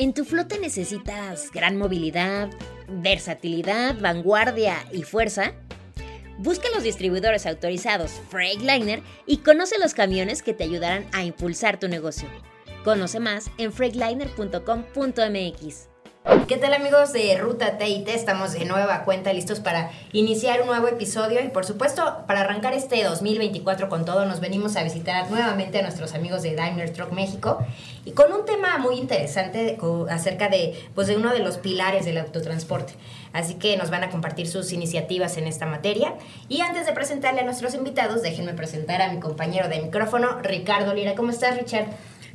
¿En 0.00 0.14
tu 0.14 0.24
flota 0.24 0.56
necesitas 0.56 1.50
gran 1.52 1.76
movilidad, 1.76 2.48
versatilidad, 2.88 4.00
vanguardia 4.00 4.78
y 4.90 5.02
fuerza? 5.02 5.52
Busca 6.38 6.68
los 6.74 6.84
distribuidores 6.84 7.44
autorizados 7.44 8.12
Freightliner 8.30 9.02
y 9.26 9.42
conoce 9.42 9.78
los 9.78 9.92
camiones 9.92 10.42
que 10.42 10.54
te 10.54 10.64
ayudarán 10.64 11.04
a 11.12 11.22
impulsar 11.22 11.78
tu 11.78 11.86
negocio. 11.86 12.30
Conoce 12.82 13.20
más 13.20 13.50
en 13.58 13.74
freightliner.com.mx. 13.74 15.90
¿Qué 16.46 16.58
tal 16.58 16.74
amigos 16.74 17.14
de 17.14 17.38
Ruta 17.38 17.78
TIT? 17.78 18.06
Estamos 18.08 18.52
de 18.52 18.66
nueva 18.66 19.04
cuenta 19.04 19.32
listos 19.32 19.60
para 19.60 19.90
iniciar 20.12 20.60
un 20.60 20.66
nuevo 20.66 20.86
episodio 20.86 21.42
y 21.42 21.48
por 21.48 21.64
supuesto 21.64 22.24
para 22.26 22.40
arrancar 22.40 22.74
este 22.74 23.02
2024 23.04 23.88
con 23.88 24.04
todo 24.04 24.26
nos 24.26 24.40
venimos 24.40 24.76
a 24.76 24.82
visitar 24.82 25.30
nuevamente 25.30 25.78
a 25.78 25.82
nuestros 25.82 26.12
amigos 26.12 26.42
de 26.42 26.54
Daimler 26.54 26.92
Truck 26.92 27.12
México 27.12 27.64
con 28.14 28.32
un 28.32 28.44
tema 28.44 28.78
muy 28.78 28.96
interesante 28.96 29.78
acerca 30.08 30.48
de, 30.48 30.74
pues, 30.94 31.06
de 31.06 31.16
uno 31.16 31.32
de 31.32 31.40
los 31.40 31.58
pilares 31.58 32.04
del 32.04 32.18
autotransporte. 32.18 32.94
Así 33.32 33.54
que 33.54 33.76
nos 33.76 33.90
van 33.90 34.04
a 34.04 34.10
compartir 34.10 34.48
sus 34.48 34.72
iniciativas 34.72 35.36
en 35.36 35.46
esta 35.46 35.66
materia. 35.66 36.14
Y 36.48 36.60
antes 36.60 36.86
de 36.86 36.92
presentarle 36.92 37.40
a 37.40 37.44
nuestros 37.44 37.74
invitados, 37.74 38.22
déjenme 38.22 38.54
presentar 38.54 39.02
a 39.02 39.12
mi 39.12 39.20
compañero 39.20 39.68
de 39.68 39.80
micrófono, 39.80 40.40
Ricardo 40.42 40.94
Lira. 40.94 41.14
¿Cómo 41.14 41.30
estás, 41.30 41.56
Richard? 41.56 41.86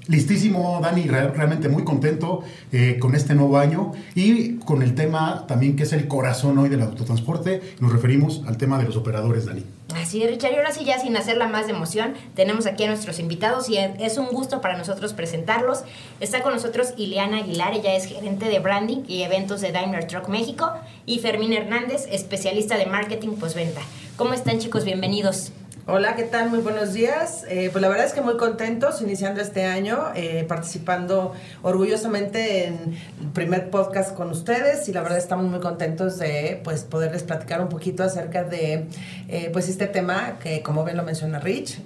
Listísimo, 0.08 0.80
Dani, 0.84 1.03
realmente 1.03 1.67
muy 1.67 1.84
contento 1.84 2.44
eh, 2.72 2.98
con 3.00 3.16
este 3.16 3.34
nuevo 3.34 3.58
año 3.58 3.92
y 4.14 4.58
con 4.58 4.84
el 4.84 4.94
tema 4.94 5.47
también 5.47 5.75
que 5.75 5.84
es 5.84 5.94
el 5.94 6.08
corazón 6.08 6.59
hoy 6.59 6.70
del 6.70 6.81
autotransporte. 6.81 7.62
Nos 7.80 7.92
referimos 7.92 8.44
al 8.45 8.58
tema 8.58 8.78
de 8.78 8.84
los 8.84 8.97
operadores, 8.97 9.45
Dani. 9.45 9.64
Así 9.95 10.22
es, 10.22 10.30
Richard. 10.30 10.53
Y 10.53 10.56
ahora 10.58 10.72
sí, 10.72 10.86
ya 10.86 11.00
sin 11.00 11.17
hacerla 11.17 11.47
más 11.47 11.66
de 11.66 11.73
emoción, 11.73 12.14
tenemos 12.36 12.67
aquí 12.67 12.84
a 12.84 12.88
nuestros 12.88 13.20
invitados 13.20 13.67
y 13.70 13.78
es 13.78 14.17
un 14.17 14.28
gusto 14.28 14.62
para 14.62 14.78
nosotros 14.78 15.14
presentarlos. 15.14 15.84
Está 16.19 16.44
con 16.44 16.53
nosotros 16.53 16.94
Ileana 16.97 17.38
Aguilar, 17.38 17.73
ella 17.73 17.95
es 17.95 18.06
gerente 18.06 18.45
de 18.45 18.59
branding 18.59 19.03
y 19.08 19.23
eventos 19.23 19.62
de 19.62 19.72
Daimler 19.72 20.06
Truck 20.06 20.28
México, 20.28 20.72
y 21.08 21.19
Fermín 21.19 21.53
Hernández, 21.53 22.08
especialista 22.12 22.78
de 22.78 22.86
marketing 22.86 23.38
postventa. 23.38 23.81
¿Cómo 24.17 24.34
están, 24.34 24.59
chicos? 24.59 24.86
Bienvenidos. 24.86 25.52
Hola, 25.88 26.16
¿qué 26.16 26.23
tal? 26.23 26.50
Muy 26.50 26.61
buenos 26.61 26.94
días. 26.94 27.45
Eh, 27.47 27.69
pues 27.72 27.80
la 27.80 27.88
verdad 27.89 28.08
es 28.08 28.14
que 28.14 28.22
muy 28.22 28.38
contentos 28.38 29.03
iniciando 29.03 29.39
este 29.39 29.66
año, 29.66 30.05
eh, 30.16 30.44
participando 30.47 31.33
orgullosamente 31.61 32.66
en 32.66 32.97
el 33.22 33.28
primer 33.33 33.69
podcast 33.69 34.16
con 34.16 34.31
ustedes 34.31 34.89
y 34.89 34.94
la 34.94 35.03
verdad 35.03 35.19
estamos 35.19 35.45
muy 35.45 35.59
contentos 35.59 36.17
de 36.17 36.59
pues 36.63 36.86
poderles 36.86 37.22
platicar 37.22 37.61
un 37.61 37.69
poquito 37.69 38.03
acerca 38.03 38.44
de 38.44 38.88
eh, 39.28 39.52
pues 39.53 39.69
este 39.69 39.86
tema 39.86 40.39
que 40.41 40.63
como 40.63 40.83
bien 40.83 40.97
lo 40.97 41.03
menciona 41.03 41.38
Rich, 41.38 41.80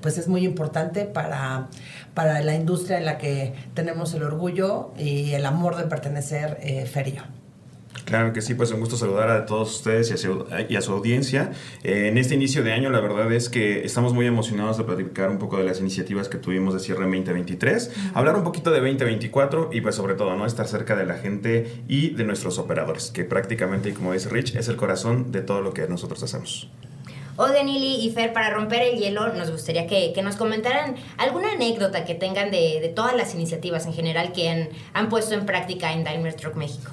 pues 0.00 0.18
es 0.18 0.26
muy 0.26 0.44
importante 0.44 1.04
para, 1.04 1.68
para 2.14 2.42
la 2.42 2.56
industria 2.56 2.98
en 2.98 3.04
la 3.04 3.18
que 3.18 3.54
tenemos 3.74 4.14
el 4.14 4.24
orgullo 4.24 4.90
y 4.98 5.34
el 5.34 5.46
amor 5.46 5.76
de 5.76 5.84
pertenecer 5.84 6.58
Ferio. 6.92 7.41
Claro 8.04 8.32
que 8.32 8.42
sí, 8.42 8.54
pues 8.54 8.70
un 8.72 8.80
gusto 8.80 8.96
saludar 8.96 9.30
a 9.30 9.46
todos 9.46 9.76
ustedes 9.76 10.10
y 10.10 10.14
a 10.14 10.16
su, 10.16 10.44
y 10.68 10.76
a 10.76 10.82
su 10.82 10.92
audiencia. 10.92 11.52
Eh, 11.82 12.08
en 12.08 12.18
este 12.18 12.34
inicio 12.34 12.62
de 12.62 12.72
año, 12.72 12.90
la 12.90 13.00
verdad 13.00 13.32
es 13.32 13.48
que 13.48 13.84
estamos 13.84 14.12
muy 14.12 14.26
emocionados 14.26 14.76
de 14.76 14.84
platicar 14.84 15.30
un 15.30 15.38
poco 15.38 15.56
de 15.56 15.64
las 15.64 15.80
iniciativas 15.80 16.28
que 16.28 16.38
tuvimos 16.38 16.74
de 16.74 16.80
cierre 16.80 17.04
2023, 17.04 17.92
hablar 18.14 18.36
un 18.36 18.44
poquito 18.44 18.70
de 18.70 18.80
2024 18.80 19.70
y 19.72 19.80
pues 19.80 19.94
sobre 19.94 20.14
todo, 20.14 20.36
¿no? 20.36 20.46
Estar 20.46 20.66
cerca 20.66 20.96
de 20.96 21.06
la 21.06 21.14
gente 21.14 21.82
y 21.88 22.10
de 22.10 22.24
nuestros 22.24 22.58
operadores, 22.58 23.10
que 23.10 23.24
prácticamente, 23.24 23.94
como 23.94 24.12
dice 24.12 24.28
Rich, 24.28 24.56
es 24.56 24.68
el 24.68 24.76
corazón 24.76 25.32
de 25.32 25.40
todo 25.40 25.60
lo 25.60 25.72
que 25.72 25.86
nosotros 25.86 26.22
hacemos. 26.22 26.68
Oigan, 27.36 27.66
Ili 27.66 28.04
y 28.04 28.10
Fer, 28.10 28.34
para 28.34 28.50
romper 28.50 28.82
el 28.82 28.98
hielo, 28.98 29.32
nos 29.32 29.50
gustaría 29.50 29.86
que, 29.86 30.12
nos 30.22 30.36
comentaran 30.36 30.96
alguna 31.16 31.52
anécdota 31.52 32.04
que 32.04 32.14
tengan 32.14 32.50
de, 32.50 32.92
todas 32.94 33.16
las 33.16 33.34
iniciativas 33.34 33.86
en 33.86 33.94
general 33.94 34.32
que 34.32 34.50
han, 34.50 34.68
han 34.92 35.08
puesto 35.08 35.34
en 35.34 35.46
práctica 35.46 35.92
en 35.94 36.04
Daimler 36.04 36.34
Truck 36.34 36.56
México. 36.56 36.90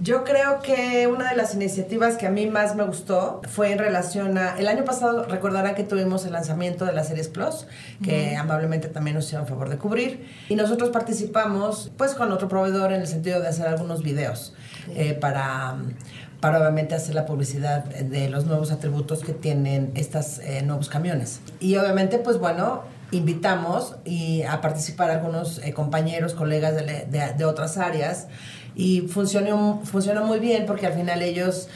Yo 0.00 0.24
creo 0.24 0.60
que 0.60 1.06
una 1.06 1.30
de 1.30 1.36
las 1.36 1.54
iniciativas 1.54 2.16
que 2.16 2.26
a 2.26 2.30
mí 2.30 2.46
más 2.46 2.74
me 2.74 2.84
gustó 2.84 3.40
fue 3.48 3.72
en 3.72 3.78
relación 3.78 4.36
a... 4.36 4.58
El 4.58 4.68
año 4.68 4.84
pasado 4.84 5.24
recordarán 5.24 5.74
que 5.74 5.84
tuvimos 5.84 6.26
el 6.26 6.32
lanzamiento 6.32 6.84
de 6.84 6.92
la 6.92 7.04
Series 7.04 7.28
Plus, 7.28 7.66
que 8.02 8.36
amablemente 8.36 8.88
también 8.88 9.14
nos 9.14 9.26
hicieron 9.26 9.46
favor 9.46 9.68
de 9.68 9.78
cubrir. 9.78 10.28
Y 10.48 10.56
nosotros 10.56 10.90
participamos 10.90 11.92
pues 11.96 12.14
con 12.14 12.32
otro 12.32 12.48
proveedor 12.48 12.92
en 12.92 13.00
el 13.00 13.06
sentido 13.06 13.40
de 13.40 13.48
hacer 13.48 13.66
algunos 13.66 14.02
videos 14.02 14.54
eh, 14.94 15.14
para 15.14 15.76
para 16.44 16.58
obviamente 16.58 16.94
hacer 16.94 17.14
la 17.14 17.24
publicidad 17.24 17.84
de 17.84 18.28
los 18.28 18.44
nuevos 18.44 18.70
atributos 18.70 19.20
que 19.20 19.32
tienen 19.32 19.92
estos 19.94 20.40
eh, 20.40 20.60
nuevos 20.60 20.90
camiones. 20.90 21.40
Y 21.58 21.76
obviamente, 21.76 22.18
pues 22.18 22.38
bueno, 22.38 22.82
invitamos 23.16 23.96
y 24.04 24.42
a 24.42 24.60
participar 24.60 25.10
algunos 25.10 25.58
eh, 25.58 25.72
compañeros, 25.72 26.34
colegas 26.34 26.74
de, 26.74 27.34
de, 27.36 27.44
otras 27.44 27.78
áreas. 27.78 28.28
Y 28.74 29.02
funcionó, 29.02 29.80
funcionó 29.84 30.24
muy 30.24 30.40
bien 30.40 30.66
porque 30.66 30.86
al 30.86 30.94
final 30.94 31.22
ellos 31.22 31.68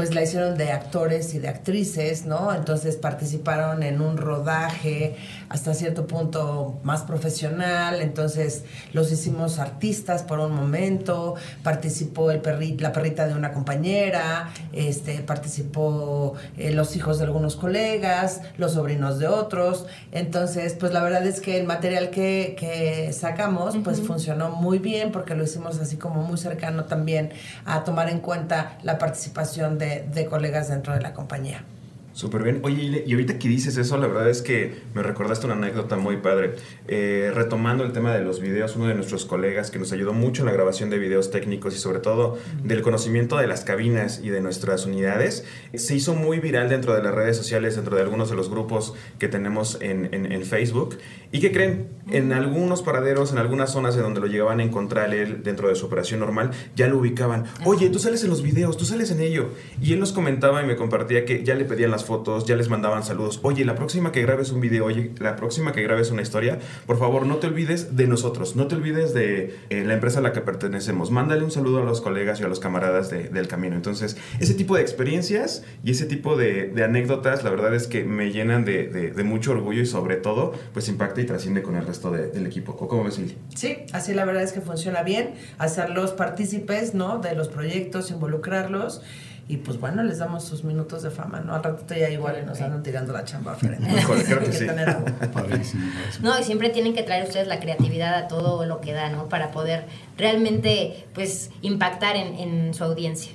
pues 0.00 0.14
la 0.14 0.22
hicieron 0.22 0.56
de 0.56 0.72
actores 0.72 1.34
y 1.34 1.40
de 1.40 1.48
actrices, 1.48 2.24
¿no? 2.24 2.54
Entonces 2.54 2.96
participaron 2.96 3.82
en 3.82 4.00
un 4.00 4.16
rodaje 4.16 5.14
hasta 5.50 5.74
cierto 5.74 6.06
punto 6.06 6.78
más 6.84 7.02
profesional, 7.02 8.00
entonces 8.00 8.64
los 8.94 9.12
hicimos 9.12 9.58
artistas 9.58 10.22
por 10.22 10.38
un 10.38 10.54
momento, 10.54 11.34
participó 11.62 12.30
el 12.30 12.40
la 12.78 12.92
perrita 12.92 13.28
de 13.28 13.34
una 13.34 13.52
compañera, 13.52 14.48
este, 14.72 15.18
participó 15.18 16.32
eh, 16.56 16.70
los 16.70 16.96
hijos 16.96 17.18
de 17.18 17.24
algunos 17.24 17.56
colegas, 17.56 18.40
los 18.56 18.72
sobrinos 18.72 19.18
de 19.18 19.26
otros, 19.26 19.84
entonces 20.12 20.76
pues 20.80 20.94
la 20.94 21.02
verdad 21.02 21.26
es 21.26 21.42
que 21.42 21.60
el 21.60 21.66
material 21.66 22.08
que, 22.08 22.56
que 22.58 23.12
sacamos 23.12 23.76
pues 23.84 24.00
funcionó 24.00 24.48
muy 24.48 24.78
bien 24.78 25.12
porque 25.12 25.34
lo 25.34 25.44
hicimos 25.44 25.78
así 25.78 25.96
como 25.96 26.22
muy 26.22 26.38
cercano 26.38 26.84
también 26.84 27.32
a 27.66 27.84
tomar 27.84 28.08
en 28.08 28.20
cuenta 28.20 28.78
la 28.82 28.96
participación 28.96 29.76
de, 29.76 29.89
colegas 30.28 30.68
dentro 30.68 30.94
de 30.94 31.00
la 31.00 31.12
compañía. 31.12 31.64
Súper 32.12 32.42
bien. 32.42 32.60
Oye, 32.64 33.04
y 33.06 33.12
ahorita 33.12 33.38
que 33.38 33.48
dices 33.48 33.76
eso, 33.76 33.96
la 33.96 34.08
verdad 34.08 34.28
es 34.28 34.42
que 34.42 34.74
me 34.94 35.02
recordaste 35.02 35.46
una 35.46 35.54
anécdota 35.54 35.96
muy 35.96 36.16
padre. 36.16 36.56
Eh, 36.88 37.30
retomando 37.32 37.84
el 37.84 37.92
tema 37.92 38.12
de 38.12 38.20
los 38.24 38.40
videos, 38.40 38.74
uno 38.74 38.88
de 38.88 38.94
nuestros 38.94 39.24
colegas 39.24 39.70
que 39.70 39.78
nos 39.78 39.92
ayudó 39.92 40.12
mucho 40.12 40.42
en 40.42 40.46
la 40.46 40.52
grabación 40.52 40.90
de 40.90 40.98
videos 40.98 41.30
técnicos 41.30 41.74
y 41.76 41.78
sobre 41.78 42.00
todo 42.00 42.36
del 42.64 42.82
conocimiento 42.82 43.36
de 43.38 43.46
las 43.46 43.64
cabinas 43.64 44.20
y 44.24 44.30
de 44.30 44.40
nuestras 44.40 44.86
unidades, 44.86 45.44
se 45.72 45.94
hizo 45.94 46.14
muy 46.14 46.40
viral 46.40 46.68
dentro 46.68 46.94
de 46.94 47.02
las 47.02 47.14
redes 47.14 47.36
sociales, 47.36 47.76
dentro 47.76 47.94
de 47.94 48.02
algunos 48.02 48.28
de 48.28 48.36
los 48.36 48.50
grupos 48.50 48.94
que 49.20 49.28
tenemos 49.28 49.78
en, 49.80 50.12
en, 50.12 50.42
Facebook. 50.42 50.98
¿Y 51.32 51.38
qué 51.38 51.52
creen? 51.52 52.00
En 52.10 52.32
algunos 52.32 52.82
paraderos, 52.82 53.30
en 53.30 53.38
algunas 53.38 53.70
zonas 53.70 53.94
en 53.94 54.02
donde 54.02 54.18
lo 54.18 54.26
llegaban 54.26 54.58
a 54.58 54.64
encontrar 54.64 55.14
él 55.14 55.44
dentro 55.44 55.68
de 55.68 55.76
su 55.76 55.86
operación 55.86 56.18
normal, 56.18 56.50
ya 56.74 56.88
lo 56.88 56.98
ubicaban. 56.98 57.44
Oye, 57.64 57.88
tú 57.88 58.00
sales 58.00 58.24
en 58.24 58.30
los 58.30 58.42
videos, 58.42 58.76
tú 58.76 58.84
sales 58.84 59.12
en 59.12 59.20
ello. 59.20 59.50
Y 59.80 59.92
él 59.92 60.00
nos 60.00 60.10
comentaba 60.10 60.60
y 60.60 60.66
me 60.66 60.74
compartía 60.74 61.24
que 61.24 61.44
ya 61.44 61.54
le 61.54 61.64
pedían 61.64 61.92
las 61.92 62.04
fotos, 62.04 62.46
ya 62.46 62.56
les 62.56 62.68
mandaban 62.68 63.04
saludos. 63.04 63.38
Oye, 63.44 63.64
la 63.64 63.76
próxima 63.76 64.10
que 64.10 64.22
grabes 64.22 64.50
un 64.50 64.60
video, 64.60 64.86
oye, 64.86 65.12
la 65.20 65.36
próxima 65.36 65.70
que 65.70 65.82
grabes 65.82 66.10
una 66.10 66.22
historia, 66.22 66.58
por 66.86 66.98
favor, 66.98 67.26
no 67.26 67.36
te 67.36 67.46
olvides 67.46 67.96
de 67.96 68.08
nosotros, 68.08 68.56
no 68.56 68.66
te 68.66 68.74
olvides 68.74 69.14
de 69.14 69.54
eh, 69.70 69.84
la 69.84 69.94
empresa 69.94 70.18
a 70.18 70.22
la 70.22 70.32
que 70.32 70.40
pertenecemos. 70.40 71.12
Mándale 71.12 71.44
un 71.44 71.52
saludo 71.52 71.80
a 71.80 71.84
los 71.84 72.00
colegas 72.00 72.40
y 72.40 72.42
a 72.42 72.48
los 72.48 72.58
camaradas 72.58 73.08
del 73.10 73.46
camino. 73.46 73.76
Entonces, 73.76 74.16
ese 74.40 74.54
tipo 74.54 74.74
de 74.74 74.82
experiencias 74.82 75.62
y 75.84 75.92
ese 75.92 76.06
tipo 76.06 76.36
de, 76.36 76.72
anécdotas, 76.82 77.44
la 77.44 77.50
verdad 77.50 77.72
es 77.72 77.86
que 77.86 78.02
me 78.02 78.32
llenan 78.32 78.64
de, 78.64 79.12
mucho 79.24 79.52
orgullo 79.52 79.82
y 79.82 79.86
sobre 79.86 80.16
todo, 80.16 80.54
pues 80.72 80.88
impacta 80.88 81.19
y 81.20 81.26
trasciende 81.26 81.62
con 81.62 81.76
el 81.76 81.86
resto 81.86 82.10
del 82.10 82.46
equipo. 82.46 82.76
¿Cómo 82.76 83.04
ves, 83.04 83.18
Lili? 83.18 83.36
Sí, 83.54 83.78
así 83.92 84.14
la 84.14 84.24
verdad 84.24 84.42
es 84.42 84.52
que 84.52 84.60
funciona 84.60 85.02
bien, 85.02 85.34
hacerlos 85.58 86.12
partícipes, 86.12 86.94
¿no? 86.94 87.18
De 87.18 87.34
los 87.34 87.48
proyectos, 87.48 88.10
involucrarlos 88.10 89.02
y 89.50 89.56
pues 89.56 89.80
bueno, 89.80 90.04
les 90.04 90.18
damos 90.18 90.44
sus 90.44 90.62
minutos 90.62 91.02
de 91.02 91.10
fama, 91.10 91.40
¿no? 91.40 91.56
Al 91.56 91.64
rato 91.64 91.92
ya 91.92 92.08
igual 92.08 92.46
nos 92.46 92.60
andan 92.60 92.84
tirando 92.84 93.12
la 93.12 93.24
chamba 93.24 93.56
Mejor, 93.80 94.22
creo 94.24 94.38
que 94.44 94.52
sí. 94.52 94.64
no, 96.22 96.38
y 96.38 96.44
siempre 96.44 96.70
tienen 96.70 96.94
que 96.94 97.02
traer 97.02 97.26
ustedes 97.26 97.48
la 97.48 97.58
creatividad 97.58 98.14
a 98.14 98.28
todo 98.28 98.64
lo 98.64 98.80
que 98.80 98.92
da, 98.92 99.10
¿no? 99.10 99.28
Para 99.28 99.50
poder 99.50 99.86
realmente, 100.16 101.04
pues, 101.14 101.50
impactar 101.62 102.14
en, 102.14 102.36
en 102.36 102.74
su 102.74 102.84
audiencia. 102.84 103.32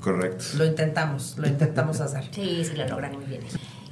Correcto. 0.00 0.42
Lo 0.56 0.64
intentamos, 0.64 1.36
lo 1.36 1.46
intentamos 1.46 2.00
hacer. 2.00 2.24
Sí, 2.30 2.64
sí, 2.64 2.74
lo 2.74 2.88
logran 2.88 3.12
muy 3.12 3.26
bien. 3.26 3.42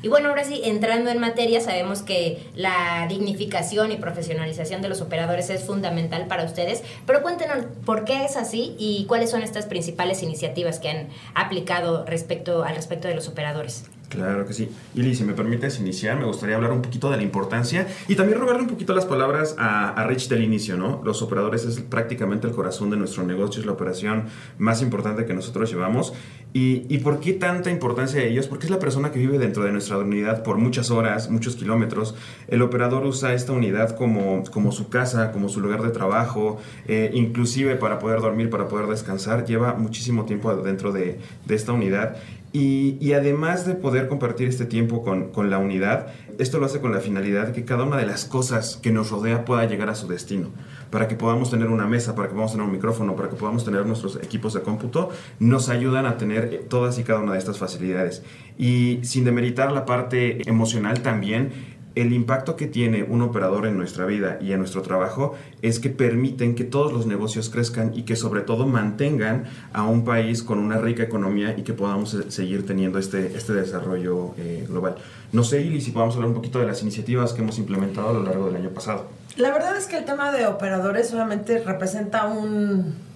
Y 0.03 0.09
bueno, 0.09 0.31
ahora 0.31 0.45
sí, 0.45 0.63
entrando 0.65 1.11
en 1.11 1.19
materia, 1.19 1.61
sabemos 1.61 2.03
que 2.03 2.49
la 2.55 3.07
dignificación 3.09 3.93
y 3.93 3.97
profesionalización 3.97 4.81
de 4.81 4.89
los 4.89 5.03
operadores 5.03 5.51
es 5.51 5.65
fundamental 5.65 6.27
para 6.27 6.45
ustedes, 6.45 6.83
pero 7.07 7.23
cuéntenos 7.23 7.67
por 7.85 8.05
qué 8.05 8.25
es 8.25 8.37
así 8.37 8.75
y 8.79 9.05
cuáles 9.07 9.31
son 9.31 9.43
estas 9.43 9.67
principales 9.67 10.23
iniciativas 10.23 10.79
que 10.79 10.89
han 10.89 11.09
aplicado 11.35 12.07
respecto 12.07 12.65
al 12.65 12.77
respecto 12.77 13.09
de 13.09 13.15
los 13.15 13.29
operadores. 13.29 13.85
Claro 14.11 14.45
que 14.45 14.53
sí. 14.53 14.69
Ili, 14.97 15.15
si 15.15 15.23
me 15.23 15.35
permites 15.35 15.79
iniciar, 15.79 16.19
me 16.19 16.25
gustaría 16.25 16.57
hablar 16.57 16.73
un 16.73 16.83
poquito 16.83 17.09
de 17.11 17.17
la 17.17 17.23
importancia 17.23 17.87
y 18.09 18.17
también 18.17 18.41
robarle 18.41 18.63
un 18.63 18.69
poquito 18.69 18.93
las 18.93 19.05
palabras 19.05 19.55
a, 19.57 19.91
a, 19.91 20.05
Rich 20.05 20.29
del 20.29 20.43
inicio, 20.43 20.77
¿no? 20.77 21.01
Los 21.05 21.23
operadores 21.23 21.65
es 21.65 21.79
prácticamente 21.79 22.49
el 22.49 22.53
corazón 22.53 22.91
de 22.91 22.97
nuestro 22.97 23.23
negocio, 23.23 23.61
es 23.61 23.67
la 23.67 23.73
operación 23.73 24.25
más 24.59 24.83
importante 24.83 25.27
que 25.27 25.33
nosotros 25.33 25.71
llevamos. 25.71 26.13
¿Y, 26.53 26.93
y 26.93 26.99
por 26.99 27.21
qué 27.21 27.35
tanta 27.35 27.71
importancia 27.71 28.21
de 28.21 28.29
ellos? 28.29 28.49
Porque 28.49 28.67
es 28.67 28.71
la 28.73 28.81
persona 28.81 29.13
que 29.13 29.21
vive 29.21 29.39
dentro 29.39 29.63
de 29.63 29.71
nuestra 29.71 29.97
unidad 29.99 30.43
por 30.43 30.59
muchas 30.59 30.91
horas, 30.91 31.31
muchos 31.31 31.55
kilómetros. 31.55 32.17
El 32.49 32.63
operador 32.63 33.07
usa 33.07 33.33
esta 33.33 33.53
unidad 33.53 33.97
como, 33.97 34.43
como 34.51 34.73
su 34.73 34.89
casa, 34.89 35.31
como 35.31 35.49
su 35.49 35.61
lugar 35.61 35.83
de 35.83 35.91
trabajo, 35.91 36.59
eh, 36.89 37.13
inclusive 37.15 37.77
para 37.77 38.01
poder 38.01 38.21
dormir, 38.21 38.51
para 38.51 38.67
poder 38.67 38.89
descansar. 38.89 39.45
Lleva 39.45 39.75
muchísimo 39.75 40.25
tiempo 40.25 40.53
dentro 40.57 40.91
de, 40.91 41.21
de 41.47 41.55
esta 41.55 41.71
unidad 41.71 42.17
y, 42.53 43.13
además 43.13 43.65
de 43.65 43.75
poder 43.75 44.09
compartir 44.09 44.49
este 44.49 44.65
tiempo 44.65 45.05
con, 45.05 45.31
con, 45.31 45.51
la 45.51 45.59
unidad, 45.59 46.09
esto 46.39 46.59
lo 46.59 46.67
hace 46.67 46.81
con 46.81 46.91
la 46.91 46.99
finalidad 46.99 47.49
de 47.49 47.53
que 47.53 47.65
cada 47.65 47.85
una 47.85 47.97
de 47.97 48.07
las 48.07 48.25
cosas 48.25 48.77
que 48.83 48.91
nos 48.91 49.11
rodea 49.11 49.45
pueda 49.45 49.67
llegar 49.67 49.89
a 49.89 49.95
su 49.95 50.09
destino. 50.09 50.49
Para 50.91 51.07
que 51.07 51.15
podamos 51.15 51.51
tener 51.51 51.69
una 51.69 51.87
mesa, 51.87 52.17
para 52.17 52.27
que 52.27 52.33
podamos 52.33 52.51
tener 52.51 52.67
un 52.67 52.73
micrófono, 52.73 53.15
para 53.15 53.29
que 53.29 53.37
podamos 53.37 53.65
tener 53.65 53.87
nuestros 53.87 54.17
equipos 54.17 54.55
de 54.55 54.63
cómputo, 54.63 55.11
nos 55.39 55.69
ayudan 55.69 56.07
a 56.07 56.17
tener 56.17 56.65
todas 56.69 56.99
y 56.99 57.05
cada 57.05 57.21
una 57.21 57.35
de 57.35 57.39
estas 57.39 57.59
facilidades. 57.59 58.25
Y 58.59 58.99
sin 59.03 59.25
demeritar 59.25 59.71
la 59.71 59.85
parte 59.85 60.49
emocional 60.49 61.03
también, 61.03 61.79
el 61.95 62.13
impacto 62.13 62.57
que 62.57 62.67
tiene 62.67 63.03
un 63.03 63.23
operador 63.23 63.67
en 63.67 63.77
nuestra 63.77 64.07
vida 64.07 64.39
y 64.41 64.53
en 64.53 64.59
nuestro 64.59 64.83
trabajo 64.83 65.35
es 65.63 65.81
que 65.81 65.91
permiten 65.91 66.55
que 66.55 66.65
todos 66.65 66.93
los 66.93 67.07
negocios 67.07 67.51
crezcan 67.51 67.93
y 67.95 68.03
que 68.03 68.17
sobre 68.17 68.43
todo 68.43 68.67
mantengan 68.67 69.45
a 69.73 69.85
un 69.85 70.05
país 70.05 70.43
con 70.43 70.59
una 70.59 70.79
rica 70.79 71.03
economía 71.03 71.57
y 71.57 71.63
que 71.63 71.73
podamos 71.73 72.17
seguir 72.29 72.67
teniendo 72.67 72.99
este, 72.99 73.37
este 73.37 73.53
desarrollo 73.53 74.35
eh, 74.39 74.67
global. 74.69 74.97
No 75.33 75.45
sé, 75.45 75.63
Ili, 75.63 75.81
si 75.81 75.91
podamos 75.91 76.15
hablar 76.15 76.29
un 76.29 76.35
poquito 76.35 76.59
de 76.59 76.67
las 76.67 76.83
iniciativas 76.83 77.33
que 77.33 77.43
hemos 77.43 77.59
implementado 77.59 78.11
a 78.11 78.13
lo 78.13 78.23
largo 78.23 78.47
del 78.47 78.57
año 78.57 78.71
pasado. 78.71 79.07
La 79.37 79.53
verdad 79.53 79.77
es 79.77 79.87
que 79.87 79.99
el 79.99 80.05
tema 80.05 80.33
de 80.33 80.47
operadores 80.47 81.09
solamente 81.09 81.63
representa 81.63 82.27
un 82.27 83.10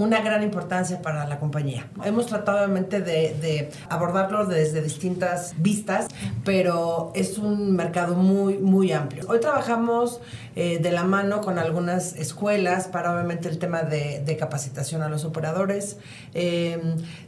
una 0.00 0.20
gran 0.22 0.42
importancia 0.42 1.02
para 1.02 1.26
la 1.26 1.38
compañía. 1.38 1.86
Hemos 2.04 2.26
tratado 2.26 2.58
obviamente 2.58 3.00
de, 3.00 3.70
abordarlo 3.88 4.46
desde 4.46 4.82
distintas 4.82 5.54
vistas, 5.58 6.08
pero 6.44 7.12
es 7.14 7.38
un 7.38 7.76
mercado 7.76 8.14
muy, 8.14 8.58
muy 8.58 8.92
amplio. 8.92 9.24
Hoy 9.28 9.40
trabajamos 9.40 10.20
eh, 10.56 10.78
de 10.78 10.90
la 10.90 11.04
mano 11.04 11.40
con 11.40 11.58
algunas 11.58 12.14
escuelas 12.16 12.88
para 12.88 13.12
obviamente 13.12 13.48
el 13.48 13.58
tema 13.58 13.82
de, 13.82 14.22
de 14.24 14.36
capacitación 14.36 15.02
a 15.02 15.08
los 15.08 15.24
operadores. 15.24 15.98
Eh, 16.34 16.80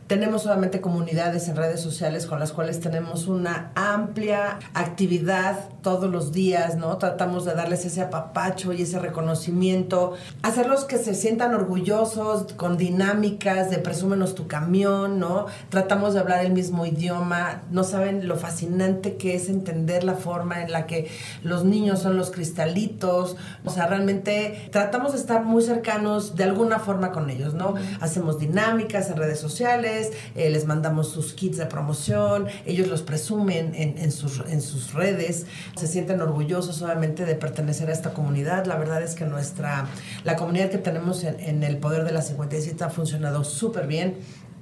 tenemos 0.07 0.47
obviamente 0.47 0.81
comunidades 0.81 1.49
en 1.49 1.57
redes 1.57 1.81
sociales 1.81 2.27
con 2.27 2.39
las 2.39 2.53
cuales 2.53 2.81
tenemos 2.81 3.27
una 3.27 3.73
amplia 3.75 4.59
actividad 4.75 5.69
todos 5.83 6.11
los 6.11 6.33
días, 6.33 6.77
¿no? 6.77 6.97
Tratamos 6.99 7.45
de 7.45 7.55
darles 7.55 7.85
ese 7.85 8.03
apapacho 8.03 8.73
y 8.73 8.83
ese 8.83 8.99
reconocimiento, 8.99 10.15
hacerlos 10.43 10.85
que 10.85 10.99
se 10.99 11.15
sientan 11.15 11.55
orgullosos 11.55 12.53
con 12.55 12.77
dinámicas 12.77 13.71
de 13.71 13.79
presúmenos 13.79 14.35
tu 14.35 14.47
camión, 14.47 15.19
¿no? 15.19 15.47
Tratamos 15.71 16.15
de 16.15 16.21
hablar 16.21 16.45
el 16.45 16.53
mismo 16.53 16.87
idioma, 16.87 17.63
no 17.71 17.85
saben 17.85 18.29
lo 18.29 18.37
fascinante 18.37 19.17
que 19.17 19.35
es 19.35 19.49
entender 19.49 20.05
la 20.05 20.15
forma 20.15 20.63
en 20.63 20.73
la 20.73 20.87
que 20.87 21.11
los 21.43 21.65
niños 21.65 22.01
son 22.01 22.17
los 22.17 22.31
cristalitos, 22.31 23.37
o 23.65 23.71
sea, 23.71 23.87
realmente 23.87 24.69
tratamos 24.71 25.13
de 25.13 25.19
estar 25.19 25.45
muy 25.45 25.63
cercanos 25.63 26.37
de 26.37 26.45
alguna 26.45 26.79
forma 26.79 27.13
con 27.13 27.31
ellos, 27.31 27.55
¿no? 27.55 27.75
Hacemos 28.01 28.39
dinámicas 28.39 29.11
en 29.11 29.17
redes 29.17 29.41
sociales, 29.41 29.92
eh, 30.35 30.51
les 30.51 30.67
mandamos 30.67 31.09
sus 31.09 31.33
kits 31.33 31.59
de 31.59 31.67
promoción, 31.67 32.47
ellos 32.67 32.89
los 32.89 33.03
presumen 33.03 33.73
en, 33.75 34.13
sus 34.13 34.93
redes, 34.95 35.47
se 35.77 35.87
sienten 35.87 36.21
orgullosos 36.21 36.83
obviamente 36.83 37.25
de 37.25 37.35
pertenecer 37.35 37.89
a 37.91 37.93
esta 37.93 38.13
comunidad. 38.13 38.67
La 38.67 38.77
verdad 38.77 39.03
es 39.03 39.15
que 39.15 39.25
nuestra, 39.25 39.87
la 40.25 40.37
comunidad 40.37 40.71
que 40.71 40.79
tenemos 40.79 41.25
en, 41.25 41.39
en 41.41 41.63
el 41.63 41.79
poder 41.79 42.05
de 42.05 42.13
la 42.13 42.23
57 42.23 42.85
ha 42.85 42.91
funcionado 42.91 43.45
súper 43.45 43.87
bien. 43.87 44.17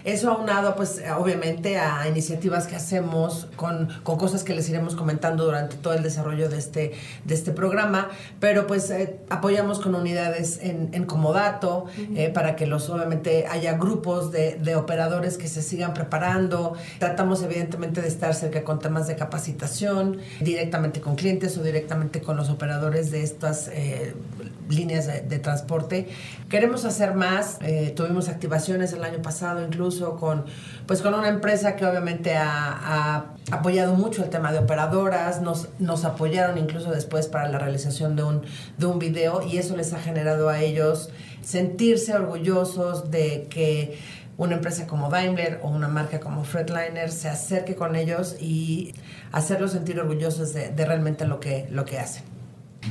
Eso 0.04 0.30
aunado, 0.30 0.76
pues, 0.76 1.02
obviamente 1.18 1.78
a 1.78 2.08
iniciativas 2.08 2.66
que 2.66 2.76
hacemos 2.76 3.48
con, 3.56 3.88
con, 4.02 4.16
cosas 4.16 4.44
que 4.44 4.54
les 4.54 4.68
iremos 4.68 4.94
comentando 4.94 5.44
durante 5.44 5.76
todo 5.76 5.94
el 5.94 6.02
desarrollo 6.02 6.48
de 6.48 6.58
este, 6.58 6.92
de 7.24 7.34
este 7.34 7.52
programa, 7.52 8.08
pero 8.38 8.66
pues 8.66 8.90
eh, 8.90 9.18
apoyamos 9.28 9.80
con 9.80 9.94
unidades 9.94 10.60
en, 10.62 10.90
en 10.92 11.04
comodato 11.04 11.84
uh 11.84 12.00
-huh. 12.00 12.18
eh, 12.18 12.30
para 12.30 12.56
que 12.56 12.66
los, 12.66 12.88
obviamente, 12.88 13.46
haya 13.50 13.74
grupos 13.74 14.32
de, 14.32 14.56
de, 14.56 14.76
operadores 14.76 15.36
que 15.36 15.48
se 15.48 15.62
sigan 15.62 15.92
preparando. 15.94 16.74
Tratamos, 16.98 17.42
evidentemente, 17.42 18.00
de 18.00 18.08
estar 18.08 18.34
cerca 18.34 18.64
con 18.64 18.78
temas 18.78 19.06
de 19.06 19.16
capacitación, 19.16 20.18
directamente 20.40 21.00
con 21.00 21.16
clientes 21.16 21.56
o 21.58 21.62
directamente 21.62 22.20
con 22.22 22.36
los 22.36 22.48
operadores 22.48 23.10
de 23.10 23.22
estas 23.22 23.68
eh, 23.68 24.14
líneas 24.68 25.06
de, 25.06 25.20
de, 25.22 25.38
transporte. 25.38 26.08
Queremos 26.48 26.84
hacer 26.84 27.14
más. 27.14 27.58
Eh, 27.60 27.92
tuvimos 27.94 28.28
activaciones 28.28 28.92
el 28.92 29.04
año 29.04 29.20
pasado, 29.22 29.64
incluso 29.64 29.89
con, 30.18 30.44
pues 30.86 31.02
con 31.02 31.14
una 31.14 31.28
empresa 31.28 31.76
que 31.76 31.84
obviamente 31.84 32.36
ha, 32.36 33.26
apoyado 33.50 33.94
mucho 33.94 34.22
el 34.22 34.30
tema 34.30 34.52
de 34.52 34.58
operadoras, 34.60 35.42
nos, 35.42 35.68
nos 35.78 36.04
apoyaron 36.04 36.56
incluso 36.58 36.92
después 36.92 37.26
para 37.26 37.48
la 37.48 37.58
realización 37.58 38.14
de 38.14 38.22
un, 38.22 38.42
de 38.78 38.86
un 38.86 38.98
video 38.98 39.42
y 39.42 39.58
eso 39.58 39.76
les 39.76 39.92
ha 39.92 39.98
generado 39.98 40.48
a 40.48 40.60
ellos 40.60 41.10
sentirse 41.42 42.14
orgullosos 42.14 43.10
de 43.10 43.48
que 43.50 43.98
una 44.36 44.54
empresa 44.54 44.86
como 44.86 45.10
Daimler 45.10 45.60
o 45.62 45.68
una 45.68 45.88
marca 45.88 46.20
como 46.20 46.44
Freightliner 46.44 47.10
se 47.10 47.28
acerque 47.28 47.74
con 47.74 47.96
ellos 47.96 48.36
y 48.40 48.94
hacerlos 49.32 49.72
sentir 49.72 49.98
orgullosos 49.98 50.54
de, 50.54 50.70
de 50.70 50.86
realmente 50.86 51.26
lo 51.26 51.40
que, 51.40 51.66
lo 51.70 51.84
que 51.84 51.98
hacen. 51.98 52.39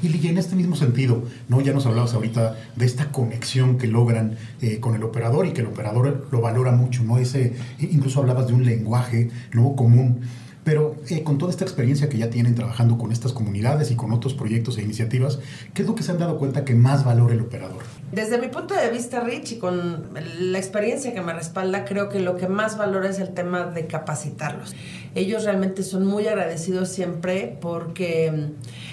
Y 0.01 0.27
en 0.27 0.37
este 0.37 0.55
mismo 0.55 0.75
sentido, 0.75 1.23
¿no? 1.47 1.61
ya 1.61 1.73
nos 1.73 1.85
hablabas 1.85 2.13
ahorita 2.13 2.55
de 2.75 2.85
esta 2.85 3.11
conexión 3.11 3.77
que 3.77 3.87
logran 3.87 4.37
eh, 4.61 4.79
con 4.79 4.95
el 4.95 5.03
operador 5.03 5.45
y 5.45 5.51
que 5.51 5.61
el 5.61 5.67
operador 5.67 6.27
lo 6.31 6.41
valora 6.41 6.71
mucho, 6.71 7.03
¿no? 7.03 7.17
Ese, 7.17 7.53
incluso 7.79 8.19
hablabas 8.19 8.47
de 8.47 8.53
un 8.53 8.65
lenguaje 8.65 9.29
¿no? 9.53 9.75
común. 9.75 10.21
Pero 10.63 10.97
eh, 11.09 11.23
con 11.23 11.37
toda 11.37 11.51
esta 11.51 11.63
experiencia 11.63 12.09
que 12.09 12.17
ya 12.17 12.29
tienen 12.29 12.53
trabajando 12.53 12.97
con 12.97 13.11
estas 13.11 13.31
comunidades 13.31 13.91
y 13.91 13.95
con 13.95 14.11
otros 14.11 14.33
proyectos 14.33 14.77
e 14.77 14.83
iniciativas, 14.83 15.39
¿qué 15.73 15.81
es 15.81 15.87
lo 15.87 15.95
que 15.95 16.03
se 16.03 16.11
han 16.11 16.19
dado 16.19 16.37
cuenta 16.37 16.65
que 16.65 16.75
más 16.75 17.05
valora 17.05 17.33
el 17.33 17.41
operador? 17.41 17.81
Desde 18.11 18.37
mi 18.37 18.49
punto 18.49 18.75
de 18.75 18.89
vista, 18.89 19.21
Rich, 19.21 19.53
y 19.53 19.57
con 19.57 20.09
la 20.39 20.57
experiencia 20.57 21.13
que 21.13 21.21
me 21.21 21.33
respalda, 21.33 21.85
creo 21.85 22.09
que 22.09 22.19
lo 22.19 22.35
que 22.35 22.47
más 22.47 22.77
valora 22.77 23.09
es 23.09 23.19
el 23.19 23.29
tema 23.29 23.65
de 23.65 23.87
capacitarlos. 23.87 24.75
Ellos 25.15 25.43
realmente 25.45 25.81
son 25.81 26.05
muy 26.05 26.27
agradecidos 26.27 26.89
siempre 26.89 27.57
porque 27.61 28.51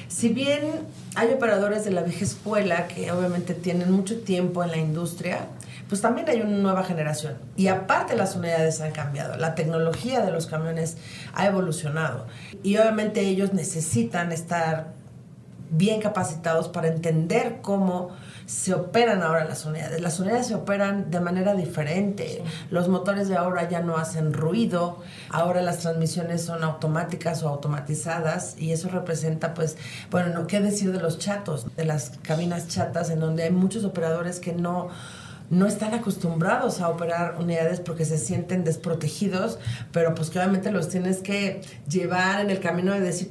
si 0.08 0.28
bien 0.28 0.60
hay 1.14 1.32
operadores 1.32 1.84
de 1.84 1.90
la 1.90 2.02
vieja 2.02 2.24
escuela 2.24 2.86
que 2.88 3.10
obviamente 3.10 3.54
tienen 3.54 3.90
mucho 3.90 4.20
tiempo 4.20 4.62
en 4.62 4.70
la 4.70 4.76
industria, 4.76 5.48
pues 5.88 6.00
también 6.00 6.28
hay 6.28 6.40
una 6.40 6.56
nueva 6.56 6.84
generación. 6.84 7.34
Y 7.56 7.68
aparte 7.68 8.16
las 8.16 8.34
unidades 8.34 8.80
han 8.80 8.92
cambiado, 8.92 9.36
la 9.36 9.54
tecnología 9.54 10.20
de 10.20 10.32
los 10.32 10.46
camiones 10.46 10.96
ha 11.32 11.46
evolucionado. 11.46 12.26
Y 12.62 12.76
obviamente 12.76 13.20
ellos 13.20 13.52
necesitan 13.52 14.32
estar 14.32 14.95
bien 15.70 16.00
capacitados 16.00 16.68
para 16.68 16.88
entender 16.88 17.58
cómo 17.62 18.10
se 18.46 18.74
operan 18.74 19.22
ahora 19.22 19.44
las 19.44 19.64
unidades. 19.64 20.00
Las 20.00 20.20
unidades 20.20 20.46
se 20.46 20.54
operan 20.54 21.10
de 21.10 21.20
manera 21.20 21.54
diferente. 21.54 22.28
Sí. 22.28 22.66
Los 22.70 22.88
motores 22.88 23.28
de 23.28 23.36
ahora 23.36 23.68
ya 23.68 23.80
no 23.80 23.96
hacen 23.96 24.32
ruido. 24.32 25.02
Ahora 25.30 25.62
las 25.62 25.78
transmisiones 25.78 26.42
son 26.42 26.62
automáticas 26.62 27.42
o 27.42 27.48
automatizadas 27.48 28.56
y 28.58 28.72
eso 28.72 28.88
representa, 28.88 29.54
pues, 29.54 29.76
bueno, 30.10 30.32
no 30.32 30.46
qué 30.46 30.60
decir 30.60 30.92
de 30.92 31.00
los 31.00 31.18
chatos, 31.18 31.66
de 31.76 31.84
las 31.84 32.12
cabinas 32.22 32.68
chatas 32.68 33.10
en 33.10 33.20
donde 33.20 33.42
hay 33.42 33.50
muchos 33.50 33.84
operadores 33.84 34.38
que 34.40 34.52
no 34.52 34.88
no 35.48 35.66
están 35.66 35.94
acostumbrados 35.94 36.80
a 36.80 36.88
operar 36.88 37.36
unidades 37.38 37.80
porque 37.80 38.04
se 38.04 38.18
sienten 38.18 38.64
desprotegidos, 38.64 39.58
pero 39.92 40.14
pues 40.14 40.30
que 40.30 40.38
obviamente 40.38 40.72
los 40.72 40.88
tienes 40.88 41.18
que 41.18 41.60
llevar 41.88 42.40
en 42.40 42.50
el 42.50 42.58
camino 42.60 42.92
de 42.92 43.00
decir, 43.00 43.30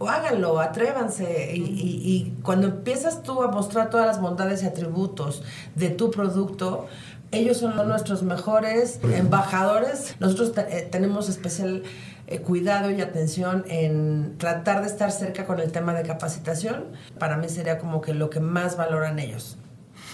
háganlo, 0.00 0.60
atrévanse. 0.60 1.54
Y, 1.54 1.60
y, 1.60 2.00
y, 2.04 2.34
cuando 2.42 2.66
empiezas 2.66 3.22
tú 3.22 3.42
a 3.42 3.48
mostrar 3.48 3.90
todas 3.90 4.06
las 4.06 4.20
bondades 4.20 4.62
y 4.62 4.66
atributos 4.66 5.42
de 5.74 5.90
tu 5.90 6.10
producto, 6.10 6.86
ellos 7.32 7.58
son 7.58 7.76
nuestros 7.88 8.22
mejores 8.22 9.00
embajadores. 9.02 10.16
Nosotros 10.20 10.52
eh, 10.56 10.88
tenemos 10.90 11.28
especial 11.28 11.82
eh, 12.26 12.38
cuidado 12.38 12.90
y 12.90 13.00
atención 13.00 13.64
en 13.68 14.36
tratar 14.38 14.80
de 14.80 14.86
estar 14.86 15.10
cerca 15.12 15.44
con 15.44 15.60
el 15.60 15.72
tema 15.72 15.94
de 15.94 16.04
capacitación. 16.04 16.84
Para 17.18 17.36
mí 17.36 17.48
sería 17.48 17.78
como 17.78 18.00
que 18.00 18.14
lo 18.14 18.30
que 18.30 18.40
más 18.40 18.76
valoran 18.76 19.18
ellos. 19.18 19.58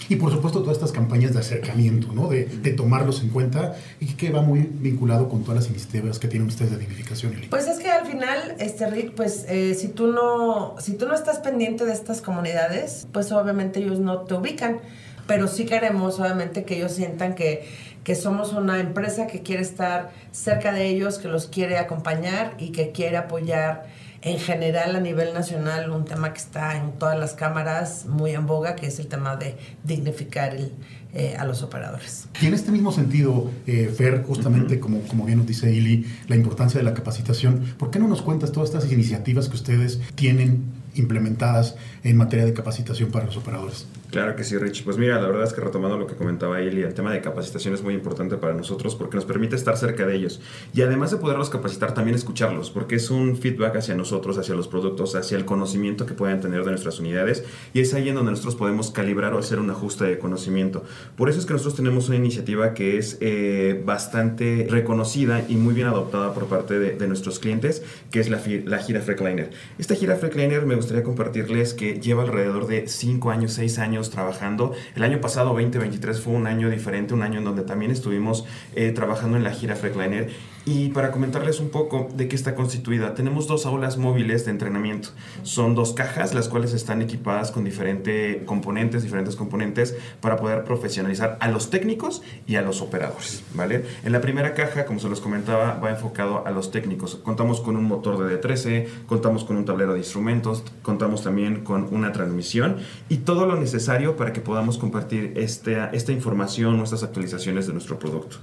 Y 0.09 0.15
por 0.15 0.31
supuesto 0.31 0.61
todas 0.61 0.77
estas 0.77 0.91
campañas 0.91 1.33
de 1.33 1.39
acercamiento, 1.39 2.11
¿no? 2.13 2.27
De, 2.27 2.45
tomarlos 2.71 3.21
en 3.21 3.29
cuenta 3.29 3.75
y 3.99 4.07
que 4.13 4.31
va 4.31 4.41
muy 4.41 4.61
vinculado 4.61 5.29
con 5.29 5.43
todas 5.43 5.61
las 5.61 5.69
iniciativas 5.69 6.19
que 6.19 6.27
tienen 6.27 6.47
ustedes 6.47 6.71
de 6.71 6.77
dignificación. 6.77 7.33
Pues 7.49 7.67
es 7.67 7.79
que 7.79 7.89
al 7.89 8.05
final, 8.05 8.55
este 8.59 8.89
Rick, 8.89 9.13
pues 9.13 9.45
eh, 9.47 9.75
si 9.75 9.89
tú 9.89 10.07
no, 10.07 10.75
si 10.79 10.93
tú 10.93 11.07
no 11.07 11.13
estás 11.13 11.39
pendiente 11.39 11.85
de 11.85 11.93
estas 11.93 12.21
comunidades, 12.21 13.07
pues 13.11 13.31
obviamente 13.31 13.79
ellos 13.79 13.99
no 13.99 14.21
te 14.21 14.35
ubican. 14.35 14.79
Pero 15.27 15.47
sí 15.47 15.65
queremos, 15.65 16.19
obviamente, 16.19 16.65
que 16.65 16.77
ellos 16.77 16.93
sientan 16.93 17.35
que, 17.35 17.65
que 18.03 18.15
somos 18.15 18.53
una 18.53 18.79
empresa 18.79 19.27
que 19.27 19.41
quiere 19.41 19.61
estar 19.61 20.11
cerca 20.31 20.73
de 20.73 20.87
ellos, 20.87 21.19
que 21.19 21.27
los 21.27 21.47
quiere 21.47 21.77
acompañar 21.77 22.55
y 22.57 22.71
que 22.71 22.91
quiere 22.91 23.17
apoyar 23.17 23.85
en 24.21 24.39
general 24.39 24.95
a 24.95 24.99
nivel 24.99 25.33
nacional 25.33 25.89
un 25.89 26.05
tema 26.05 26.31
que 26.33 26.39
está 26.39 26.77
en 26.77 26.93
todas 26.93 27.17
las 27.17 27.33
cámaras 27.33 28.05
muy 28.05 28.31
en 28.31 28.45
boga, 28.45 28.75
que 28.75 28.87
es 28.87 28.99
el 28.99 29.07
tema 29.07 29.35
de 29.35 29.57
dignificar 29.83 30.53
el, 30.53 30.73
eh, 31.13 31.35
a 31.37 31.45
los 31.45 31.63
operadores. 31.63 32.27
Y 32.41 32.45
en 32.45 32.53
este 32.53 32.71
mismo 32.71 32.91
sentido, 32.91 33.49
eh, 33.67 33.91
Fer, 33.95 34.23
justamente 34.23 34.79
como, 34.79 35.01
como 35.01 35.25
bien 35.25 35.39
nos 35.39 35.47
dice 35.47 35.73
Ili, 35.73 36.05
la 36.27 36.35
importancia 36.35 36.77
de 36.77 36.83
la 36.83 36.93
capacitación, 36.93 37.73
¿por 37.77 37.91
qué 37.91 37.99
no 37.99 38.07
nos 38.07 38.21
cuentas 38.21 38.51
todas 38.51 38.69
estas 38.69 38.91
iniciativas 38.91 39.49
que 39.49 39.55
ustedes 39.55 39.99
tienen 40.15 40.63
implementadas 40.95 41.75
en 42.03 42.15
materia 42.15 42.45
de 42.45 42.53
capacitación 42.53 43.11
para 43.11 43.25
los 43.25 43.37
operadores? 43.37 43.87
Claro 44.11 44.35
que 44.35 44.43
sí, 44.43 44.57
Rich. 44.57 44.83
Pues 44.83 44.97
mira, 44.97 45.21
la 45.21 45.27
verdad 45.27 45.45
es 45.45 45.53
que 45.53 45.61
retomando 45.61 45.97
lo 45.97 46.05
que 46.05 46.15
comentaba 46.15 46.59
Eli, 46.59 46.81
el 46.81 46.93
tema 46.93 47.13
de 47.13 47.21
capacitación 47.21 47.73
es 47.73 47.81
muy 47.81 47.93
importante 47.93 48.35
para 48.35 48.53
nosotros 48.53 48.93
porque 48.93 49.15
nos 49.15 49.23
permite 49.23 49.55
estar 49.55 49.77
cerca 49.77 50.05
de 50.05 50.13
ellos. 50.13 50.41
Y 50.73 50.81
además 50.81 51.11
de 51.11 51.17
poderlos 51.17 51.49
capacitar, 51.49 51.93
también 51.93 52.15
escucharlos, 52.15 52.71
porque 52.71 52.95
es 52.95 53.09
un 53.09 53.37
feedback 53.37 53.77
hacia 53.77 53.95
nosotros, 53.95 54.37
hacia 54.37 54.53
los 54.53 54.67
productos, 54.67 55.15
hacia 55.15 55.37
el 55.37 55.45
conocimiento 55.45 56.05
que 56.05 56.13
puedan 56.13 56.41
tener 56.41 56.65
de 56.65 56.71
nuestras 56.71 56.99
unidades. 56.99 57.45
Y 57.73 57.79
es 57.79 57.93
ahí 57.93 58.09
en 58.09 58.15
donde 58.15 58.31
nosotros 58.31 58.55
podemos 58.55 58.91
calibrar 58.91 59.33
o 59.33 59.39
hacer 59.39 59.59
un 59.59 59.69
ajuste 59.69 60.03
de 60.03 60.19
conocimiento. 60.19 60.83
Por 61.15 61.29
eso 61.29 61.39
es 61.39 61.45
que 61.45 61.53
nosotros 61.53 61.77
tenemos 61.77 62.09
una 62.09 62.17
iniciativa 62.17 62.73
que 62.73 62.97
es 62.97 63.17
eh, 63.21 63.81
bastante 63.85 64.67
reconocida 64.69 65.45
y 65.47 65.55
muy 65.55 65.73
bien 65.73 65.87
adoptada 65.87 66.33
por 66.33 66.47
parte 66.47 66.79
de, 66.79 67.07
nuestros 67.07 67.39
clientes, 67.39 67.81
que 68.09 68.19
es 68.19 68.29
la, 68.29 68.41
la 68.65 68.79
gira 68.79 68.99
Freckliner. 68.99 69.51
Esta 69.77 69.95
gira 69.95 70.17
Freckliner 70.17 70.65
me 70.65 70.75
gustaría 70.75 71.01
compartirles 71.03 71.73
que 71.73 71.99
lleva 72.01 72.23
alrededor 72.23 72.67
de 72.67 72.87
5 72.87 73.31
años, 73.31 73.53
6 73.53 73.79
años 73.79 74.00
trabajando. 74.09 74.73
El 74.95 75.03
año 75.03 75.21
pasado, 75.21 75.49
2023, 75.49 76.19
fue 76.19 76.33
un 76.33 76.47
año 76.47 76.69
diferente, 76.69 77.13
un 77.13 77.21
año 77.21 77.39
en 77.39 77.45
donde 77.45 77.63
también 77.63 77.91
estuvimos 77.91 78.45
eh, 78.75 78.91
trabajando 78.91 79.37
en 79.37 79.43
la 79.43 79.51
gira 79.51 79.75
Freckliner. 79.75 80.29
Y 80.63 80.89
para 80.89 81.09
comentarles 81.09 81.59
un 81.59 81.69
poco 81.69 82.07
de 82.13 82.27
qué 82.27 82.35
está 82.35 82.53
constituida, 82.53 83.15
tenemos 83.15 83.47
dos 83.47 83.65
aulas 83.65 83.97
móviles 83.97 84.45
de 84.45 84.51
entrenamiento. 84.51 85.09
Son 85.41 85.73
dos 85.73 85.93
cajas, 85.93 86.35
las 86.35 86.49
cuales 86.49 86.73
están 86.73 87.01
equipadas 87.01 87.49
con 87.49 87.63
diferentes 87.63 88.43
componentes, 88.43 89.01
diferentes 89.01 89.35
componentes 89.35 89.95
para 90.19 90.37
poder 90.37 90.63
profesionalizar 90.63 91.37
a 91.39 91.49
los 91.49 91.71
técnicos 91.71 92.21
y 92.45 92.57
a 92.57 92.61
los 92.61 92.81
operadores, 92.81 93.43
¿vale? 93.55 93.85
En 94.03 94.11
la 94.11 94.21
primera 94.21 94.53
caja, 94.53 94.85
como 94.85 94.99
se 94.99 95.09
los 95.09 95.19
comentaba, 95.19 95.79
va 95.79 95.89
enfocado 95.89 96.45
a 96.45 96.51
los 96.51 96.69
técnicos. 96.69 97.15
Contamos 97.15 97.59
con 97.59 97.75
un 97.75 97.85
motor 97.85 98.23
de 98.23 98.39
D13, 98.39 99.05
contamos 99.07 99.43
con 99.43 99.57
un 99.57 99.65
tablero 99.65 99.93
de 99.93 99.99
instrumentos, 99.99 100.63
contamos 100.83 101.23
también 101.23 101.63
con 101.63 101.87
una 101.91 102.11
transmisión 102.11 102.77
y 103.09 103.17
todo 103.17 103.47
lo 103.47 103.59
necesario 103.59 104.15
para 104.15 104.31
que 104.31 104.41
podamos 104.41 104.77
compartir 104.77 105.33
esta, 105.37 105.87
esta 105.87 106.11
información 106.11 106.79
o 106.79 106.83
estas 106.83 107.01
actualizaciones 107.01 107.65
de 107.65 107.73
nuestro 107.73 107.97
producto. 107.97 108.37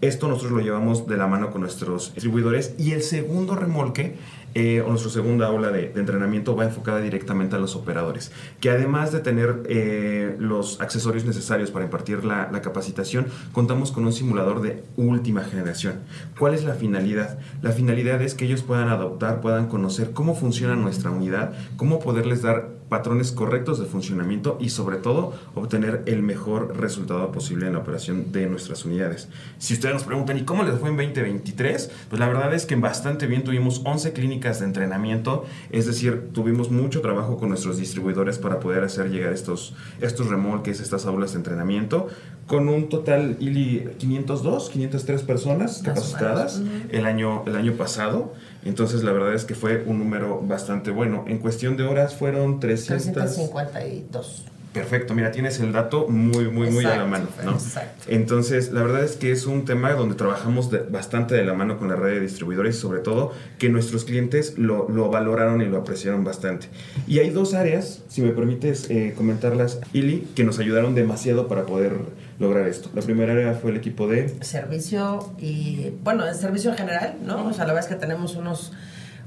Esto 0.00 0.28
nosotros 0.28 0.52
lo 0.52 0.60
llevamos 0.60 1.06
de 1.06 1.16
la 1.16 1.26
mano 1.26 1.50
con 1.50 1.62
nuestros 1.62 2.12
distribuidores 2.14 2.74
y 2.78 2.92
el 2.92 3.02
segundo 3.02 3.54
remolque 3.54 4.16
eh, 4.58 4.80
o 4.80 4.88
nuestra 4.88 5.10
segunda 5.10 5.48
aula 5.48 5.70
de, 5.70 5.92
entrenamiento 5.96 6.56
va 6.56 6.64
enfocada 6.64 7.00
directamente 7.00 7.56
a 7.56 7.58
los 7.58 7.76
operadores, 7.76 8.32
que 8.58 8.70
además 8.70 9.12
de 9.12 9.20
tener 9.20 9.62
eh, 9.68 10.34
los 10.38 10.80
accesorios 10.80 11.26
necesarios 11.26 11.70
para 11.70 11.84
impartir 11.84 12.24
la, 12.24 12.50
capacitación, 12.62 13.26
contamos 13.52 13.92
con 13.92 14.06
un 14.06 14.14
simulador 14.14 14.62
de 14.62 14.82
última 14.96 15.44
generación. 15.44 15.96
¿Cuál 16.38 16.54
es 16.54 16.64
la 16.64 16.72
finalidad? 16.72 17.38
La 17.60 17.72
finalidad 17.72 18.22
es 18.22 18.34
que 18.34 18.46
ellos 18.46 18.62
puedan 18.62 18.88
adoptar, 18.88 19.42
puedan 19.42 19.68
conocer 19.68 20.12
cómo 20.12 20.34
funciona 20.34 20.74
nuestra 20.74 21.10
unidad, 21.10 21.52
cómo 21.76 21.98
poderles 22.00 22.40
dar 22.40 22.75
patrones 22.88 23.32
correctos 23.32 23.78
de 23.78 23.86
funcionamiento 23.86 24.56
y 24.60 24.70
sobre 24.70 24.98
todo 24.98 25.34
obtener 25.54 26.02
el 26.06 26.22
mejor 26.22 26.76
resultado 26.76 27.32
posible 27.32 27.66
en 27.66 27.74
la 27.74 27.80
operación 27.80 28.32
de 28.32 28.46
nuestras 28.46 28.84
unidades. 28.84 29.28
Si 29.58 29.74
ustedes 29.74 29.94
nos 29.94 30.04
preguntan, 30.04 30.38
¿y 30.38 30.42
cómo 30.42 30.62
les 30.62 30.78
fue 30.78 30.90
en 30.90 30.96
2023? 30.96 31.90
Pues 32.08 32.20
la 32.20 32.28
verdad 32.28 32.54
es 32.54 32.66
que 32.66 32.76
bastante 32.76 33.26
bien 33.26 33.44
tuvimos 33.44 33.82
11 33.84 34.12
clínicas 34.12 34.60
de 34.60 34.66
entrenamiento, 34.66 35.44
es 35.70 35.86
decir, 35.86 36.30
tuvimos 36.32 36.70
mucho 36.70 37.00
trabajo 37.00 37.36
con 37.36 37.48
nuestros 37.48 37.78
distribuidores 37.78 38.38
para 38.38 38.60
poder 38.60 38.84
hacer 38.84 39.10
llegar 39.10 39.32
estos, 39.32 39.74
estos 40.00 40.28
remolques, 40.28 40.80
estas 40.80 41.06
aulas 41.06 41.32
de 41.32 41.38
entrenamiento, 41.38 42.08
con 42.46 42.68
un 42.68 42.88
total, 42.88 43.36
Ili, 43.40 43.88
502, 43.98 44.70
503 44.70 45.22
personas 45.22 45.82
capacitadas 45.84 46.62
el 46.90 47.04
año, 47.04 47.42
el 47.46 47.56
año 47.56 47.72
pasado. 47.72 48.32
Entonces, 48.68 49.02
la 49.02 49.12
verdad 49.12 49.34
es 49.34 49.44
que 49.44 49.54
fue 49.54 49.82
un 49.86 49.98
número 49.98 50.40
bastante 50.40 50.90
bueno. 50.90 51.24
En 51.28 51.38
cuestión 51.38 51.76
de 51.76 51.84
horas 51.84 52.14
fueron 52.14 52.60
300... 52.60 53.12
352. 53.12 54.44
Perfecto, 54.76 55.14
mira, 55.14 55.30
tienes 55.30 55.58
el 55.60 55.72
dato 55.72 56.06
muy, 56.06 56.50
muy, 56.50 56.70
muy 56.70 56.84
a 56.84 56.98
la 56.98 57.06
mano. 57.06 57.28
¿no? 57.42 57.52
Exacto. 57.52 58.04
Entonces, 58.08 58.72
la 58.72 58.82
verdad 58.82 59.04
es 59.04 59.16
que 59.16 59.32
es 59.32 59.46
un 59.46 59.64
tema 59.64 59.92
donde 59.92 60.16
trabajamos 60.16 60.70
de, 60.70 60.80
bastante 60.80 61.34
de 61.34 61.44
la 61.46 61.54
mano 61.54 61.78
con 61.78 61.88
la 61.88 61.96
red 61.96 62.16
de 62.16 62.20
distribuidores 62.20 62.76
y 62.76 62.78
sobre 62.78 63.00
todo 63.00 63.32
que 63.58 63.70
nuestros 63.70 64.04
clientes 64.04 64.58
lo, 64.58 64.86
lo, 64.90 65.08
valoraron 65.08 65.62
y 65.62 65.64
lo 65.64 65.78
apreciaron 65.78 66.24
bastante. 66.24 66.68
Y 67.06 67.20
hay 67.20 67.30
dos 67.30 67.54
áreas, 67.54 68.02
si 68.08 68.20
me 68.20 68.32
permites 68.32 68.90
eh, 68.90 69.14
comentarlas, 69.16 69.80
Ili, 69.94 70.28
que 70.34 70.44
nos 70.44 70.58
ayudaron 70.58 70.94
demasiado 70.94 71.48
para 71.48 71.64
poder 71.64 71.94
lograr 72.38 72.66
esto. 72.66 72.90
La 72.94 73.02
primera 73.02 73.54
fue 73.54 73.70
el 73.70 73.76
equipo 73.76 74.06
de... 74.06 74.42
Servicio 74.42 75.32
y, 75.38 75.90
bueno, 76.02 76.26
el 76.26 76.34
servicio 76.34 76.70
en 76.70 76.76
general, 76.76 77.16
¿no? 77.22 77.46
O 77.46 77.52
sea, 77.52 77.66
la 77.66 77.72
verdad 77.72 77.90
es 77.90 77.94
que 77.94 78.00
tenemos 78.00 78.36
unos, 78.36 78.72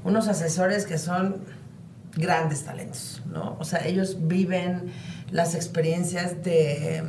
unos 0.04 0.28
asesores 0.28 0.86
que 0.86 0.98
son 0.98 1.36
grandes 2.16 2.64
talentos, 2.64 3.22
¿no? 3.32 3.56
O 3.58 3.64
sea, 3.64 3.86
ellos 3.86 4.16
viven 4.28 4.92
las 5.30 5.54
experiencias 5.54 6.42
de, 6.42 7.02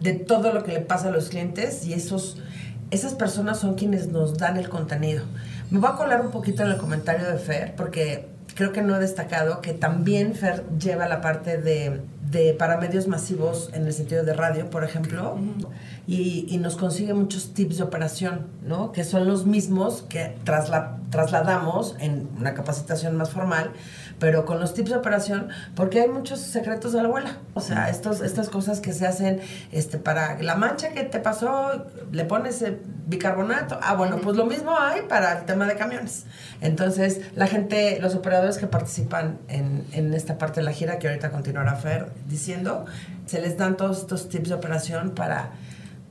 de 0.00 0.12
todo 0.12 0.52
lo 0.52 0.64
que 0.64 0.72
le 0.72 0.80
pasa 0.80 1.08
a 1.08 1.10
los 1.10 1.28
clientes 1.28 1.86
y 1.86 1.94
esos, 1.94 2.38
esas 2.90 3.14
personas 3.14 3.58
son 3.58 3.74
quienes 3.74 4.08
nos 4.08 4.38
dan 4.38 4.56
el 4.56 4.68
contenido. 4.68 5.24
Me 5.70 5.78
voy 5.78 5.90
a 5.90 5.96
colar 5.96 6.20
un 6.20 6.30
poquito 6.30 6.62
en 6.62 6.70
el 6.70 6.76
comentario 6.76 7.26
de 7.26 7.38
Fer 7.38 7.74
porque 7.74 8.28
creo 8.54 8.72
que 8.72 8.82
no 8.82 8.96
he 8.96 9.00
destacado 9.00 9.60
que 9.60 9.72
también 9.72 10.34
Fer 10.34 10.64
lleva 10.78 11.08
la 11.08 11.20
parte 11.20 11.58
de, 11.58 12.02
de 12.34 12.52
para 12.52 12.76
medios 12.76 13.08
masivos 13.08 13.70
en 13.72 13.86
el 13.86 13.92
sentido 13.94 14.24
de 14.24 14.34
radio, 14.34 14.68
por 14.68 14.84
ejemplo. 14.84 15.38
Y, 16.06 16.46
y, 16.48 16.58
nos 16.58 16.76
consigue 16.76 17.14
muchos 17.14 17.54
tips 17.54 17.78
de 17.78 17.82
operación, 17.82 18.48
¿no? 18.62 18.92
Que 18.92 19.04
son 19.04 19.26
los 19.26 19.46
mismos 19.46 20.02
que 20.02 20.36
trasla, 20.44 20.98
trasladamos 21.10 21.96
en 21.98 22.28
una 22.38 22.52
capacitación 22.52 23.16
más 23.16 23.30
formal, 23.30 23.72
pero 24.18 24.44
con 24.44 24.60
los 24.60 24.74
tips 24.74 24.90
de 24.90 24.96
operación, 24.96 25.48
porque 25.74 26.00
hay 26.02 26.08
muchos 26.08 26.40
secretos 26.40 26.92
de 26.92 27.00
la 27.00 27.08
abuela. 27.08 27.38
O 27.54 27.62
sea, 27.62 27.88
estos, 27.88 28.20
estas 28.20 28.50
cosas 28.50 28.80
que 28.80 28.92
se 28.92 29.06
hacen 29.06 29.40
este, 29.72 29.96
para 29.96 30.42
la 30.42 30.56
mancha 30.56 30.90
que 30.90 31.04
te 31.04 31.20
pasó, 31.20 31.86
le 32.12 32.24
pones 32.24 32.60
eh, 32.60 32.78
bicarbonato. 33.06 33.78
Ah, 33.82 33.94
bueno, 33.94 34.18
pues 34.22 34.36
lo 34.36 34.44
mismo 34.44 34.78
hay 34.78 35.02
para 35.02 35.38
el 35.38 35.46
tema 35.46 35.66
de 35.66 35.76
camiones. 35.76 36.24
Entonces, 36.60 37.22
la 37.34 37.46
gente, 37.46 37.98
los 38.00 38.14
operadores 38.14 38.58
que 38.58 38.66
participan 38.66 39.38
en, 39.48 39.86
en 39.92 40.12
esta 40.12 40.36
parte 40.36 40.60
de 40.60 40.64
la 40.64 40.72
gira, 40.72 40.98
que 40.98 41.08
ahorita 41.08 41.30
continuará 41.30 41.76
Fer 41.76 42.12
diciendo, 42.28 42.84
se 43.24 43.40
les 43.40 43.56
dan 43.56 43.76
todos 43.76 44.00
estos 44.00 44.28
tips 44.28 44.50
de 44.50 44.54
operación 44.54 45.12
para 45.12 45.52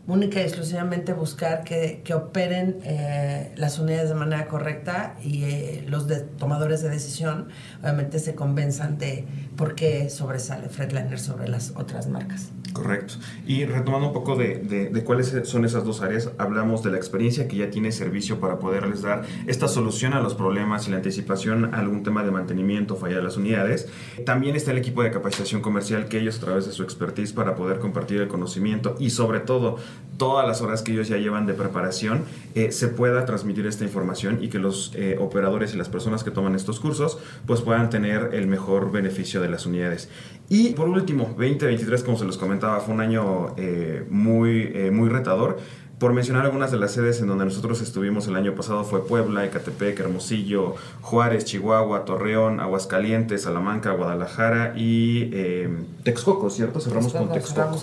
única 0.07 0.39
y 0.41 0.43
exclusivamente 0.43 1.13
buscar 1.13 1.63
que, 1.63 2.01
que 2.03 2.13
operen 2.13 2.79
eh, 2.83 3.53
las 3.55 3.79
unidades 3.79 4.09
de 4.09 4.15
manera 4.15 4.47
correcta 4.47 5.15
y 5.23 5.43
eh, 5.43 5.85
los 5.87 6.07
de, 6.07 6.19
tomadores 6.21 6.81
de 6.81 6.89
decisión 6.89 7.49
obviamente 7.81 8.19
se 8.19 8.35
convenzan 8.35 8.97
de 8.97 9.25
por 9.55 9.75
qué 9.75 10.09
sobresale 10.09 10.67
Fredliner 10.67 11.19
sobre 11.19 11.47
las 11.47 11.71
otras 11.75 12.07
marcas. 12.07 12.51
Correcto. 12.73 13.15
Y 13.45 13.65
retomando 13.65 14.07
un 14.07 14.13
poco 14.13 14.35
de, 14.35 14.55
de, 14.57 14.89
de, 14.89 15.03
cuáles 15.03 15.33
son 15.43 15.63
esas 15.63 15.83
dos 15.83 16.01
áreas, 16.01 16.31
hablamos 16.39 16.81
de 16.81 16.89
la 16.89 16.97
experiencia 16.97 17.47
que 17.47 17.57
ya 17.57 17.69
tiene 17.69 17.91
servicio 17.91 18.39
para 18.39 18.57
poderles 18.57 19.03
dar 19.03 19.25
esta 19.45 19.67
solución 19.67 20.13
a 20.13 20.19
los 20.21 20.33
problemas 20.33 20.87
y 20.87 20.91
la 20.91 20.97
anticipación 20.97 21.73
a 21.73 21.79
algún 21.79 22.01
tema 22.01 22.23
de 22.23 22.31
mantenimiento, 22.31 22.95
falla 22.95 23.17
de 23.17 23.23
las 23.23 23.37
unidades. 23.37 23.87
También 24.25 24.55
está 24.55 24.71
el 24.71 24.79
equipo 24.79 25.03
de 25.03 25.11
capacitación 25.11 25.61
comercial 25.61 26.07
que 26.07 26.19
ellos 26.19 26.37
a 26.37 26.41
través 26.41 26.65
de 26.65 26.71
su 26.71 26.81
expertise 26.81 27.31
para 27.31 27.55
poder 27.55 27.79
compartir 27.79 28.19
el 28.21 28.27
conocimiento 28.27 28.95
y 28.99 29.11
sobre 29.11 29.39
todo 29.39 29.77
todas 30.17 30.47
las 30.47 30.61
horas 30.61 30.81
que 30.81 30.91
ellos 30.91 31.07
ya 31.07 31.17
llevan 31.17 31.45
de 31.45 31.53
preparación 31.53 32.23
eh, 32.55 32.71
se 32.71 32.87
pueda 32.87 33.25
transmitir 33.25 33.65
esta 33.65 33.83
información 33.83 34.39
y 34.41 34.49
que 34.49 34.59
los 34.59 34.91
eh, 34.95 35.17
operadores 35.19 35.73
y 35.73 35.77
las 35.77 35.89
personas 35.89 36.23
que 36.23 36.31
toman 36.31 36.55
estos 36.55 36.79
cursos 36.79 37.17
pues 37.45 37.61
puedan 37.61 37.89
tener 37.89 38.31
el 38.33 38.47
mejor 38.47 38.91
beneficio 38.91 39.41
de 39.41 39.49
las 39.49 39.65
unidades. 39.65 40.09
Y 40.49 40.69
por 40.73 40.87
último, 40.87 41.25
2023, 41.37 42.03
como 42.03 42.17
se 42.17 42.25
los 42.25 42.37
comentaba, 42.37 42.79
fue 42.79 42.93
un 42.93 43.01
año 43.01 43.55
eh, 43.57 44.05
muy, 44.09 44.91
muy 44.91 45.09
retador 45.09 45.59
Por 45.99 46.11
mencionar 46.11 46.43
algunas 46.45 46.71
de 46.71 46.77
las 46.77 46.91
sedes 46.91 47.21
en 47.21 47.27
donde 47.27 47.45
nosotros 47.45 47.79
estuvimos 47.81 48.27
el 48.27 48.35
año 48.35 48.55
pasado 48.55 48.83
fue 48.83 49.05
Puebla, 49.07 49.45
Ecatepec, 49.45 49.99
Hermosillo, 49.99 50.75
Juárez, 51.01 51.45
Chihuahua, 51.45 52.03
Torreón, 52.03 52.59
Aguascalientes, 52.59 53.43
Salamanca, 53.43 53.91
Guadalajara 53.91 54.73
y 54.75 55.29
eh, 55.31 55.69
Texcoco, 56.03 56.49
¿cierto? 56.49 56.79
Cerramos 56.79 57.13
con 57.13 57.31
Texcoco. 57.31 57.79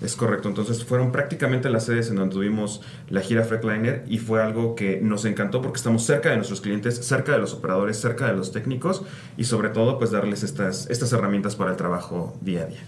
Es 0.00 0.16
correcto, 0.16 0.48
entonces 0.48 0.84
fueron 0.84 1.12
prácticamente 1.12 1.68
las 1.70 1.84
sedes 1.84 2.08
en 2.08 2.16
donde 2.16 2.34
tuvimos 2.34 2.82
la 3.10 3.20
gira 3.20 3.42
Freightliner 3.42 4.04
y 4.08 4.18
fue 4.18 4.42
algo 4.42 4.74
que 4.74 5.00
nos 5.02 5.24
encantó 5.24 5.60
porque 5.60 5.78
estamos 5.78 6.04
cerca 6.04 6.30
de 6.30 6.36
nuestros 6.36 6.60
clientes, 6.60 7.04
cerca 7.04 7.32
de 7.32 7.38
los 7.38 7.52
operadores, 7.52 8.00
cerca 8.00 8.26
de 8.26 8.36
los 8.36 8.52
técnicos 8.52 9.02
y 9.36 9.44
sobre 9.44 9.70
todo 9.70 9.98
pues 9.98 10.12
darles 10.12 10.44
estas, 10.44 10.88
estas 10.88 11.12
herramientas 11.12 11.56
para 11.56 11.72
el 11.72 11.76
trabajo 11.76 12.36
día 12.40 12.62
a 12.62 12.66
día. 12.66 12.80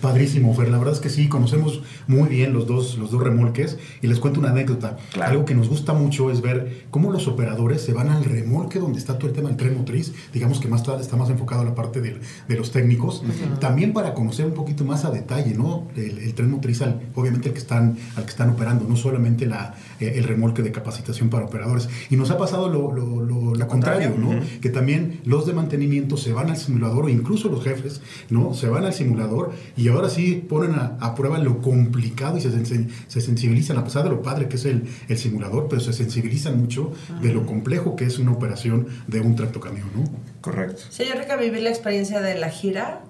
Padrísimo, 0.00 0.54
Fer. 0.54 0.68
La 0.68 0.78
verdad 0.78 0.94
es 0.94 1.00
que 1.00 1.10
sí, 1.10 1.28
conocemos 1.28 1.82
muy 2.06 2.28
bien 2.28 2.52
los 2.52 2.66
dos, 2.66 2.98
los 2.98 3.10
dos 3.10 3.22
remolques. 3.22 3.78
Y 4.02 4.06
les 4.06 4.18
cuento 4.18 4.40
una 4.40 4.50
anécdota. 4.50 4.96
Algo 5.20 5.44
que 5.44 5.54
nos 5.54 5.68
gusta 5.68 5.92
mucho 5.92 6.30
es 6.30 6.40
ver 6.40 6.86
cómo 6.90 7.12
los 7.12 7.28
operadores 7.28 7.82
se 7.82 7.92
van 7.92 8.08
al 8.08 8.24
remolque 8.24 8.78
donde 8.78 8.98
está 8.98 9.18
todo 9.18 9.28
el 9.28 9.34
tema 9.34 9.48
del 9.48 9.56
tren 9.56 9.76
motriz. 9.76 10.12
Digamos 10.32 10.60
que 10.60 10.68
más 10.68 10.82
está 11.00 11.16
más 11.16 11.30
enfocado 11.30 11.62
a 11.62 11.64
la 11.64 11.74
parte 11.74 12.00
de 12.00 12.56
los 12.56 12.70
técnicos. 12.72 13.22
También 13.60 13.92
para 13.92 14.14
conocer 14.14 14.46
un 14.46 14.54
poquito 14.54 14.84
más 14.84 15.04
a 15.04 15.10
detalle, 15.10 15.54
¿no? 15.54 15.88
El, 15.96 16.34
tren 16.34 16.50
motriz, 16.50 16.82
al, 16.82 17.00
obviamente, 17.14 17.48
el 17.48 17.54
que 17.54 17.60
están, 17.60 17.96
al 18.16 18.24
que 18.24 18.30
están 18.30 18.50
operando, 18.50 18.86
no 18.88 18.96
solamente 18.96 19.46
la, 19.46 19.74
eh, 20.00 20.14
el 20.16 20.24
remolque 20.24 20.62
de 20.62 20.72
capacitación 20.72 21.28
para 21.28 21.44
operadores. 21.44 21.88
Y 22.08 22.16
nos 22.16 22.30
ha 22.30 22.38
pasado 22.38 22.68
lo, 22.68 22.92
lo, 22.92 23.68
contrario, 23.68 24.14
¿no? 24.18 24.40
Que 24.60 24.68
también 24.70 25.20
los 25.24 25.46
de 25.46 25.52
mantenimiento 25.52 26.16
se 26.16 26.32
van 26.32 26.50
al 26.50 26.56
simulador 26.56 27.04
o 27.04 27.08
incluso 27.08 27.48
los 27.48 27.62
jefes, 27.62 28.00
¿no? 28.30 28.54
Se 28.54 28.68
van 28.68 28.84
al 28.84 28.92
simulador 28.92 29.52
y 29.76 29.88
ahora 29.92 30.08
sí 30.08 30.44
ponen 30.48 30.74
a, 30.74 31.14
prueba 31.14 31.38
lo 31.38 31.60
complicado 31.60 32.38
y 32.38 32.40
se, 32.40 32.50
se, 32.64 33.20
sensibilizan, 33.20 33.76
a 33.76 33.84
pesar 33.84 34.04
de 34.04 34.10
lo 34.10 34.22
padre 34.22 34.48
que 34.48 34.56
es 34.56 34.64
el, 34.64 34.88
el 35.08 35.18
simulador, 35.18 35.68
pero 35.68 35.80
se 35.80 35.92
sensibilizan 35.92 36.58
mucho 36.60 36.92
de 37.20 37.32
lo 37.32 37.46
complejo 37.46 37.96
que 37.96 38.04
es 38.04 38.18
una 38.18 38.32
operación 38.32 38.86
de 39.06 39.20
un 39.20 39.36
tractocamión, 39.36 39.88
¿no? 39.94 40.04
Correcto. 40.40 40.82
Sí, 40.90 41.04
yo 41.04 41.12
creo 41.12 41.26
que 41.26 41.44
vivir 41.44 41.62
la 41.62 41.70
experiencia 41.70 42.20
de 42.20 42.38
la 42.38 42.50
gira, 42.50 43.02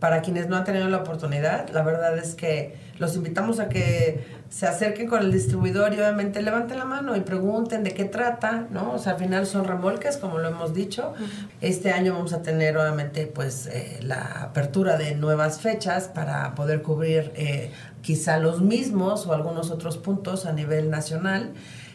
para 0.00 0.22
quienes 0.22 0.48
no 0.48 0.56
han 0.56 0.64
tenido 0.64 0.88
la 0.88 0.98
oportunidad, 0.98 1.68
la 1.70 1.82
verdad 1.82 2.16
es 2.18 2.34
que 2.34 2.76
los 2.98 3.16
invitamos 3.16 3.60
a 3.60 3.68
que 3.68 4.38
se 4.48 4.66
acerquen 4.66 5.08
con 5.08 5.22
el 5.22 5.30
distribuidor 5.30 5.92
y 5.92 5.96
obviamente 5.96 6.42
levanten 6.42 6.78
la 6.78 6.84
mano 6.84 7.16
y 7.16 7.20
pregunten 7.20 7.84
de 7.84 7.92
qué 7.92 8.04
trata, 8.04 8.66
¿no? 8.70 8.92
O 8.92 8.98
sea, 8.98 9.12
al 9.12 9.18
final 9.18 9.46
son 9.46 9.64
remolques, 9.64 10.16
como 10.16 10.38
lo 10.38 10.48
hemos 10.48 10.74
dicho. 10.74 11.14
Este 11.60 11.92
año 11.92 12.14
vamos 12.14 12.32
a 12.32 12.42
tener 12.42 12.76
obviamente 12.76 13.26
pues 13.26 13.66
eh, 13.66 13.98
la 14.02 14.42
apertura 14.42 14.96
de 14.96 15.14
nuevas 15.14 15.60
fechas 15.60 16.08
para 16.08 16.54
poder 16.54 16.82
cubrir 16.82 17.32
eh, 17.36 17.72
quizá 18.02 18.38
los 18.38 18.62
mismos 18.62 19.26
o 19.26 19.32
algunos 19.32 19.70
otros 19.70 19.98
puntos 19.98 20.46
a 20.46 20.52
nivel 20.52 20.90
nacional 20.90 21.52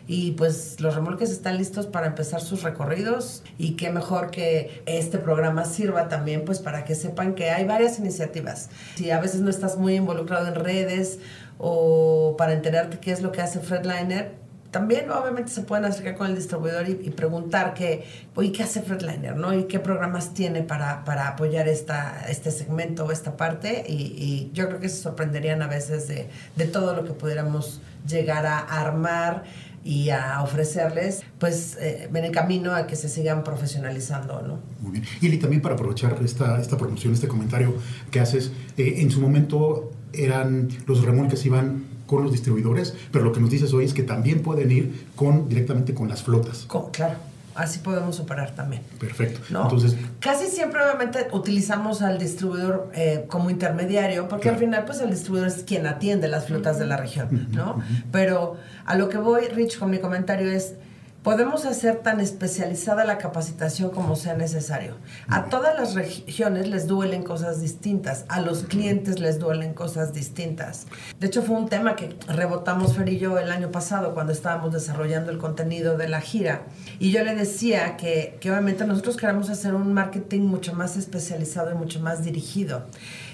y 0.07 0.31
pues 0.31 0.79
los 0.81 0.95
remolques 0.95 1.31
están 1.31 1.57
listos 1.57 1.87
para 1.87 2.07
empezar 2.07 2.41
sus 2.41 2.63
recorridos 2.63 3.43
y 3.57 3.75
qué 3.75 3.91
mejor 3.91 4.31
que 4.31 4.83
este 4.85 5.17
programa 5.17 5.65
sirva 5.65 6.09
también 6.09 6.43
pues 6.43 6.59
para 6.59 6.83
que 6.83 6.95
sepan 6.95 7.35
que 7.35 7.51
hay 7.51 7.65
varias 7.65 7.99
iniciativas. 7.99 8.69
Si 8.95 9.11
a 9.11 9.19
veces 9.19 9.41
no 9.41 9.49
estás 9.49 9.77
muy 9.77 9.95
involucrado 9.95 10.47
en 10.47 10.55
redes 10.55 11.19
o 11.57 12.35
para 12.37 12.53
enterarte 12.53 12.99
qué 12.99 13.11
es 13.11 13.21
lo 13.21 13.31
que 13.31 13.41
hace 13.41 13.59
Fredliner, 13.59 14.43
también 14.73 15.11
obviamente 15.11 15.51
se 15.51 15.61
pueden 15.61 15.85
acercar 15.85 16.17
con 16.17 16.27
el 16.27 16.35
distribuidor 16.35 16.89
y, 16.89 16.95
preguntar 17.11 17.75
qué, 17.75 18.05
oye, 18.33 18.51
¿qué 18.51 18.63
hace 18.63 18.81
Fredliner? 18.81 19.37
¿no? 19.37 19.53
¿Y 19.53 19.65
qué 19.65 19.79
programas 19.79 20.33
tiene 20.33 20.63
para, 20.63 21.05
para 21.05 21.27
apoyar 21.27 21.67
esta, 21.67 22.25
este 22.27 22.49
segmento 22.49 23.05
o 23.05 23.11
esta 23.11 23.37
parte? 23.37 23.85
Y, 23.87 24.49
yo 24.53 24.67
creo 24.67 24.79
que 24.79 24.89
se 24.89 24.99
sorprenderían 24.99 25.61
a 25.61 25.67
veces 25.67 26.07
de, 26.07 26.27
de 26.55 26.65
todo 26.65 26.95
lo 26.95 27.05
que 27.05 27.13
pudiéramos 27.13 27.81
llegar 28.07 28.47
a 28.47 28.57
armar 28.57 29.43
y 29.83 30.09
a 30.09 30.41
ofrecerles, 30.41 31.23
pues 31.39 31.77
eh, 31.79 32.07
ven 32.11 32.23
el 32.25 32.31
camino 32.31 32.73
a 32.73 32.87
que 32.87 32.95
se 32.95 33.09
sigan 33.09 33.43
profesionalizando, 33.43 34.41
¿no? 34.41 34.59
Muy 34.79 34.99
bien. 34.99 35.05
Y 35.21 35.37
también 35.37 35.61
para 35.61 35.75
aprovechar 35.75 36.17
esta, 36.23 36.59
esta 36.59 36.77
promoción, 36.77 37.13
este 37.13 37.27
comentario 37.27 37.75
que 38.11 38.19
haces, 38.19 38.51
eh, 38.77 38.95
en 38.97 39.11
su 39.11 39.19
momento 39.19 39.91
eran 40.13 40.69
los 40.85 41.03
remolques 41.03 41.45
iban 41.45 41.85
con 42.05 42.23
los 42.23 42.31
distribuidores, 42.31 42.93
pero 43.11 43.25
lo 43.25 43.31
que 43.33 43.39
nos 43.39 43.49
dices 43.49 43.73
hoy 43.73 43.85
es 43.85 43.93
que 43.93 44.03
también 44.03 44.41
pueden 44.41 44.71
ir 44.71 45.07
con 45.15 45.49
directamente 45.49 45.93
con 45.93 46.07
las 46.07 46.23
flotas. 46.23 46.65
claro 46.91 47.32
así 47.55 47.79
podemos 47.79 48.19
operar 48.19 48.51
también. 48.51 48.83
Perfecto. 48.99 49.41
Entonces, 49.49 49.95
casi 50.19 50.47
siempre 50.47 50.81
obviamente 50.83 51.27
utilizamos 51.31 52.01
al 52.01 52.17
distribuidor 52.17 52.91
eh, 52.93 53.25
como 53.27 53.49
intermediario, 53.49 54.27
porque 54.27 54.49
al 54.49 54.57
final 54.57 54.85
pues 54.85 55.01
el 55.01 55.09
distribuidor 55.09 55.47
es 55.47 55.63
quien 55.63 55.87
atiende 55.87 56.27
las 56.27 56.45
flotas 56.45 56.79
de 56.79 56.85
la 56.85 56.97
región, 56.97 57.49
¿no? 57.51 57.81
Pero 58.11 58.57
a 58.85 58.95
lo 58.95 59.09
que 59.09 59.17
voy, 59.17 59.47
Rich, 59.47 59.79
con 59.79 59.89
mi 59.89 59.99
comentario 59.99 60.51
es 60.51 60.75
Podemos 61.23 61.65
hacer 61.65 61.99
tan 61.99 62.19
especializada 62.19 63.05
la 63.05 63.17
capacitación 63.17 63.91
como 63.91 64.17
sea 64.17 64.33
necesario. 64.33 64.97
A 65.29 65.45
todas 65.45 65.73
las 65.73 65.95
regiones 65.95 66.67
les 66.67 66.85
duelen 66.85 67.23
cosas 67.23 67.61
distintas, 67.61 68.25
a 68.27 68.41
los 68.41 68.63
clientes 68.63 69.21
les 69.21 69.39
duelen 69.39 69.73
cosas 69.73 70.13
distintas. 70.13 70.85
De 71.21 71.27
hecho, 71.27 71.41
fue 71.41 71.55
un 71.55 71.69
tema 71.69 71.95
que 71.95 72.13
rebotamos 72.27 72.97
Fer 72.97 73.07
y 73.07 73.19
yo 73.19 73.37
el 73.37 73.53
año 73.53 73.71
pasado 73.71 74.13
cuando 74.13 74.33
estábamos 74.33 74.73
desarrollando 74.73 75.31
el 75.31 75.37
contenido 75.37 75.95
de 75.95 76.09
la 76.09 76.19
gira. 76.19 76.63
Y 76.99 77.11
yo 77.11 77.23
le 77.23 77.35
decía 77.35 77.95
que, 77.95 78.37
que 78.41 78.51
obviamente 78.51 78.85
nosotros 78.85 79.15
queremos 79.15 79.49
hacer 79.49 79.75
un 79.75 79.93
marketing 79.93 80.41
mucho 80.41 80.73
más 80.73 80.97
especializado 80.97 81.71
y 81.71 81.75
mucho 81.75 82.01
más 82.01 82.25
dirigido. 82.25 82.83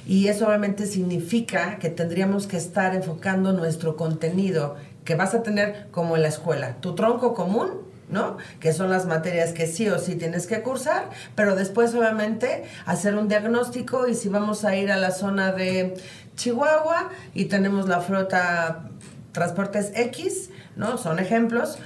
Y 0.06 0.28
eso 0.28 0.48
obviamente 0.48 0.86
significa 0.86 1.78
que 1.78 1.90
tendríamos 1.90 2.46
que 2.46 2.58
estar 2.58 2.96
enfocando 2.96 3.52
nuestro 3.54 3.96
contenido 3.96 4.76
que 5.10 5.16
vas 5.16 5.34
a 5.34 5.42
tener 5.42 5.88
como 5.90 6.18
en 6.18 6.22
la 6.22 6.28
escuela, 6.28 6.76
tu 6.82 6.94
tronco 6.94 7.34
común, 7.34 7.82
¿no? 8.10 8.38
Que 8.60 8.74
son 8.74 8.92
las 8.92 9.08
materias 9.08 9.54
que 9.54 9.66
sí 9.66 9.90
o 9.90 9.98
sí 9.98 10.14
tienes 10.14 10.46
que 10.46 10.62
cursar, 10.62 11.10
pero 11.34 11.56
después 11.56 11.96
obviamente 11.96 12.66
hacer 12.86 13.16
un 13.16 13.28
diagnóstico 13.28 14.08
y 14.08 14.14
si 14.14 14.30
vamos 14.30 14.66
a 14.66 14.76
ir 14.76 14.92
a 14.92 14.98
la 14.98 15.10
zona 15.10 15.52
de 15.52 15.96
Chihuahua 16.36 17.10
y 17.34 17.46
tenemos 17.46 17.88
la 17.88 18.02
flota 18.02 18.92
Transportes 19.32 19.94
X, 19.96 20.52
¿no? 20.76 21.00
Son 21.00 21.18
ejemplos. 21.18 21.80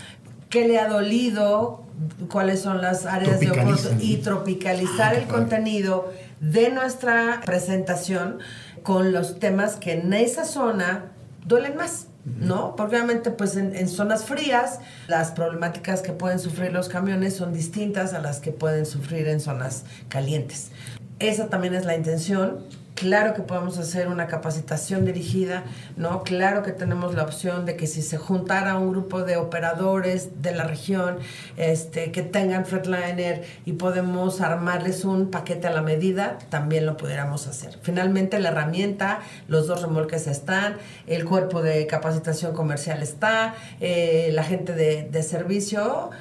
¿Qué 0.50 0.68
le 0.68 0.78
ha 0.78 0.90
dolido? 0.90 1.86
¿Cuáles 2.30 2.60
son 2.60 2.82
las 2.82 3.06
áreas 3.06 3.40
de 3.40 3.52
oportunidad? 3.52 4.00
Y 4.02 4.18
tropicalizar 4.18 5.14
ah, 5.14 5.18
el 5.18 5.28
contenido 5.28 6.12
de 6.42 6.72
nuestra 6.72 7.40
presentación 7.46 8.40
con 8.84 9.14
los 9.14 9.40
temas 9.40 9.78
que 9.78 9.94
en 9.94 10.12
esa 10.12 10.44
zona 10.44 11.06
duelen 11.46 11.78
más. 11.78 12.08
¿No? 12.26 12.76
Porque 12.76 12.96
obviamente 12.96 13.32
pues 13.32 13.56
en, 13.58 13.88
zonas 13.88 14.26
frías 14.26 14.80
las 15.08 15.32
problemáticas 15.32 16.02
que 16.02 16.14
pueden 16.14 16.40
sufrir 16.40 16.72
los 16.72 16.90
camiones 16.90 17.36
son 17.36 17.54
distintas 17.54 18.14
a 18.14 18.20
las 18.20 18.40
que 18.40 18.52
pueden 18.52 18.86
sufrir 18.86 19.28
en 19.28 19.40
zonas 19.40 19.84
calientes. 20.10 20.72
Esa 21.20 21.50
también 21.50 21.74
es 21.74 21.86
la 21.86 21.96
intención 21.96 22.60
Claro 22.96 23.34
que 23.34 23.42
podemos 23.42 23.80
hacer 23.80 24.08
una 24.08 24.28
capacitación 24.28 25.04
dirigida, 25.04 25.64
¿no? 25.98 26.22
Claro 26.22 26.62
que 26.62 26.72
tenemos 26.72 27.16
la 27.16 27.24
opción 27.24 27.66
de 27.66 27.76
que 27.76 27.88
si 27.88 28.04
se 28.04 28.18
juntara 28.18 28.78
un 28.78 28.92
grupo 28.92 29.24
de 29.24 29.36
operadores 29.36 30.44
de 30.44 30.54
la 30.54 30.66
región 30.66 31.18
este, 31.58 32.12
que 32.12 32.22
tengan 32.22 32.66
Freightliner 32.66 33.44
y 33.66 33.74
podemos 33.74 34.42
armarles 34.42 35.06
un 35.06 35.32
paquete 35.32 35.68
a 35.68 35.72
la 35.72 35.82
medida, 35.82 36.38
también 36.50 36.86
lo 36.86 36.96
pudiéramos 36.96 37.48
hacer. 37.48 37.80
Finalmente 37.82 38.38
la 38.40 38.50
herramienta, 38.50 39.22
los 39.48 39.66
dos 39.66 39.82
remolques 39.82 40.28
están, 40.28 40.78
el 41.08 41.26
cuerpo 41.26 41.64
de 41.64 41.88
capacitación 41.88 42.54
comercial 42.54 43.02
está, 43.02 43.56
eh, 43.82 44.30
la 44.34 44.44
gente 44.44 44.74
de, 44.74 45.10
de 45.10 45.24
servicio 45.24 46.12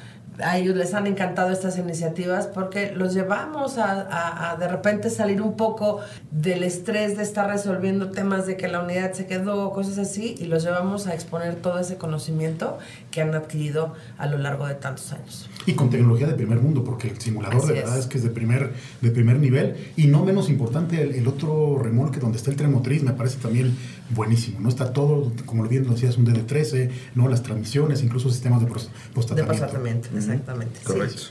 a 0.44 0.58
ellos 0.58 0.76
les 0.76 0.94
han 0.94 1.06
encantado 1.06 1.50
estas 1.50 1.78
iniciativas 1.78 2.46
porque 2.46 2.92
los 2.94 3.14
llevamos 3.14 3.78
a, 3.78 4.56
de 4.58 4.68
repente 4.68 5.10
salir 5.10 5.42
un 5.42 5.56
poco 5.56 6.00
del 6.30 6.62
estrés 6.62 7.16
de 7.16 7.22
estar 7.22 7.48
resolviendo 7.48 8.10
temas 8.10 8.46
de 8.46 8.56
que 8.56 8.68
la 8.68 8.82
unidad 8.82 9.12
se 9.12 9.26
quedó, 9.26 9.72
cosas 9.72 9.98
así, 9.98 10.34
y 10.38 10.44
los 10.44 10.64
llevamos 10.64 11.06
a 11.06 11.14
exponer 11.14 11.56
todo 11.56 11.78
ese 11.78 11.96
conocimiento 11.96 12.78
que 13.10 13.22
han 13.22 13.34
adquirido 13.34 13.94
a 14.18 14.26
lo 14.26 14.38
largo 14.38 14.66
de 14.66 14.74
tantos 14.74 15.12
años. 15.12 15.48
Y 15.66 15.74
con 15.74 15.90
tecnología 15.90 16.26
de 16.26 16.34
primer 16.34 16.60
mundo, 16.60 16.82
porque 16.82 17.08
el 17.08 17.20
simulador 17.20 17.66
de 17.66 17.74
verdad 17.74 17.98
es. 17.98 18.06
que 18.06 18.18
es 18.18 18.24
de 18.24 18.30
primer, 18.30 18.72
de 19.00 19.10
primer 19.10 19.38
nivel. 19.38 19.92
Y 19.96 20.08
no 20.08 20.24
menos 20.24 20.48
importante, 20.48 21.02
el, 21.02 21.28
otro 21.28 21.78
remolque 21.78 22.18
donde 22.18 22.38
está 22.38 22.50
el 22.50 22.56
tren 22.56 22.72
motriz 22.72 23.02
me 23.02 23.12
parece 23.12 23.38
también 23.38 23.76
buenísimo. 24.14 24.60
¿no? 24.60 24.68
Está 24.68 24.92
todo, 24.92 25.32
como 25.46 25.62
lo 25.62 25.68
bien 25.68 25.88
decías, 25.88 26.16
un 26.16 26.26
DD13, 26.26 26.90
¿no? 27.14 27.28
las 27.28 27.42
transmisiones, 27.42 28.02
incluso 28.02 28.30
sistemas 28.30 28.60
de 28.60 28.66
postatamiento. 29.14 30.10
De 30.10 30.18
exactamente. 30.18 30.80
Correcto. 30.84 31.22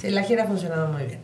Sí. 0.00 0.10
la 0.10 0.22
gira 0.22 0.44
ha 0.44 0.46
funcionado 0.46 0.92
muy 0.92 1.04
bien. 1.04 1.20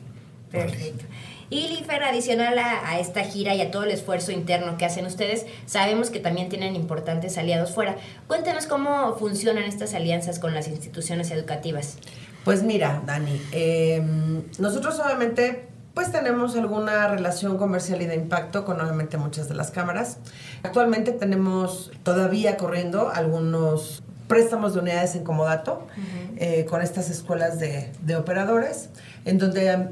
Perfecto. 0.50 1.04
Y 1.50 1.68
Lifer, 1.68 2.02
adicional 2.02 2.58
a, 2.58 2.98
esta 2.98 3.22
gira 3.22 3.54
y 3.54 3.60
a 3.60 3.70
todo 3.70 3.84
el 3.84 3.90
esfuerzo 3.90 4.32
interno 4.32 4.78
que 4.78 4.84
hacen 4.84 5.06
ustedes, 5.06 5.46
sabemos 5.66 6.10
que 6.10 6.18
también 6.18 6.48
tienen 6.48 6.74
importantes 6.74 7.36
aliados 7.38 7.72
fuera. 7.72 7.96
Cuéntanos 8.26 8.66
cómo 8.66 9.14
funcionan 9.16 9.64
estas 9.64 9.94
alianzas 9.94 10.38
con 10.38 10.54
las 10.54 10.68
instituciones 10.68 11.30
educativas. 11.30 11.98
Pues 12.44 12.62
mira, 12.62 13.02
Dani, 13.06 13.40
em, 13.52 14.42
nosotros 14.58 14.98
obviamente 14.98 15.68
pues 15.94 16.10
tenemos 16.10 16.56
alguna 16.56 17.08
relación 17.08 17.56
comercial 17.56 18.02
y 18.02 18.06
de 18.06 18.16
impacto 18.16 18.64
con 18.64 18.80
obviamente 18.80 19.16
muchas 19.16 19.48
de 19.48 19.54
las 19.54 19.70
cámaras. 19.70 20.18
Actualmente 20.62 21.12
tenemos 21.12 21.92
todavía 22.02 22.56
corriendo 22.56 23.10
algunos 23.10 24.02
préstamos 24.26 24.74
de 24.74 24.80
unidades 24.80 25.14
en 25.14 25.22
comodato 25.22 25.86
eh, 26.36 26.66
con 26.68 26.82
estas 26.82 27.10
escuelas 27.10 27.58
de, 27.60 27.92
de 28.02 28.16
operadores, 28.16 28.88
en 29.24 29.38
donde 29.38 29.88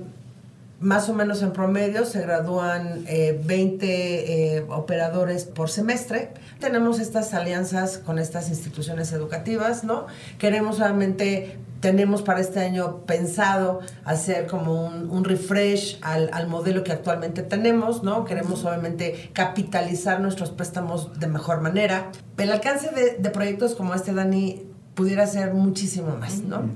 más 0.82 1.08
o 1.08 1.14
menos 1.14 1.42
en 1.42 1.52
promedio 1.52 2.04
se 2.04 2.20
gradúan 2.20 3.04
20 3.04 3.86
eh, 3.86 4.56
eh, 4.56 4.66
operadores 4.68 5.44
por 5.44 5.70
semestre. 5.70 6.32
Tenemos 6.58 6.98
estas 6.98 7.32
alianzas 7.34 7.98
con 7.98 8.18
estas 8.18 8.48
instituciones 8.48 9.12
educativas, 9.12 9.84
¿no? 9.84 10.06
Queremos 10.38 10.76
solamente, 10.76 11.56
tenemos 11.80 12.22
para 12.22 12.40
este 12.40 12.60
año 12.60 12.98
pensado 13.06 13.80
hacer 14.04 14.46
como 14.48 14.86
un, 14.86 15.24
refresh 15.24 15.98
al, 16.02 16.30
al, 16.32 16.48
modelo 16.48 16.82
que 16.82 16.92
actualmente 16.92 17.42
tenemos, 17.42 18.02
¿no? 18.02 18.24
Queremos 18.24 18.64
obviamente 18.64 19.30
capitalizar 19.32 20.20
nuestros 20.20 20.50
préstamos 20.50 21.18
de 21.20 21.28
mejor 21.28 21.60
manera. 21.60 22.10
El 22.38 22.50
alcance 22.50 22.90
de, 22.90 23.18
de 23.18 23.30
proyectos 23.30 23.76
como 23.76 23.94
este, 23.94 24.12
Dani, 24.12 24.66
pudiera 24.94 25.26
ser 25.26 25.54
muchísimo 25.54 26.16
más, 26.16 26.38
¿no? 26.40 26.68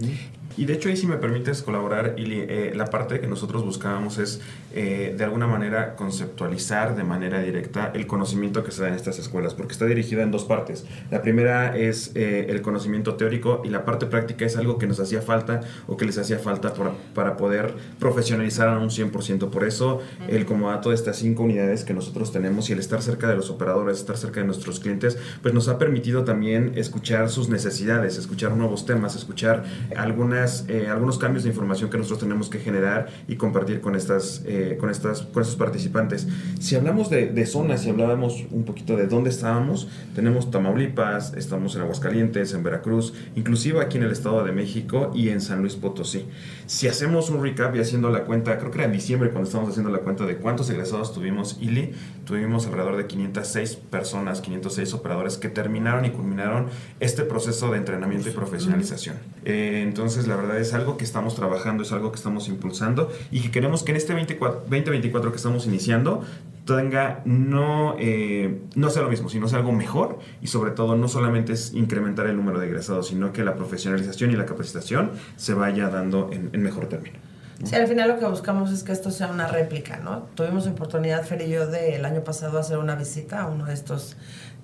Y 0.56 0.64
de 0.64 0.74
hecho 0.74 0.88
ahí 0.88 0.96
si 0.96 1.06
me 1.06 1.16
permites 1.16 1.62
colaborar, 1.62 2.14
Ili, 2.16 2.40
eh, 2.40 2.72
la 2.74 2.86
parte 2.86 3.20
que 3.20 3.26
nosotros 3.26 3.64
buscábamos 3.64 4.18
es 4.18 4.40
eh, 4.74 5.14
de 5.16 5.24
alguna 5.24 5.46
manera 5.46 5.96
conceptualizar 5.96 6.96
de 6.96 7.04
manera 7.04 7.40
directa 7.40 7.90
el 7.94 8.06
conocimiento 8.06 8.64
que 8.64 8.70
se 8.70 8.82
da 8.82 8.88
en 8.88 8.94
estas 8.94 9.18
escuelas, 9.18 9.54
porque 9.54 9.72
está 9.72 9.84
dirigida 9.84 10.22
en 10.22 10.30
dos 10.30 10.44
partes. 10.44 10.86
La 11.10 11.22
primera 11.22 11.76
es 11.76 12.12
eh, 12.14 12.46
el 12.48 12.62
conocimiento 12.62 13.16
teórico 13.16 13.62
y 13.64 13.68
la 13.68 13.84
parte 13.84 14.06
práctica 14.06 14.46
es 14.46 14.56
algo 14.56 14.78
que 14.78 14.86
nos 14.86 14.98
hacía 14.98 15.20
falta 15.20 15.60
o 15.86 15.96
que 15.96 16.06
les 16.06 16.16
hacía 16.18 16.38
falta 16.38 16.72
para, 16.72 16.92
para 17.14 17.36
poder 17.36 17.74
profesionalizar 17.98 18.68
a 18.68 18.78
un 18.78 18.88
100%. 18.88 19.50
Por 19.50 19.64
eso 19.64 20.00
el 20.28 20.46
comodato 20.46 20.88
de 20.88 20.94
estas 20.94 21.16
cinco 21.16 21.42
unidades 21.42 21.84
que 21.84 21.92
nosotros 21.92 22.32
tenemos 22.32 22.70
y 22.70 22.72
el 22.72 22.78
estar 22.78 23.02
cerca 23.02 23.28
de 23.28 23.36
los 23.36 23.50
operadores, 23.50 23.98
estar 23.98 24.16
cerca 24.16 24.40
de 24.40 24.46
nuestros 24.46 24.80
clientes, 24.80 25.18
pues 25.42 25.52
nos 25.52 25.68
ha 25.68 25.78
permitido 25.78 26.24
también 26.24 26.72
escuchar 26.76 27.28
sus 27.28 27.48
necesidades, 27.48 28.16
escuchar 28.16 28.56
nuevos 28.56 28.86
temas, 28.86 29.16
escuchar 29.16 29.64
algunas 29.96 30.45
eh, 30.68 30.88
algunos 30.88 31.18
cambios 31.18 31.44
de 31.44 31.50
información 31.50 31.90
que 31.90 31.98
nosotros 31.98 32.20
tenemos 32.20 32.48
que 32.48 32.58
generar 32.58 33.08
y 33.28 33.36
compartir 33.36 33.80
con, 33.80 33.94
estas, 33.94 34.42
eh, 34.46 34.76
con, 34.78 34.90
estas, 34.90 35.22
con 35.22 35.42
estos 35.42 35.56
participantes. 35.56 36.26
Si 36.60 36.76
hablamos 36.76 37.10
de, 37.10 37.28
de, 37.28 37.46
zonas, 37.46 37.82
si 37.82 37.90
hablábamos 37.90 38.44
un 38.50 38.64
poquito 38.64 38.96
de 38.96 39.06
dónde 39.06 39.30
estábamos, 39.30 39.88
tenemos 40.14 40.50
Tamaulipas, 40.50 41.34
estamos 41.34 41.74
en 41.76 41.82
Aguascalientes, 41.82 42.54
en 42.54 42.62
Veracruz, 42.62 43.14
inclusive 43.34 43.80
aquí 43.80 43.98
en 43.98 44.04
el 44.04 44.12
Estado 44.12 44.44
de 44.44 44.52
México 44.52 45.10
y 45.14 45.30
en 45.30 45.40
San 45.40 45.60
Luis 45.60 45.76
Potosí. 45.76 46.26
Si 46.66 46.88
hacemos 46.88 47.30
un 47.30 47.42
recap 47.42 47.74
y 47.76 47.80
haciendo 47.80 48.10
la 48.10 48.24
cuenta, 48.24 48.58
creo 48.58 48.70
que 48.70 48.78
era 48.78 48.86
en 48.86 48.92
diciembre 48.92 49.30
cuando 49.30 49.46
estábamos 49.46 49.72
haciendo 49.72 49.90
la 49.90 49.98
cuenta 49.98 50.26
de 50.26 50.36
cuántos 50.36 50.70
egresados 50.70 51.12
tuvimos 51.12 51.58
ILI, 51.60 51.92
tuvimos 52.24 52.66
alrededor 52.66 52.96
de 52.96 53.06
506 53.06 53.76
personas, 53.76 54.40
506 54.40 54.94
operadores 54.94 55.38
que 55.38 55.48
terminaron 55.48 56.04
y 56.04 56.10
culminaron 56.10 56.66
este 57.00 57.22
proceso 57.22 57.70
de 57.70 57.78
entrenamiento 57.78 58.28
y 58.28 58.32
profesionalización. 58.32 59.16
Eh, 59.44 59.82
entonces, 59.86 60.26
la 60.26 60.35
la 60.36 60.42
verdad 60.42 60.58
es 60.58 60.74
algo 60.74 60.96
que 60.96 61.04
estamos 61.04 61.34
trabajando, 61.34 61.82
es 61.82 61.92
algo 61.92 62.12
que 62.12 62.16
estamos 62.16 62.48
impulsando 62.48 63.10
y 63.30 63.40
que 63.40 63.50
queremos 63.50 63.82
que 63.82 63.92
en 63.92 63.96
este 63.96 64.14
2024 64.14 65.30
que 65.30 65.36
estamos 65.36 65.66
iniciando 65.66 66.22
tenga 66.66 67.22
no, 67.24 67.96
eh, 67.98 68.60
no 68.74 68.90
sea 68.90 69.02
lo 69.02 69.08
mismo, 69.08 69.28
sino 69.28 69.48
sea 69.48 69.58
algo 69.58 69.72
mejor 69.72 70.18
y 70.42 70.48
sobre 70.48 70.72
todo 70.72 70.96
no 70.96 71.08
solamente 71.08 71.52
es 71.52 71.72
incrementar 71.72 72.26
el 72.26 72.36
número 72.36 72.58
de 72.58 72.66
egresados, 72.66 73.08
sino 73.08 73.32
que 73.32 73.44
la 73.44 73.54
profesionalización 73.54 74.30
y 74.32 74.36
la 74.36 74.46
capacitación 74.46 75.12
se 75.36 75.54
vaya 75.54 75.88
dando 75.88 76.30
en, 76.32 76.50
mejor 76.60 76.88
término. 76.88 77.18
Sí, 77.64 77.74
al 77.74 77.86
final 77.86 78.08
lo 78.08 78.18
que 78.18 78.26
buscamos 78.26 78.70
es 78.70 78.82
que 78.82 78.92
esto 78.92 79.10
sea 79.10 79.28
una 79.28 79.46
réplica, 79.46 79.96
¿no? 79.98 80.26
Tuvimos 80.34 80.66
oportunidad, 80.66 81.24
Fer 81.24 81.40
y 81.40 81.48
yo, 81.48 81.66
del 81.66 82.04
año 82.04 82.22
pasado 82.22 82.58
hacer 82.58 82.76
una 82.76 82.96
visita 82.96 83.42
a 83.42 83.46
uno 83.46 83.64
de 83.64 83.72
estos 83.72 84.16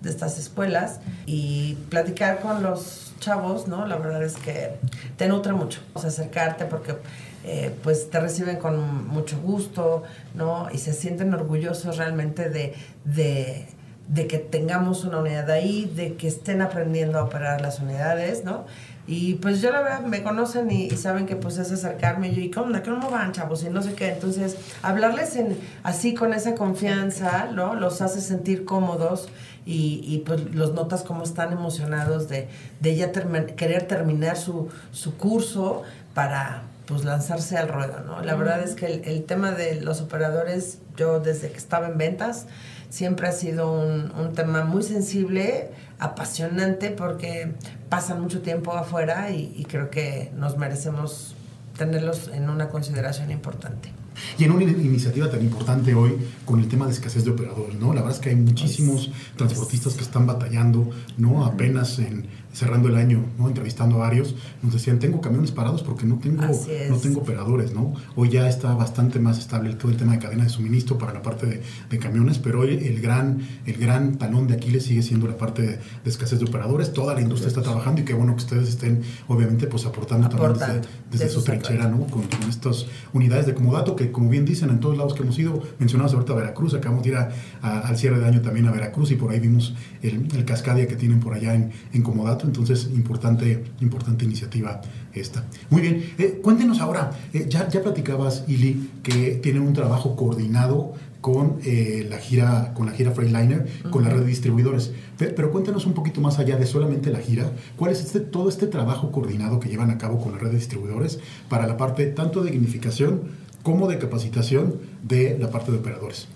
de 0.03 0.11
estas 0.11 0.39
escuelas 0.39 1.01
y 1.27 1.77
platicar 1.89 2.41
con 2.41 2.63
los 2.63 3.12
chavos, 3.23 3.69
¿no? 3.69 3.87
La 3.87 3.97
verdad 3.97 4.23
es 4.23 4.37
que 4.37 4.73
te 5.17 5.29
nutre 5.29 5.53
mucho, 5.53 5.81
o 5.95 6.01
sea, 6.01 6.11
acercarte 6.11 6.67
porque 6.67 6.97
eh, 7.45 7.75
pues 7.83 8.11
te 8.11 8.21
reciben 8.21 8.57
con 8.57 9.09
mucho 9.09 9.41
gusto, 9.41 10.03
¿no? 10.35 10.69
Y 10.73 10.79
se 10.79 10.93
sienten 10.93 11.33
orgullosos 11.33 11.97
realmente 11.97 12.51
de, 12.51 12.75
de, 13.05 13.67
de 14.09 14.27
que 14.27 14.39
tengamos 14.39 15.05
una 15.05 15.19
unidad 15.19 15.51
ahí, 15.51 15.91
de 15.97 16.15
que 16.15 16.29
estén 16.29 16.61
aprendiendo 16.61 17.19
a 17.19 17.25
operar 17.25 17.61
las 17.61 17.81
unidades, 17.81 18.45
¿no? 18.45 18.67
Y 19.07 19.35
pues 19.35 19.61
yo 19.61 19.73
la 19.73 19.81
verdad 19.81 20.03
me 20.03 20.23
conocen 20.23 20.71
y, 20.71 20.91
saben 20.91 21.27
que 21.27 21.35
pues 21.35 21.59
es 21.59 21.73
acercarme 21.73 22.29
y 22.29 22.35
yo, 22.35 22.43
¿y 22.43 22.51
cómo, 22.51 22.73
cómo 22.85 23.11
van 23.11 23.33
chavos? 23.33 23.65
Y 23.65 23.69
no 23.69 23.83
sé 23.83 23.95
qué. 23.95 24.11
Entonces, 24.11 24.57
hablarles 24.83 25.35
en, 25.35 25.59
así 25.83 26.15
con 26.15 26.33
esa 26.33 26.55
confianza, 26.55 27.49
¿no? 27.53 27.75
Los 27.75 28.01
hace 28.01 28.21
sentir 28.21 28.65
cómodos 28.65 29.29
y, 29.65 30.01
y 30.05 30.19
pues 30.27 30.55
los 30.55 30.73
notas 30.75 31.03
como 31.03 31.23
están 31.23 31.53
emocionados 31.53 32.29
de, 32.29 32.49
de 32.81 32.97
ya 32.97 33.13
querer 33.13 33.87
terminar 33.87 34.37
su, 34.37 34.69
su 34.91 35.17
curso 35.17 35.83
para 36.15 36.63
pues 36.87 37.05
lanzarse 37.05 37.57
al 37.57 37.69
ruedo, 37.69 38.01
¿no? 38.01 38.23
La 38.23 38.35
verdad 38.35 38.63
es 38.63 38.75
que 38.75 38.87
el, 38.87 39.05
el, 39.05 39.25
tema 39.25 39.53
de 39.53 39.81
los 39.81 40.01
operadores, 40.01 40.79
yo 40.97 41.21
desde 41.21 41.51
que 41.51 41.57
estaba 41.57 41.87
en 41.87 41.97
ventas, 41.97 42.47
siempre 42.91 43.29
ha 43.29 43.33
sido 43.33 43.73
un, 43.73 44.13
un 44.19 44.33
tema 44.35 44.65
muy 44.65 44.83
sensible, 44.83 45.71
apasionante, 45.99 46.91
porque 46.91 47.53
pasan 47.89 48.21
mucho 48.21 48.43
tiempo 48.43 48.73
afuera 48.73 49.31
y, 49.31 49.55
y 49.57 49.65
creo 49.65 49.91
que 49.91 50.33
nos 50.35 50.59
merecemos 50.59 51.37
tenerlos 51.79 52.29
en 52.29 52.51
una 52.51 52.69
consideración 52.69 53.31
importante. 53.31 53.93
Y 54.39 54.45
en 54.45 54.53
una 54.53 54.65
iniciativa 54.65 55.31
tan 55.31 55.43
importante 55.43 55.95
hoy 55.95 56.13
con 56.45 56.61
el 56.61 56.69
tema 56.69 56.87
de 56.87 56.93
escasez 56.93 57.25
de 57.25 57.31
operadores, 57.31 57.79
¿no? 57.79 57.95
La 57.95 58.03
verdad 58.03 58.17
es 58.17 58.21
que 58.21 58.31
hay 58.31 58.37
muchísimos 58.37 59.11
transportistas 59.37 59.95
que 59.95 60.03
están 60.03 60.27
batallando, 60.27 60.91
¿no? 61.19 61.45
Apenas 61.45 61.99
en, 61.99 62.27
cerrando 62.53 62.89
el 62.89 62.97
año, 62.97 63.25
¿no? 63.39 63.49
entrevistando 63.49 63.97
a 63.97 64.01
varios, 64.01 64.35
nos 64.63 64.75
decían, 64.75 64.99
tengo 64.99 65.21
camiones 65.21 65.51
parados 65.51 65.83
porque 65.83 66.05
no 66.05 66.17
tengo, 66.17 66.43
no 66.43 66.97
tengo 66.99 67.21
operadores, 67.21 67.73
¿no? 67.73 67.95
Hoy 68.15 68.29
ya 68.29 68.49
está 68.49 68.75
bastante 68.75 69.19
más 69.19 69.39
estable 69.39 69.75
todo 69.75 69.91
el 69.91 69.97
tema 69.97 70.13
de 70.13 70.19
cadena 70.19 70.45
de 70.45 70.51
suministro 70.51 70.99
para 70.99 71.15
la 71.15 71.23
parte 71.23 71.47
de, 71.47 71.63
de 71.89 71.99
camiones, 71.99 72.39
pero 72.39 72.61
hoy 72.61 72.75
el 72.87 73.01
gran, 73.01 73.41
el 73.65 73.77
gran 73.79 74.17
talón 74.17 74.47
de 74.49 74.55
Aquiles 74.55 74.85
sigue 74.85 75.03
siendo 75.03 75.27
la 75.27 75.39
parte 75.39 75.63
de, 75.63 75.79
escasez 76.05 76.39
de 76.39 76.45
operadores, 76.45 76.93
toda 76.93 77.15
la 77.15 77.23
industria 77.23 77.49
está 77.49 77.63
trabajando 77.63 78.03
y 78.03 78.05
qué 78.05 78.13
bueno 78.13 78.37
que 78.37 78.43
ustedes 78.43 78.69
estén, 78.69 79.03
obviamente, 79.29 79.67
pues 79.67 79.87
aportando, 79.87 80.29
también 80.29 80.83
desde, 81.11 81.29
su 81.29 81.43
trinchera, 81.43 81.89
¿no? 81.89 82.07
Con, 82.07 82.23
estas 82.49 82.87
unidades 83.13 83.47
de 83.47 83.55
comodato 83.55 83.97
que, 83.97 84.13
como 84.13 84.29
bien 84.29 84.45
dicen, 84.45 84.69
en 84.71 84.81
todos 84.81 84.97
lados 84.99 85.15
que 85.15 85.23
hemos 85.23 85.39
ido, 85.39 85.63
mencionamos 85.79 86.13
ahorita 86.13 86.35
Veracruz, 86.35 86.75
acabamos 86.75 87.03
de 87.05 87.11
ir 87.11 87.17
al 87.63 87.97
cierre 87.97 88.19
de 88.19 88.27
año 88.27 88.41
también 88.43 88.67
a 88.67 88.73
Veracruz 88.73 89.11
y 89.11 89.17
por 89.17 89.31
ahí 89.31 89.41
vimos 89.41 89.75
el, 90.03 90.29
el 90.35 90.45
Cascadia 90.45 90.87
que 90.87 90.97
tienen 90.97 91.21
por 91.21 91.35
allá 91.35 91.55
en, 91.55 91.73
en 91.93 92.03
comodato 92.03 92.42
entonces 92.45 92.89
importante, 92.93 93.65
importante 93.81 94.25
iniciativa 94.25 94.81
esta. 95.13 95.45
Muy 95.71 95.83
bien, 95.83 96.13
eh, 96.19 96.41
cuéntenos 96.43 96.81
ahora, 96.81 97.11
eh, 97.33 97.47
ya, 97.49 97.69
ya 97.69 97.83
platicabas, 97.83 98.45
Ili, 98.49 98.91
que 99.03 99.41
tienen 99.43 99.63
un 99.63 99.73
trabajo 99.73 100.17
coordinado 100.17 100.95
con 101.23 101.61
eh, 101.65 102.05
la 102.11 102.19
gira 102.19 102.75
con 102.75 102.87
la 102.87 102.93
gira 102.93 103.13
Freightliner, 103.13 103.67
con 103.91 104.03
la 104.03 104.11
red 104.11 104.21
de 104.21 104.27
distribuidores. 104.27 104.93
Pero, 105.17 105.53
cuéntanos 105.53 105.87
un 105.87 105.95
poquito 105.95 106.21
más 106.21 106.39
allá 106.41 106.57
de 106.57 106.67
solamente 106.67 107.11
la 107.11 107.21
gira, 107.21 107.53
¿cuál 107.77 107.93
es 107.93 108.01
este, 108.01 108.21
todo 108.21 108.49
este 108.49 108.67
trabajo 108.67 109.13
coordinado 109.13 109.61
que 109.61 109.69
llevan 109.69 109.91
a 109.91 109.99
cabo 109.99 110.21
con 110.21 110.33
la 110.33 110.39
red 110.39 110.51
de 110.51 110.57
distribuidores 110.57 111.21
para 111.49 111.67
la 111.67 111.77
parte 111.77 112.07
tanto 112.07 112.43
de 112.43 112.51
gamificación 112.51 113.23
como 113.63 113.87
de 113.87 113.99
capacitación 113.99 114.75
de 115.05 115.39
la 115.39 115.49
parte 115.51 115.71
de 115.71 115.79
operadores? 115.79 116.27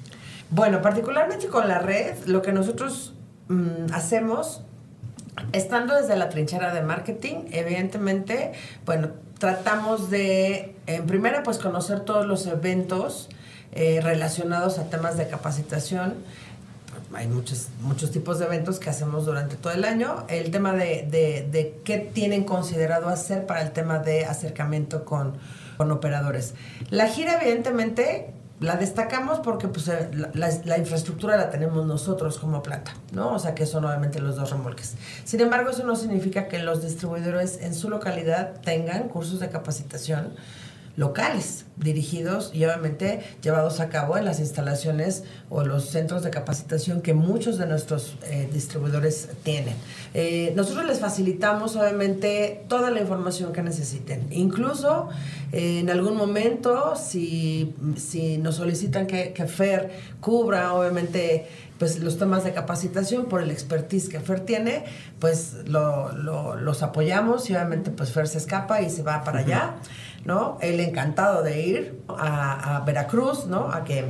Bueno, 0.51 0.81
particularmente 0.81 1.49
con 1.49 1.67
la 1.67 1.81
red, 1.81 2.15
lo 2.27 2.41
que 2.41 2.53
nosotros 2.53 3.15
mm, 3.49 3.93
hacemos 3.93 4.63
estando 5.53 5.95
desde 5.95 6.17
la 6.17 6.29
trinchera 6.29 6.75
de 6.75 6.83
marketing, 6.83 7.47
evidentemente, 7.53 8.53
bueno, 8.85 9.11
tratamos 9.39 10.11
de, 10.11 10.75
en 10.87 11.07
primera, 11.07 11.43
pues 11.43 11.59
conocer 11.59 12.01
todos 12.01 12.27
los 12.27 12.47
eventos 12.47 13.29
eh, 13.73 14.01
relacionados 14.03 14.79
a 14.79 14.89
temas 14.89 15.17
de 15.17 15.29
capacitación. 15.29 16.15
Hay 17.15 17.29
muchos, 17.29 17.69
muchos 17.81 18.11
tipos 18.11 18.39
de 18.39 18.47
eventos 18.47 18.79
que 18.79 18.91
hacemos 18.91 19.27
durante 19.27 19.57
todo 19.57 19.73
el 19.73 19.85
año. 19.85 20.25
El 20.29 20.51
tema 20.51 20.73
de, 20.73 21.07
de, 21.09 21.47
de 21.51 21.81
qué 21.85 21.99
tienen 21.99 22.45
considerado 22.45 23.09
hacer 23.09 23.47
para 23.47 23.63
el 23.63 23.71
tema 23.73 23.99
de 23.99 24.25
acercamiento 24.25 25.05
con, 25.05 25.35
con 25.77 25.91
operadores. 25.93 26.55
La 26.91 27.07
gira, 27.07 27.41
evidentemente, 27.41 28.33
la 28.61 28.77
destacamos 28.77 29.41
porque 29.41 29.69
pues, 29.69 29.89
eh, 29.89 30.09
la, 30.35 30.79
infraestructura 30.79 31.37
la 31.37 31.51
tenemos 31.51 31.85
nosotros 31.87 32.39
como 32.39 32.63
planta, 32.63 32.95
¿no? 33.13 33.35
O 33.35 33.39
sea 33.39 33.55
que 33.55 33.67
son 33.67 33.85
obviamente 33.85 34.21
los 34.21 34.37
dos 34.37 34.51
remolques. 34.51 34.95
Sin 35.25 35.41
embargo, 35.41 35.71
eso 35.71 35.85
no 35.85 35.95
significa 35.95 36.49
que 36.49 36.59
los 36.59 36.83
distribuidores 36.83 37.61
en 37.61 37.75
su 37.75 37.91
localidad 37.91 38.61
tengan 38.63 39.09
cursos 39.09 39.41
de 39.41 39.51
capacitación 39.51 40.35
locales, 40.97 41.67
dirigidos 41.77 42.51
y 42.55 42.65
obviamente 42.65 43.21
llevados 43.43 43.81
a 43.81 43.91
cabo 43.91 44.17
en 44.17 44.25
las 44.25 44.41
instalaciones 44.41 45.25
o 45.51 45.63
los 45.63 45.91
centros 45.91 46.23
de 46.25 46.31
capacitación 46.31 47.03
que 47.03 47.13
muchos 47.13 47.59
de 47.59 47.67
nuestros 47.67 48.17
eh, 48.25 48.49
distribuidores 48.53 49.29
tienen. 49.43 49.75
Eh, 50.15 50.53
nosotros 50.57 50.87
les 50.87 50.99
facilitamos 50.99 51.77
obviamente 51.77 52.65
toda 52.69 52.91
la 52.91 53.01
información 53.01 53.53
que 53.53 53.63
necesiten. 53.63 54.27
Incluso 54.31 55.11
eh, 55.53 55.81
en 55.81 55.91
algún 55.91 56.17
momento, 56.17 56.95
si, 56.97 57.75
si 57.97 58.39
nos 58.39 58.57
solicitan 58.57 59.07
que, 59.07 59.35
que 59.35 59.47
FER 59.47 59.91
cubra 60.21 60.73
obviamente 60.73 61.47
pues 61.79 61.99
los 62.01 62.19
temas 62.19 62.45
de 62.45 62.53
capacitación 62.53 63.27
por 63.27 63.43
el 63.43 63.51
expertise 63.51 64.09
que 64.09 64.21
Fer 64.21 64.41
tiene, 64.41 64.85
pues 65.19 65.57
lo, 65.67 66.13
lo- 66.13 66.57
los 66.57 66.83
apoyamos 66.83 67.49
y 67.51 67.55
obviamente 67.55 67.91
pues 67.91 68.13
Fer 68.13 68.29
se 68.29 68.39
escapa 68.39 68.81
y 68.83 68.91
se 68.91 69.03
va 69.03 69.23
para 69.25 69.41
allá, 69.41 69.75
¿no? 70.25 70.59
Él 70.61 70.81
encantado 70.81 71.43
de 71.43 71.61
ir 71.61 72.01
a, 72.09 72.77
a 72.77 72.81
Veracruz, 72.81 73.47
¿no? 73.47 73.71
A 73.71 73.85
que 73.85 74.05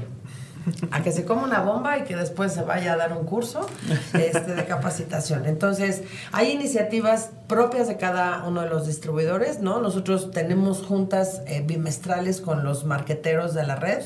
a 0.90 1.02
que 1.02 1.12
se 1.12 1.24
coma 1.24 1.44
una 1.44 1.60
bomba 1.60 1.98
y 1.98 2.02
que 2.02 2.16
después 2.16 2.52
se 2.52 2.62
vaya 2.62 2.94
a 2.94 2.96
dar 2.96 3.16
un 3.16 3.24
curso 3.24 3.68
este, 4.12 4.54
de 4.54 4.64
capacitación. 4.64 5.46
Entonces, 5.46 6.02
hay 6.32 6.50
iniciativas 6.50 7.30
propias 7.46 7.88
de 7.88 7.96
cada 7.96 8.44
uno 8.44 8.62
de 8.62 8.68
los 8.68 8.86
distribuidores, 8.86 9.60
¿no? 9.60 9.80
Nosotros 9.80 10.30
tenemos 10.32 10.82
juntas 10.82 11.42
eh, 11.46 11.62
bimestrales 11.64 12.40
con 12.40 12.64
los 12.64 12.84
marqueteros 12.84 13.54
de 13.54 13.64
la 13.64 13.76
red, 13.76 14.02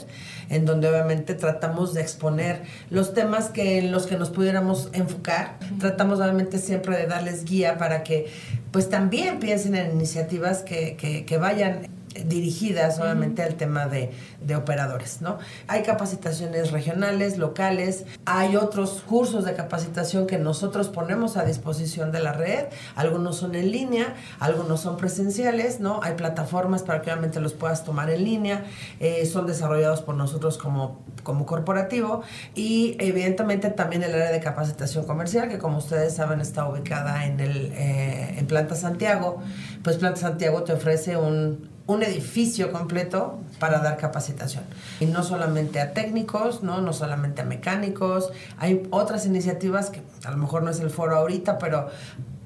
en 0.50 0.66
donde 0.66 0.88
obviamente 0.88 1.34
tratamos 1.34 1.94
de 1.94 2.02
exponer 2.02 2.62
los 2.90 3.14
temas 3.14 3.48
que 3.48 3.78
en 3.78 3.92
los 3.92 4.06
que 4.06 4.16
nos 4.16 4.30
pudiéramos 4.30 4.90
enfocar. 4.92 5.58
Tratamos 5.78 6.20
obviamente 6.20 6.58
siempre 6.58 6.96
de 6.96 7.06
darles 7.06 7.44
guía 7.44 7.78
para 7.78 8.02
que 8.02 8.30
pues 8.70 8.88
también 8.88 9.38
piensen 9.38 9.74
en 9.74 9.92
iniciativas 9.92 10.62
que, 10.62 10.96
que, 10.96 11.24
que 11.24 11.38
vayan 11.38 11.88
dirigidas 12.26 12.98
obviamente 12.98 13.42
al 13.42 13.54
tema 13.54 13.86
de, 13.86 14.10
de 14.40 14.56
operadores, 14.56 15.22
¿no? 15.22 15.38
Hay 15.68 15.82
capacitaciones 15.82 16.72
regionales, 16.72 17.38
locales, 17.38 18.04
hay 18.24 18.56
otros 18.56 19.02
cursos 19.06 19.44
de 19.44 19.54
capacitación 19.54 20.26
que 20.26 20.36
nosotros 20.38 20.88
ponemos 20.88 21.36
a 21.36 21.44
disposición 21.44 22.10
de 22.10 22.20
la 22.20 22.32
red, 22.32 22.66
algunos 22.96 23.36
son 23.36 23.54
en 23.54 23.70
línea, 23.70 24.14
algunos 24.40 24.80
son 24.80 24.96
presenciales, 24.96 25.78
¿no? 25.78 26.00
Hay 26.02 26.14
plataformas 26.14 26.82
para 26.82 27.00
que 27.00 27.10
obviamente 27.10 27.40
los 27.40 27.52
puedas 27.52 27.84
tomar 27.84 28.10
en 28.10 28.24
línea, 28.24 28.64
eh, 28.98 29.24
son 29.26 29.46
desarrollados 29.46 30.02
por 30.02 30.16
nosotros 30.16 30.58
como, 30.58 31.04
como 31.22 31.46
corporativo 31.46 32.22
y 32.56 32.96
evidentemente 32.98 33.70
también 33.70 34.02
el 34.02 34.14
área 34.14 34.32
de 34.32 34.40
capacitación 34.40 35.04
comercial, 35.06 35.48
que 35.48 35.58
como 35.58 35.78
ustedes 35.78 36.16
saben 36.16 36.40
está 36.40 36.68
ubicada 36.68 37.24
en, 37.26 37.38
el, 37.38 37.72
eh, 37.72 38.34
en 38.36 38.46
Planta 38.46 38.74
Santiago, 38.74 39.40
pues 39.84 39.96
Planta 39.96 40.20
Santiago 40.20 40.64
te 40.64 40.72
ofrece 40.72 41.16
un 41.16 41.69
un 41.90 42.04
edificio 42.04 42.70
completo 42.70 43.40
para 43.58 43.80
dar 43.80 43.96
capacitación. 43.96 44.62
Y 45.00 45.06
no 45.06 45.24
solamente 45.24 45.80
a 45.80 45.92
técnicos, 45.92 46.62
¿no? 46.62 46.80
no 46.80 46.92
solamente 46.92 47.42
a 47.42 47.44
mecánicos, 47.44 48.30
hay 48.58 48.86
otras 48.90 49.26
iniciativas 49.26 49.90
que 49.90 50.00
a 50.24 50.30
lo 50.30 50.36
mejor 50.36 50.62
no 50.62 50.70
es 50.70 50.78
el 50.78 50.90
foro 50.90 51.16
ahorita, 51.16 51.58
pero 51.58 51.88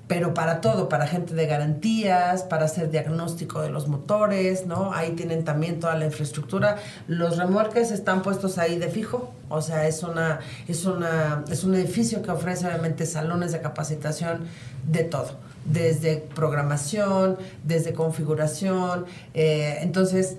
pero 0.06 0.34
para 0.34 0.60
todo, 0.60 0.90
para 0.90 1.06
gente 1.06 1.34
de 1.34 1.46
garantías, 1.46 2.42
para 2.42 2.66
hacer 2.66 2.90
diagnóstico 2.90 3.62
de 3.62 3.70
los 3.70 3.88
motores, 3.88 4.66
¿no? 4.66 4.92
Ahí 4.92 5.12
tienen 5.12 5.44
también 5.44 5.80
toda 5.80 5.96
la 5.96 6.04
infraestructura. 6.04 6.76
Los 7.08 7.38
remolques 7.38 7.90
están 7.90 8.20
puestos 8.20 8.58
ahí 8.58 8.78
de 8.78 8.88
fijo, 8.88 9.32
o 9.48 9.62
sea, 9.62 9.86
es 9.88 10.02
una 10.02 10.40
es 10.68 10.84
una 10.84 11.44
es 11.50 11.64
un 11.64 11.74
edificio 11.74 12.20
que 12.20 12.30
ofrece 12.30 12.66
obviamente 12.66 13.06
salones 13.06 13.52
de 13.52 13.62
capacitación 13.62 14.46
de 14.86 15.04
todo, 15.04 15.38
desde 15.64 16.16
programación, 16.34 17.38
desde 17.62 17.92
configuración, 17.92 19.06
eh, 19.34 19.78
entonces 19.80 20.36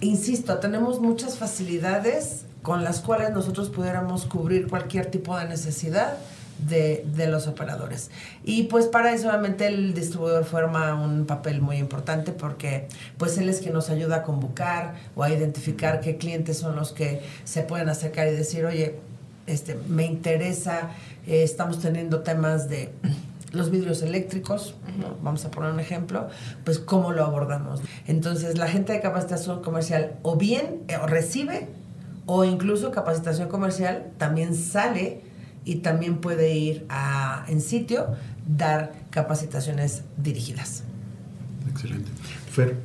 insisto, 0.00 0.58
tenemos 0.58 1.00
muchas 1.00 1.38
facilidades 1.38 2.44
con 2.62 2.84
las 2.84 3.00
cuales 3.00 3.30
nosotros 3.30 3.70
pudiéramos 3.70 4.26
cubrir 4.26 4.68
cualquier 4.68 5.06
tipo 5.06 5.38
de 5.38 5.46
necesidad 5.46 6.16
de, 6.58 7.04
de, 7.14 7.26
los 7.26 7.46
operadores. 7.46 8.10
Y 8.42 8.64
pues 8.64 8.86
para 8.86 9.12
eso 9.12 9.28
obviamente 9.28 9.66
el 9.66 9.92
distribuidor 9.92 10.44
forma 10.44 10.94
un 10.94 11.26
papel 11.26 11.60
muy 11.60 11.76
importante 11.76 12.32
porque 12.32 12.88
pues 13.18 13.36
él 13.36 13.48
es 13.50 13.60
quien 13.60 13.74
nos 13.74 13.90
ayuda 13.90 14.16
a 14.16 14.22
convocar 14.22 14.94
o 15.14 15.22
a 15.22 15.30
identificar 15.30 16.00
qué 16.00 16.16
clientes 16.16 16.58
son 16.58 16.74
los 16.74 16.92
que 16.92 17.20
se 17.44 17.62
pueden 17.62 17.88
acercar 17.90 18.26
y 18.28 18.32
decir, 18.32 18.64
oye, 18.64 18.96
este, 19.46 19.78
me 19.88 20.06
interesa, 20.06 20.90
eh, 21.26 21.42
estamos 21.42 21.80
teniendo 21.80 22.20
temas 22.20 22.68
de 22.68 22.90
los 23.52 23.70
vidrios 23.70 24.02
eléctricos, 24.02 24.74
¿no? 24.98 25.16
vamos 25.22 25.44
a 25.44 25.50
poner 25.50 25.72
un 25.72 25.80
ejemplo, 25.80 26.28
pues 26.64 26.78
cómo 26.78 27.12
lo 27.12 27.24
abordamos. 27.24 27.80
Entonces 28.06 28.58
la 28.58 28.68
gente 28.68 28.92
de 28.92 29.00
capacitación 29.00 29.62
comercial 29.62 30.16
o 30.22 30.36
bien 30.36 30.82
eh, 30.88 30.98
recibe 31.06 31.68
o 32.26 32.44
incluso 32.44 32.90
capacitación 32.90 33.48
comercial 33.48 34.08
también 34.18 34.54
sale 34.54 35.22
y 35.64 35.76
también 35.76 36.18
puede 36.18 36.54
ir 36.54 36.86
a, 36.88 37.44
en 37.48 37.60
sitio, 37.60 38.08
dar 38.46 38.92
capacitaciones 39.10 40.02
dirigidas. 40.16 40.84
Excelente. 41.68 42.10
Fer. 42.50 42.76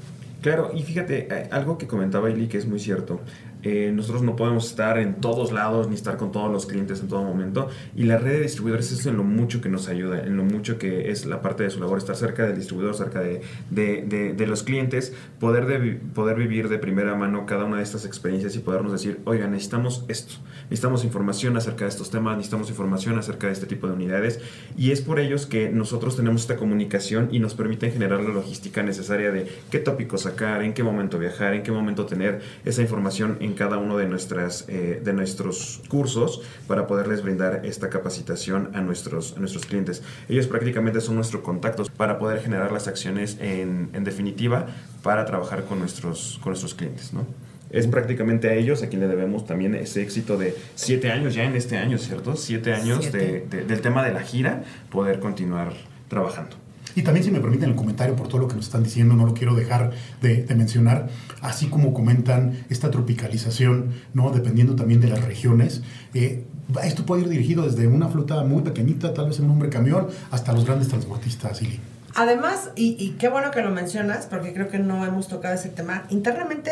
Claro, 0.41 0.71
y 0.73 0.81
fíjate, 0.81 1.27
eh, 1.29 1.49
algo 1.51 1.77
que 1.77 1.85
comentaba 1.85 2.31
Ili 2.31 2.47
que 2.47 2.57
es 2.57 2.67
muy 2.67 2.79
cierto. 2.79 3.21
Eh, 3.63 3.91
nosotros 3.93 4.23
no 4.23 4.35
podemos 4.35 4.67
estar 4.69 4.97
en 4.97 5.15
todos 5.15 5.51
lados 5.51 5.87
ni 5.87 5.95
estar 5.95 6.17
con 6.17 6.31
todos 6.31 6.51
los 6.51 6.65
clientes 6.65 6.99
en 7.01 7.07
todo 7.07 7.23
momento. 7.23 7.69
Y 7.95 8.03
la 8.03 8.17
red 8.17 8.33
de 8.33 8.41
distribuidores 8.41 8.91
es 8.91 9.05
en 9.05 9.17
lo 9.17 9.23
mucho 9.23 9.61
que 9.61 9.69
nos 9.69 9.87
ayuda, 9.87 10.23
en 10.23 10.37
lo 10.37 10.43
mucho 10.43 10.77
que 10.77 11.11
es 11.11 11.25
la 11.25 11.41
parte 11.41 11.63
de 11.63 11.69
su 11.69 11.79
labor, 11.79 11.97
estar 11.97 12.15
cerca 12.15 12.45
del 12.45 12.55
distribuidor, 12.55 12.95
cerca 12.95 13.19
de, 13.21 13.41
de, 13.69 14.03
de, 14.03 14.33
de 14.33 14.47
los 14.47 14.63
clientes, 14.63 15.13
poder, 15.39 15.65
de, 15.65 15.93
poder 16.13 16.37
vivir 16.37 16.69
de 16.69 16.77
primera 16.77 17.15
mano 17.15 17.45
cada 17.45 17.65
una 17.65 17.77
de 17.77 17.83
estas 17.83 18.05
experiencias 18.05 18.55
y 18.55 18.59
podernos 18.59 18.91
decir, 18.91 19.19
oiga, 19.25 19.47
necesitamos 19.47 20.05
esto, 20.07 20.35
necesitamos 20.63 21.03
información 21.03 21.57
acerca 21.57 21.85
de 21.85 21.89
estos 21.89 22.09
temas, 22.09 22.37
necesitamos 22.37 22.69
información 22.69 23.17
acerca 23.17 23.47
de 23.47 23.53
este 23.53 23.65
tipo 23.65 23.87
de 23.87 23.93
unidades. 23.93 24.39
Y 24.77 24.91
es 24.91 25.01
por 25.01 25.19
ellos 25.19 25.45
que 25.45 25.69
nosotros 25.69 26.15
tenemos 26.15 26.41
esta 26.41 26.55
comunicación 26.55 27.29
y 27.31 27.39
nos 27.39 27.53
permiten 27.53 27.91
generar 27.91 28.21
la 28.21 28.29
logística 28.29 28.83
necesaria 28.83 29.31
de 29.31 29.47
qué 29.69 29.79
tópicos 29.79 30.21
sacar, 30.21 30.63
en 30.63 30.73
qué 30.73 30.83
momento 30.83 31.19
viajar, 31.19 31.53
en 31.53 31.63
qué 31.63 31.71
momento 31.71 32.05
tener 32.05 32.41
esa 32.65 32.81
información 32.81 33.37
en 33.39 33.50
cada 33.53 33.77
uno 33.77 33.97
de, 33.97 34.07
nuestras, 34.07 34.65
eh, 34.67 35.01
de 35.03 35.13
nuestros 35.13 35.81
cursos 35.87 36.41
para 36.67 36.87
poderles 36.87 37.21
brindar 37.23 37.65
esta 37.65 37.89
capacitación 37.89 38.69
a 38.73 38.81
nuestros, 38.81 39.35
a 39.37 39.39
nuestros 39.39 39.65
clientes. 39.65 40.03
Ellos 40.29 40.47
prácticamente 40.47 41.01
son 41.01 41.15
nuestros 41.15 41.41
contactos 41.41 41.89
para 41.89 42.17
poder 42.19 42.41
generar 42.41 42.71
las 42.71 42.87
acciones 42.87 43.37
en, 43.39 43.89
en 43.93 44.03
definitiva 44.03 44.67
para 45.03 45.25
trabajar 45.25 45.65
con 45.65 45.79
nuestros, 45.79 46.39
con 46.41 46.51
nuestros 46.51 46.73
clientes. 46.73 47.13
¿no? 47.13 47.25
Es 47.71 47.87
prácticamente 47.87 48.49
a 48.49 48.53
ellos 48.53 48.83
a 48.83 48.89
quien 48.89 49.01
le 49.01 49.07
debemos 49.07 49.45
también 49.45 49.75
ese 49.75 50.01
éxito 50.01 50.37
de 50.37 50.55
siete 50.75 51.11
años 51.11 51.33
ya 51.33 51.45
en 51.45 51.55
este 51.55 51.77
año, 51.77 51.97
¿cierto? 51.97 52.35
Siete 52.35 52.73
años 52.73 52.99
Siete. 53.01 53.17
De, 53.17 53.57
de, 53.57 53.65
del 53.65 53.81
tema 53.81 54.03
de 54.03 54.11
la 54.13 54.21
gira, 54.21 54.63
poder 54.89 55.19
continuar 55.19 55.73
trabajando. 56.09 56.60
Y 56.95 57.03
también 57.03 57.23
si 57.23 57.31
me 57.31 57.39
permiten 57.39 57.69
el 57.69 57.75
comentario 57.75 58.15
por 58.15 58.27
todo 58.27 58.41
lo 58.41 58.47
que 58.47 58.55
nos 58.55 58.65
están 58.65 58.83
diciendo, 58.83 59.15
no 59.15 59.25
lo 59.25 59.33
quiero 59.33 59.55
dejar 59.55 59.91
de, 60.21 60.45
mencionar, 60.55 61.09
así 61.41 61.67
como 61.67 61.93
comentan 61.93 62.65
esta 62.69 62.91
tropicalización, 62.91 63.91
¿no? 64.13 64.31
dependiendo 64.31 64.75
también 64.75 65.01
de 65.01 65.09
las 65.09 65.23
regiones. 65.23 65.81
Eh, 66.13 66.45
esto 66.83 67.05
puede 67.05 67.23
ir 67.23 67.29
dirigido 67.29 67.63
desde 67.63 67.87
una 67.87 68.07
flota 68.09 68.43
muy 68.43 68.61
pequeñita, 68.61 69.13
tal 69.13 69.27
vez 69.27 69.39
en 69.39 69.45
un 69.45 69.51
hombre 69.51 69.69
camión, 69.69 70.07
hasta 70.29 70.53
los 70.53 70.65
grandes 70.65 70.87
transportistas, 70.87 71.61
Ili. 71.61 71.79
Además, 72.15 72.71
y, 72.75 72.97
y 72.99 73.11
qué 73.11 73.29
bueno 73.29 73.51
que 73.51 73.61
lo 73.61 73.71
mencionas, 73.71 74.25
porque 74.25 74.53
creo 74.53 74.69
que 74.69 74.79
no 74.79 75.05
hemos 75.05 75.27
tocado 75.27 75.55
ese 75.55 75.69
tema, 75.69 76.03
internamente, 76.09 76.71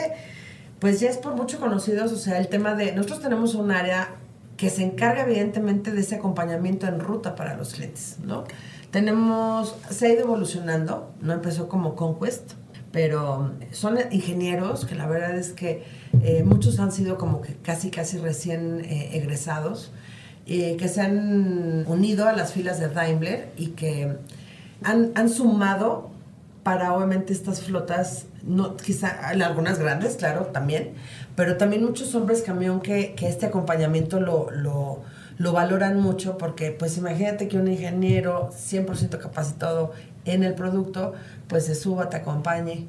pues 0.80 1.00
ya 1.00 1.10
es 1.10 1.18
por 1.18 1.36
mucho 1.36 1.60
conocidos, 1.60 2.12
o 2.12 2.18
sea, 2.18 2.38
el 2.40 2.48
tema 2.48 2.76
de, 2.76 2.94
nosotros 2.94 3.22
tenemos 3.22 3.56
un 3.56 3.72
área 3.72 4.10
que 4.60 4.70
se 4.70 4.84
encarga 4.84 5.22
evidentemente 5.22 5.94
de 5.94 6.02
ese 6.02 6.16
acompañamiento 6.16 6.86
en 6.86 7.00
ruta 7.00 7.34
para 7.34 7.56
los 7.56 7.74
clientes, 7.74 8.18
¿no? 8.26 8.44
Tenemos, 8.92 9.78
se 9.90 10.08
ha 10.08 10.10
ido 10.12 10.24
evolucionando, 10.24 11.14
no 11.22 11.32
empezó 11.32 11.70
como 11.70 11.96
Conquest, 11.96 12.52
pero 12.92 13.54
son 13.72 13.98
ingenieros 14.12 14.86
que 14.86 14.96
la 14.96 15.08
verdad 15.08 15.38
es 15.38 15.54
que 15.54 15.86
eh, 16.24 16.44
muchos 16.44 16.78
han 16.80 16.92
sido 16.92 17.18
como 17.18 17.42
que 17.42 17.54
casi, 17.56 17.90
casi 17.90 18.18
recién 18.18 18.82
eh, 18.84 19.12
egresados, 19.14 19.94
eh, 20.46 20.76
que 20.76 20.90
se 20.90 21.02
han 21.02 21.86
unido 21.88 22.28
a 22.28 22.34
las 22.34 22.52
filas 22.52 22.82
de 22.82 22.90
Daimler 22.90 23.52
y 23.56 23.68
que 23.68 24.18
han, 24.84 25.14
han 25.16 25.30
sumado 25.30 26.10
para 26.70 26.94
obviamente 26.94 27.34
estas 27.34 27.62
flotas, 27.62 28.28
no, 28.44 28.78
quizá 28.78 29.28
algunas 29.28 29.80
grandes, 29.80 30.18
claro, 30.18 30.46
también, 30.54 30.92
pero 31.36 31.58
también 31.58 31.84
muchos 31.84 32.14
hombres 32.14 32.44
camión 32.44 32.80
que, 32.80 33.16
que 33.16 33.28
este 33.28 33.48
acompañamiento 33.48 34.20
lo, 34.20 34.52
lo, 34.52 35.02
lo 35.40 35.52
valoran 35.52 36.00
mucho 36.00 36.38
porque 36.38 36.70
pues 36.70 36.96
imagínate 37.00 37.48
que 37.48 37.58
un 37.58 37.68
ingeniero 37.68 38.52
100% 38.52 39.18
capacitado 39.18 39.94
en 40.26 40.44
el 40.44 40.54
producto, 40.54 41.14
pues 41.48 41.66
se 41.66 41.74
suba, 41.74 42.08
te 42.12 42.18
acompañe 42.18 42.88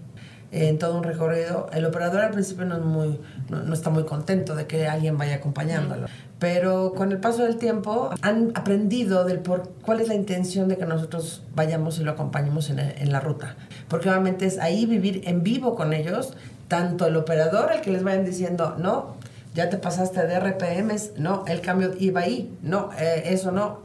en 0.52 0.78
todo 0.78 0.98
un 0.98 1.02
recorrido. 1.02 1.70
El 1.72 1.86
operador 1.86 2.20
al 2.20 2.32
principio 2.32 2.66
no, 2.66 2.76
es 2.76 2.84
muy, 2.84 3.18
no, 3.48 3.62
no, 3.62 3.72
está 3.72 3.88
muy 3.88 4.04
contento 4.04 4.56
de 4.56 4.66
que 4.66 4.88
alguien 4.88 5.16
vaya 5.16 5.36
acompañándolo, 5.36 6.06
pero 6.40 6.94
con 6.94 7.12
el 7.12 7.18
paso 7.18 7.44
del 7.44 7.56
tiempo 7.56 8.10
han 8.22 8.50
aprendido 8.54 9.24
del 9.24 9.38
por 9.38 9.68
cuál 9.84 10.00
es 10.00 10.08
la 10.08 10.14
intención 10.14 10.68
de 10.68 10.78
que 10.78 10.86
nosotros 10.86 11.42
vayamos 11.54 11.98
y 11.98 12.02
lo 12.02 12.12
acompañemos 12.12 12.70
en, 12.70 13.12
la 13.12 13.20
ruta, 13.20 13.56
porque 13.88 14.08
obviamente 14.08 14.46
es 14.46 14.58
ahí 14.58 14.86
vivir 14.86 15.22
en 15.26 15.42
vivo 15.42 15.76
con 15.76 15.92
ellos, 15.92 16.32
tanto 16.66 17.06
el 17.06 17.16
operador, 17.16 17.72
el 17.72 17.82
que 17.82 17.90
les 17.90 18.02
vayan 18.02 18.24
diciendo, 18.24 18.74
no, 18.78 19.16
ya 19.54 19.68
te 19.68 19.76
pasaste 19.76 20.26
de 20.26 20.40
RPMs, 20.40 21.18
no, 21.18 21.44
el 21.46 21.60
cambio 21.60 21.92
iba 21.98 22.22
ahí, 22.22 22.56
no, 22.62 22.90
eh, 22.98 23.24
eso 23.26 23.52
no, 23.52 23.80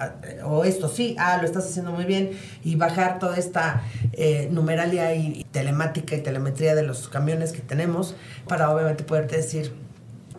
o 0.46 0.63
esto 0.63 0.88
sí, 0.88 1.15
ah, 1.20 1.38
lo 1.41 1.46
estás 1.46 1.65
haciendo 1.65 1.91
muy 1.91 2.06
bien, 2.06 2.32
y 2.63 2.76
bajar 2.76 3.20
toda 3.20 3.36
esta 3.36 3.82
eh, 4.13 4.48
numeralia 4.50 5.13
y, 5.13 5.39
y, 5.39 5.44
telemática 5.44 6.15
y 6.15 6.22
telemetría 6.22 6.74
de 6.74 6.84
los 6.84 7.10
camiones 7.10 7.52
que 7.52 7.62
tenemos 7.62 8.15
para 8.48 8.70
obviamente 8.70 9.04
poderte 9.04 9.36
decir, 9.36 9.74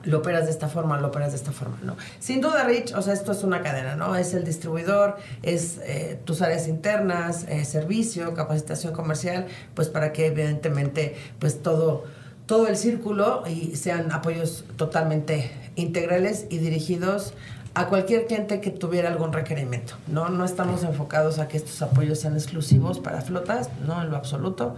lo 0.06 0.18
operas 0.18 0.46
de 0.46 0.52
esta 0.52 0.68
forma, 0.68 0.98
lo 0.98 1.08
operas 1.08 1.32
de 1.32 1.36
esta 1.36 1.52
forma, 1.52 1.78
¿no? 1.82 1.96
Sin 2.20 2.40
duda, 2.40 2.64
Rich, 2.64 2.94
o 2.94 3.02
sea, 3.02 3.12
esto 3.12 3.32
es 3.32 3.42
una 3.42 3.62
cadena, 3.62 3.96
¿no? 3.96 4.16
Es 4.16 4.34
el 4.34 4.44
distribuidor, 4.44 5.16
es 5.42 5.78
eh, 5.82 6.18
tus 6.24 6.42
áreas 6.42 6.68
internas, 6.68 7.44
eh, 7.48 7.64
servicio, 7.64 8.32
capacitación 8.34 8.92
comercial, 8.92 9.46
pues 9.74 9.88
para 9.88 10.12
que 10.12 10.26
evidentemente, 10.26 11.16
pues 11.38 11.62
todo, 11.62 12.04
todo 12.46 12.68
el 12.68 12.76
círculo 12.76 13.42
y 13.46 13.76
sean 13.76 14.12
apoyos 14.12 14.64
totalmente 14.76 15.50
integrales 15.74 16.46
y 16.48 16.58
dirigidos 16.58 17.34
a 17.76 17.88
cualquier 17.88 18.26
cliente 18.26 18.62
que 18.62 18.70
tuviera 18.70 19.10
algún 19.10 19.34
requerimiento. 19.34 19.96
No, 20.06 20.30
no 20.30 20.46
estamos 20.46 20.82
enfocados 20.82 21.38
a 21.38 21.46
que 21.46 21.58
estos 21.58 21.82
apoyos 21.82 22.18
sean 22.18 22.32
exclusivos 22.32 23.00
para 23.00 23.20
flotas, 23.20 23.68
no 23.86 24.00
en 24.00 24.08
lo 24.08 24.16
absoluto. 24.16 24.76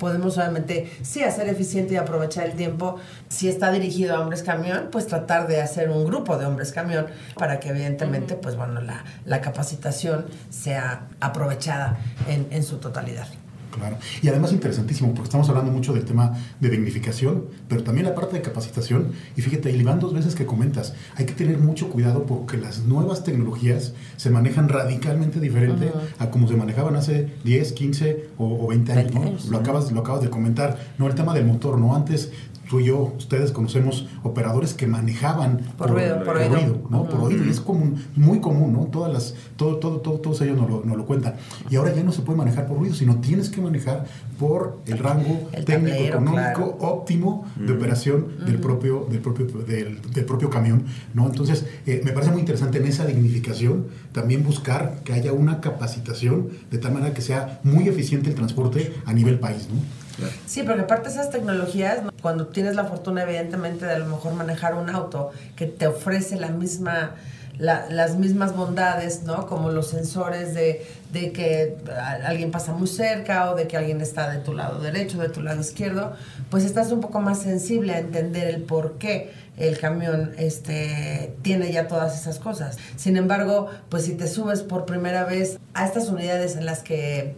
Podemos 0.00 0.36
obviamente 0.36 0.90
sí 1.02 1.22
hacer 1.22 1.48
eficiente 1.48 1.94
y 1.94 1.96
aprovechar 1.96 2.46
el 2.46 2.54
tiempo. 2.54 2.96
Si 3.28 3.48
está 3.48 3.70
dirigido 3.70 4.16
a 4.16 4.20
hombres 4.20 4.42
camión, 4.42 4.88
pues 4.90 5.06
tratar 5.06 5.46
de 5.46 5.62
hacer 5.62 5.90
un 5.90 6.04
grupo 6.04 6.38
de 6.38 6.46
hombres 6.46 6.72
camión 6.72 7.06
para 7.38 7.60
que 7.60 7.68
evidentemente, 7.68 8.34
pues 8.34 8.56
bueno, 8.56 8.80
la, 8.80 9.04
la 9.24 9.40
capacitación 9.40 10.26
sea 10.48 11.06
aprovechada 11.20 12.00
en, 12.26 12.48
en 12.50 12.64
su 12.64 12.78
totalidad. 12.78 13.28
Claro. 13.70 13.96
Y 14.22 14.28
además 14.28 14.52
interesantísimo, 14.52 15.10
porque 15.14 15.28
estamos 15.28 15.48
hablando 15.48 15.70
mucho 15.70 15.92
del 15.92 16.04
tema 16.04 16.36
de 16.60 16.70
dignificación, 16.70 17.46
pero 17.68 17.82
también 17.82 18.06
la 18.06 18.14
parte 18.14 18.36
de 18.36 18.42
capacitación. 18.42 19.12
Y 19.36 19.42
fíjate, 19.42 19.70
y 19.70 19.82
van 19.82 20.00
dos 20.00 20.12
veces 20.12 20.34
que 20.34 20.46
comentas, 20.46 20.94
hay 21.16 21.26
que 21.26 21.34
tener 21.34 21.58
mucho 21.58 21.88
cuidado 21.88 22.24
porque 22.26 22.56
las 22.56 22.84
nuevas 22.84 23.24
tecnologías 23.24 23.94
se 24.16 24.30
manejan 24.30 24.68
radicalmente 24.68 25.40
diferente 25.40 25.92
a 26.18 26.30
como 26.30 26.48
se 26.48 26.56
manejaban 26.56 26.96
hace 26.96 27.28
10, 27.44 27.72
15 27.72 28.28
o, 28.38 28.66
20 28.66 28.92
años. 28.92 29.46
¿no? 29.46 29.50
Lo, 29.50 29.58
acabas, 29.58 29.92
lo 29.92 30.00
acabas 30.00 30.22
de 30.22 30.30
comentar. 30.30 30.78
No, 30.98 31.06
el 31.06 31.14
tema 31.14 31.34
del 31.34 31.46
motor, 31.46 31.78
¿no? 31.78 31.94
Antes 31.94 32.30
tú 32.70 32.78
y 32.78 32.84
yo, 32.84 33.12
ustedes 33.18 33.50
conocemos 33.50 34.06
operadores 34.22 34.74
que 34.74 34.86
manejaban 34.86 35.58
por, 35.76 35.90
ruido, 35.90 36.22
por, 36.22 36.36
oído. 36.36 36.80
¿no? 36.88 37.08
Por 37.08 37.20
oído, 37.20 37.44
y 37.44 37.50
es 37.50 37.60
común, 37.60 38.00
muy 38.14 38.40
común, 38.40 38.72
¿no? 38.72 38.84
Todas 38.84 39.12
las, 39.12 39.34
todo, 39.56 39.78
todo, 39.78 39.98
todo, 39.98 40.20
todos 40.20 40.40
ellos 40.42 40.56
nos 40.56 40.70
lo, 40.70 40.84
nos 40.84 40.96
lo, 40.96 41.04
cuentan. 41.04 41.34
Y 41.68 41.74
ahora 41.74 41.92
ya 41.92 42.04
no 42.04 42.12
se 42.12 42.22
puede 42.22 42.38
manejar 42.38 42.68
por 42.68 42.78
ruido, 42.78 42.94
sino 42.94 43.16
tienes 43.16 43.50
que 43.50 43.60
manejar 43.60 44.06
por 44.38 44.78
el 44.86 44.98
rango 44.98 45.50
técnico, 45.66 45.96
económico 45.96 46.78
óptimo 46.80 47.44
de 47.56 47.72
operación 47.72 48.28
del 48.46 48.60
propio, 48.60 49.04
del 49.10 49.18
propio, 49.18 49.46
del, 49.46 50.00
del, 50.00 50.24
propio 50.24 50.48
camión, 50.48 50.84
¿no? 51.12 51.26
Entonces, 51.26 51.66
eh, 51.86 52.02
me 52.04 52.12
parece 52.12 52.30
muy 52.30 52.40
interesante 52.40 52.78
en 52.78 52.86
esa 52.86 53.04
dignificación 53.04 53.86
también 54.12 54.44
buscar 54.44 55.00
que 55.02 55.12
haya 55.12 55.32
una 55.32 55.60
capacitación 55.60 56.50
de 56.70 56.78
tal 56.78 56.92
manera 56.92 57.14
que 57.14 57.22
sea 57.22 57.58
muy 57.64 57.88
eficiente 57.88 58.30
el 58.30 58.36
transporte 58.36 58.94
a 59.06 59.12
nivel 59.12 59.40
país, 59.40 59.66
¿no? 59.68 59.99
Sí, 60.46 60.62
porque 60.62 60.82
aparte 60.82 61.08
esas 61.08 61.30
tecnologías, 61.30 62.00
cuando 62.22 62.46
tienes 62.46 62.74
la 62.74 62.84
fortuna 62.84 63.22
evidentemente 63.22 63.86
de 63.86 63.94
a 63.94 63.98
lo 63.98 64.06
mejor 64.06 64.34
manejar 64.34 64.74
un 64.74 64.90
auto 64.90 65.30
que 65.56 65.66
te 65.66 65.86
ofrece 65.86 66.36
misma... 66.50 67.14
las 67.58 68.16
mismas 68.16 68.56
bondades, 68.56 69.22
¿no? 69.24 69.46
Como 69.46 69.70
los 69.70 69.88
sensores 69.88 70.54
de, 70.54 70.86
de, 71.12 71.32
que 71.32 71.76
alguien 72.24 72.50
pasa 72.50 72.72
muy 72.72 72.88
cerca 72.88 73.50
o 73.50 73.54
de 73.54 73.66
que 73.66 73.76
alguien 73.76 74.00
está 74.00 74.30
de 74.30 74.38
tu 74.38 74.54
lado 74.54 74.80
derecho, 74.80 75.18
de 75.18 75.28
tu 75.28 75.42
lado 75.42 75.60
izquierdo, 75.60 76.14
pues 76.50 76.64
estás 76.64 76.90
un 76.90 77.00
poco 77.00 77.20
más 77.20 77.42
sensible 77.42 77.92
a 77.92 77.98
entender 77.98 78.48
el 78.48 78.62
por 78.62 78.98
qué 78.98 79.32
el 79.58 79.78
camión 79.78 80.32
este, 80.38 81.34
tiene 81.42 81.70
ya 81.70 81.86
todas 81.86 82.18
esas 82.18 82.38
cosas. 82.38 82.78
Sin 82.96 83.16
embargo, 83.18 83.68
pues 83.90 84.04
si 84.06 84.14
te 84.14 84.26
subes 84.26 84.62
por 84.62 84.86
primera 84.86 85.24
vez 85.24 85.58
a 85.74 85.84
estas 85.84 86.08
unidades 86.08 86.56
en 86.56 86.64
las 86.64 86.80
que 86.82 87.36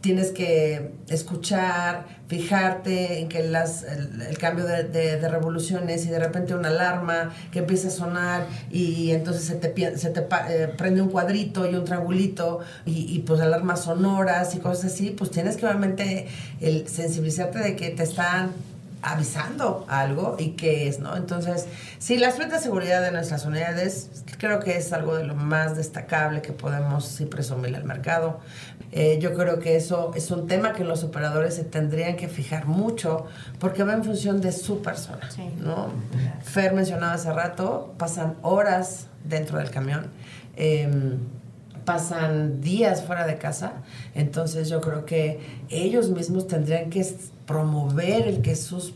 tienes 0.00 0.30
que 0.30 0.92
escuchar, 1.08 2.06
fijarte 2.26 3.20
en 3.20 3.28
que 3.28 3.42
las, 3.42 3.82
el, 3.82 4.38
cambio 4.38 4.64
de, 4.64 4.84
de, 4.84 5.28
revoluciones 5.28 6.06
y 6.06 6.08
de 6.08 6.18
repente 6.18 6.54
una 6.54 6.68
alarma 6.68 7.34
que 7.50 7.58
empieza 7.58 7.88
a 7.88 7.90
sonar 7.90 8.46
y, 8.70 9.10
entonces 9.10 9.44
se 9.44 9.56
te, 9.56 9.98
se 9.98 10.10
te 10.10 10.20
eh, 10.48 10.68
prende 10.76 11.02
un 11.02 11.10
cuadrito 11.10 11.70
y 11.70 11.74
un 11.74 11.84
triangulito 11.84 12.60
y, 12.86 13.14
y, 13.14 13.18
pues 13.20 13.40
alarmas 13.40 13.84
sonoras 13.84 14.54
y 14.54 14.58
cosas 14.58 14.92
así, 14.92 15.10
pues 15.10 15.30
tienes 15.30 15.56
que 15.56 15.66
obviamente 15.66 16.28
el 16.60 16.88
sensibilizarte 16.88 17.58
de 17.58 17.76
que 17.76 17.90
te 17.90 18.02
están 18.02 18.52
avisando 19.02 19.86
algo 19.88 20.36
y 20.38 20.50
qué 20.50 20.88
es, 20.88 21.00
¿no? 21.00 21.16
Entonces, 21.16 21.66
sí, 21.98 22.18
la 22.18 22.32
suite 22.32 22.52
de 22.52 22.58
seguridad 22.58 23.02
de 23.02 23.12
nuestras 23.12 23.46
unidades 23.46 24.24
creo 24.38 24.60
que 24.60 24.76
es 24.76 24.92
algo 24.92 25.16
de 25.16 25.24
lo 25.24 25.34
más 25.34 25.76
destacable 25.76 26.42
que 26.42 26.52
podemos 26.52 27.06
sí 27.06 27.26
presumir 27.26 27.74
al 27.76 27.84
mercado. 27.84 28.40
Eh, 28.92 29.18
yo 29.20 29.34
creo 29.34 29.60
que 29.60 29.76
eso 29.76 30.10
es 30.16 30.30
un 30.30 30.48
tema 30.48 30.72
que 30.72 30.84
los 30.84 31.04
operadores 31.04 31.54
se 31.54 31.64
tendrían 31.64 32.16
que 32.16 32.28
fijar 32.28 32.66
mucho 32.66 33.26
porque 33.58 33.84
va 33.84 33.92
en 33.94 34.04
función 34.04 34.40
de 34.40 34.52
su 34.52 34.82
persona, 34.82 35.28
¿no? 35.58 35.88
Fer 36.42 36.72
mencionaba 36.74 37.12
hace 37.12 37.32
rato, 37.32 37.94
pasan 37.98 38.36
horas 38.42 39.06
dentro 39.24 39.58
del 39.58 39.70
camión. 39.70 40.10
Em, 40.56 41.18
pasan 41.84 42.60
días 42.60 43.02
fuera 43.02 43.26
de 43.26 43.38
casa, 43.38 43.72
entonces 44.14 44.68
yo 44.68 44.80
creo 44.80 45.06
que 45.06 45.40
ellos 45.70 46.10
mismos 46.10 46.46
tendrían 46.46 46.90
que 46.90 47.04
promover 47.50 48.28
el 48.28 48.42
que 48.42 48.54
sus 48.54 48.94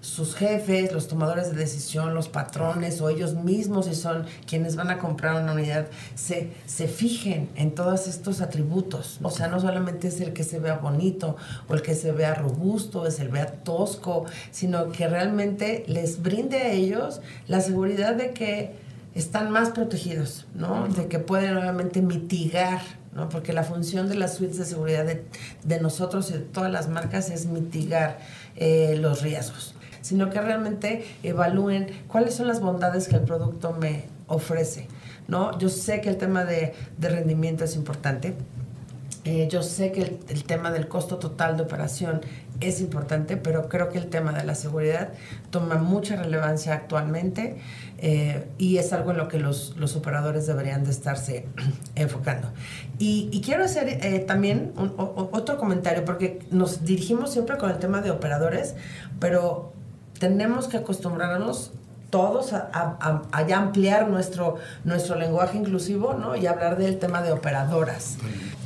sus 0.00 0.34
jefes, 0.34 0.92
los 0.92 1.06
tomadores 1.06 1.52
de 1.52 1.56
decisión, 1.56 2.12
los 2.12 2.28
patrones 2.28 3.00
o 3.00 3.08
ellos 3.08 3.34
mismos, 3.34 3.86
si 3.86 3.94
son 3.94 4.26
quienes 4.48 4.74
van 4.74 4.90
a 4.90 4.98
comprar 4.98 5.40
una 5.40 5.52
unidad, 5.52 5.86
se, 6.16 6.50
se 6.66 6.88
fijen 6.88 7.48
en 7.54 7.72
todos 7.76 8.08
estos 8.08 8.40
atributos. 8.40 9.20
O 9.22 9.30
sea, 9.30 9.46
no 9.46 9.60
solamente 9.60 10.08
es 10.08 10.20
el 10.20 10.32
que 10.32 10.42
se 10.42 10.58
vea 10.58 10.74
bonito 10.74 11.36
o 11.68 11.74
el 11.74 11.82
que 11.82 11.94
se 11.94 12.10
vea 12.10 12.34
robusto, 12.34 13.06
es 13.06 13.20
el 13.20 13.28
vea 13.28 13.46
tosco, 13.46 14.24
sino 14.50 14.90
que 14.90 15.06
realmente 15.06 15.84
les 15.86 16.20
brinde 16.20 16.56
a 16.56 16.72
ellos 16.72 17.20
la 17.46 17.60
seguridad 17.60 18.16
de 18.16 18.32
que 18.32 18.74
están 19.14 19.52
más 19.52 19.70
protegidos, 19.70 20.46
¿no? 20.52 20.88
De 20.88 21.06
que 21.06 21.20
pueden 21.20 21.56
obviamente 21.56 22.02
mitigar 22.02 22.80
¿no? 23.12 23.28
Porque 23.28 23.52
la 23.52 23.62
función 23.62 24.08
de 24.08 24.14
las 24.14 24.34
suites 24.34 24.58
de 24.58 24.64
seguridad 24.64 25.04
de, 25.04 25.24
de 25.64 25.80
nosotros 25.80 26.30
y 26.30 26.34
de 26.34 26.38
todas 26.40 26.70
las 26.70 26.88
marcas 26.88 27.30
es 27.30 27.46
mitigar 27.46 28.18
eh, 28.56 28.96
los 28.98 29.22
riesgos, 29.22 29.74
sino 30.00 30.30
que 30.30 30.40
realmente 30.40 31.04
evalúen 31.22 31.88
cuáles 32.08 32.34
son 32.34 32.48
las 32.48 32.60
bondades 32.60 33.08
que 33.08 33.16
el 33.16 33.22
producto 33.22 33.72
me 33.72 34.04
ofrece, 34.26 34.88
¿no? 35.28 35.58
Yo 35.58 35.68
sé 35.68 36.00
que 36.00 36.08
el 36.08 36.16
tema 36.16 36.44
de, 36.44 36.74
de 36.98 37.08
rendimiento 37.08 37.64
es 37.64 37.76
importante, 37.76 38.34
eh, 39.24 39.46
yo 39.48 39.62
sé 39.62 39.92
que 39.92 40.18
el, 40.28 40.44
tema 40.44 40.72
del 40.72 40.88
costo 40.88 41.18
total 41.18 41.56
de 41.56 41.62
operación 41.62 42.22
es 42.60 42.80
importante, 42.80 43.36
pero 43.36 43.68
creo 43.68 43.88
que 43.88 43.98
el 43.98 44.08
tema 44.08 44.32
de 44.32 44.42
la 44.42 44.56
seguridad 44.56 45.10
toma 45.50 45.76
mucha 45.76 46.16
relevancia 46.16 46.74
actualmente 46.74 47.58
eh, 47.98 48.48
y 48.58 48.78
es 48.78 48.92
algo 48.92 49.12
en 49.12 49.18
lo 49.18 49.28
que 49.28 49.38
los, 49.38 49.76
los 49.76 49.94
operadores 49.94 50.48
deberían 50.48 50.82
de 50.82 50.90
estarse 50.90 51.46
enfocando. 51.94 52.48
Y, 52.98 53.40
quiero 53.44 53.64
hacer 53.64 53.88
eh, 53.88 54.18
también 54.20 54.72
un, 54.76 54.92
o, 54.96 55.28
otro 55.32 55.56
comentario, 55.56 56.04
porque 56.04 56.40
nos 56.50 56.84
dirigimos 56.84 57.32
siempre 57.32 57.58
con 57.58 57.70
el 57.70 57.78
tema 57.78 58.00
de 58.00 58.10
operadores, 58.10 58.74
pero 59.20 59.72
tenemos 60.18 60.66
que 60.66 60.78
acostumbrarnos 60.78 61.72
todos 62.10 62.52
a, 62.52 63.44
ya 63.48 63.56
ampliar 63.56 64.08
nuestro, 64.08 64.56
nuestro 64.84 65.16
lenguaje 65.16 65.56
inclusivo 65.56 66.12
¿no? 66.12 66.36
y 66.36 66.46
hablar 66.46 66.76
del 66.76 66.98
tema 66.98 67.22
de 67.22 67.32
operadoras. 67.32 68.18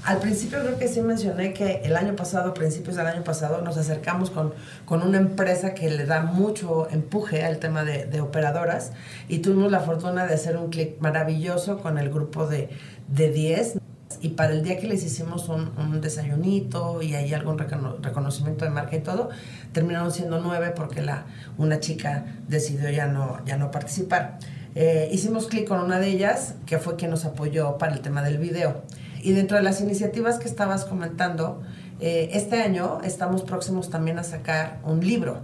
Al 0.07 0.19
principio 0.19 0.61
creo 0.61 0.79
que 0.79 0.87
sí 0.87 1.01
mencioné 1.01 1.53
que 1.53 1.81
el 1.83 1.97
año 1.97 2.15
pasado, 2.15 2.55
principios 2.55 2.95
del 2.95 3.09
año 3.09 3.25
pasado, 3.25 3.61
nos 3.63 3.77
acercamos 3.77 4.31
con, 4.31 4.55
con 4.85 5.03
una 5.03 5.19
empresa 5.19 5.75
que 5.75 5.91
le 5.91 6.07
da 6.07 6.23
mucho 6.23 6.89
empuje 6.93 7.45
al 7.45 7.59
tema 7.59 7.83
de, 7.83 8.05
de 8.07 8.21
operadoras 8.21 8.93
y 9.27 9.41
tuvimos 9.41 9.73
la 9.73 9.81
fortuna 9.81 10.25
de 10.25 10.35
hacer 10.35 10.59
un 10.59 10.71
clic 10.71 11.01
maravilloso 11.01 11.79
con 11.79 11.99
el 11.99 12.09
grupo 12.09 12.47
de, 12.47 12.69
de 13.09 13.33
10 13.33 13.79
y 14.21 14.29
para 14.29 14.53
el 14.53 14.63
día 14.63 14.79
que 14.79 14.87
les 14.87 15.03
hicimos 15.03 15.49
un, 15.49 15.73
un 15.77 16.01
desayunito 16.01 17.03
y 17.03 17.17
ahí 17.17 17.35
algún 17.35 17.59
recono 17.59 17.97
reconocimiento 18.01 18.65
de 18.65 18.71
marca 18.71 18.95
y 18.95 19.01
todo, 19.01 19.31
terminaron 19.73 20.13
siendo 20.13 20.39
nueve 20.41 20.73
porque 20.77 21.03
la, 21.03 21.27
una 21.59 21.81
chica 21.81 22.27
decidió 22.47 22.91
ya 22.91 23.09
no, 23.09 23.45
ya 23.45 23.57
no 23.57 23.73
participar. 23.73 24.39
Eh, 24.77 25.09
hicimos 25.11 25.49
clic 25.49 25.67
con 25.67 25.81
una 25.81 25.99
de 25.99 26.09
ellas, 26.09 26.55
que 26.65 26.79
fue 26.79 26.95
quien 26.95 27.11
nos 27.11 27.25
apoyó 27.25 27.77
para 27.77 27.95
el 27.95 28.03
tema 28.03 28.23
del 28.23 28.39
video. 28.39 28.83
Y 29.27 29.33
dentro 29.33 29.57
de 29.57 29.65
las 29.65 29.81
iniciativas 29.81 30.39
que 30.39 30.47
estabas 30.47 30.85
comentando, 30.85 31.61
eh, 31.99 32.31
este 32.35 32.63
año 32.63 33.01
estamos 33.03 33.43
próximos 33.43 33.91
también 33.91 34.21
a 34.21 34.23
sacar 34.23 34.79
un 34.85 35.05
libro. 35.05 35.41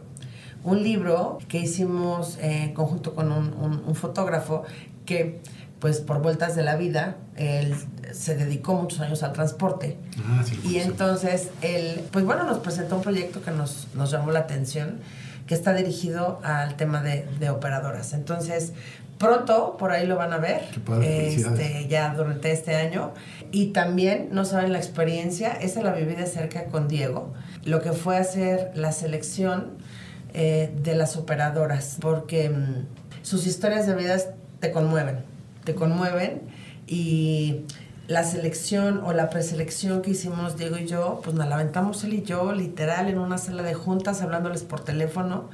Un 0.62 0.85
libro 0.85 1.38
que 1.49 1.59
hicimos 1.59 2.38
eh, 2.40 2.71
conjunto 2.77 3.12
con 3.16 3.33
un, 3.33 3.53
un, 3.55 3.83
un 3.85 3.95
fotógrafo 3.97 4.62
que 5.05 5.40
pues 5.81 5.99
por 5.99 6.23
vueltas 6.23 6.55
de 6.55 6.62
la 6.62 6.77
vida, 6.77 7.16
él 7.35 7.75
se 8.12 8.37
dedicó 8.37 8.75
muchos 8.75 9.01
años 9.01 9.25
al 9.25 9.33
transporte. 9.33 9.99
Ah, 10.29 10.45
sí, 10.45 10.61
y 10.62 10.77
entonces 10.77 11.51
él, 11.61 12.04
pues 12.13 12.25
bueno, 12.25 12.44
nos 12.44 12.61
presentó 12.61 12.94
un 12.94 13.02
proyecto 13.02 13.42
que 13.42 13.50
nos, 13.50 13.88
nos 13.96 14.13
llamó 14.13 14.31
la 14.31 14.38
atención, 14.38 15.00
que 15.53 15.57
está 15.57 15.75
dirigido 15.75 16.40
al 16.44 16.77
tema 16.77 17.03
de, 17.03 17.27
de 17.38 17.50
operadoras. 17.50 18.15
Entonces, 18.15 18.73
pronto 19.19 19.77
por 19.77 19.92
ahí 19.92 20.07
lo 20.07 20.17
van 20.17 20.33
a 20.33 20.38
ver, 20.38 20.63
padre, 20.83 21.29
este, 21.29 21.88
ya 21.88 22.15
durante 22.15 22.53
este 22.53 22.75
año. 22.75 23.13
Y 23.50 23.67
también, 23.67 24.31
no 24.33 24.46
saben 24.46 24.73
la 24.73 24.79
experiencia, 24.79 25.53
esa 25.53 25.83
la 25.83 25.92
viví 25.92 26.15
de 26.15 26.25
cerca 26.25 26.65
con 26.69 26.88
Diego, 26.88 27.35
lo 27.67 27.83
que 27.83 27.92
fue 27.92 28.17
hacer 28.17 28.71
la 28.75 28.92
selección 28.92 29.77
eh, 30.33 30.73
de 30.83 30.94
las 30.94 31.19
operadoras, 31.19 31.98
porque 32.00 32.50
sus 33.21 33.46
historias 33.46 33.87
de 33.87 33.94
vida 33.94 34.17
te 34.59 34.71
conmueven, 34.71 35.19
te 35.65 35.75
conmueven 35.75 36.40
y 36.87 37.67
la 38.13 38.25
selección 38.25 39.02
o 39.04 39.13
la 39.13 39.31
preselección 39.31 40.02
que 40.02 40.10
hicimos 40.10 40.56
Diego 40.56 40.77
y 40.77 40.87
yo, 40.87 41.21
pues 41.25 41.35
nos 41.35 41.48
la 41.48 41.56
aventamos 41.56 42.04
él 42.04 42.15
y 42.15 42.23
yo, 42.23 42.52
literal, 42.52 43.08
en 43.08 43.19
una 43.19 43.38
sala 43.38 43.63
de 43.63 43.75
juntas, 43.75 44.23
hablándoles 44.23 44.63
por 44.63 44.81
teléfono, 44.81 45.48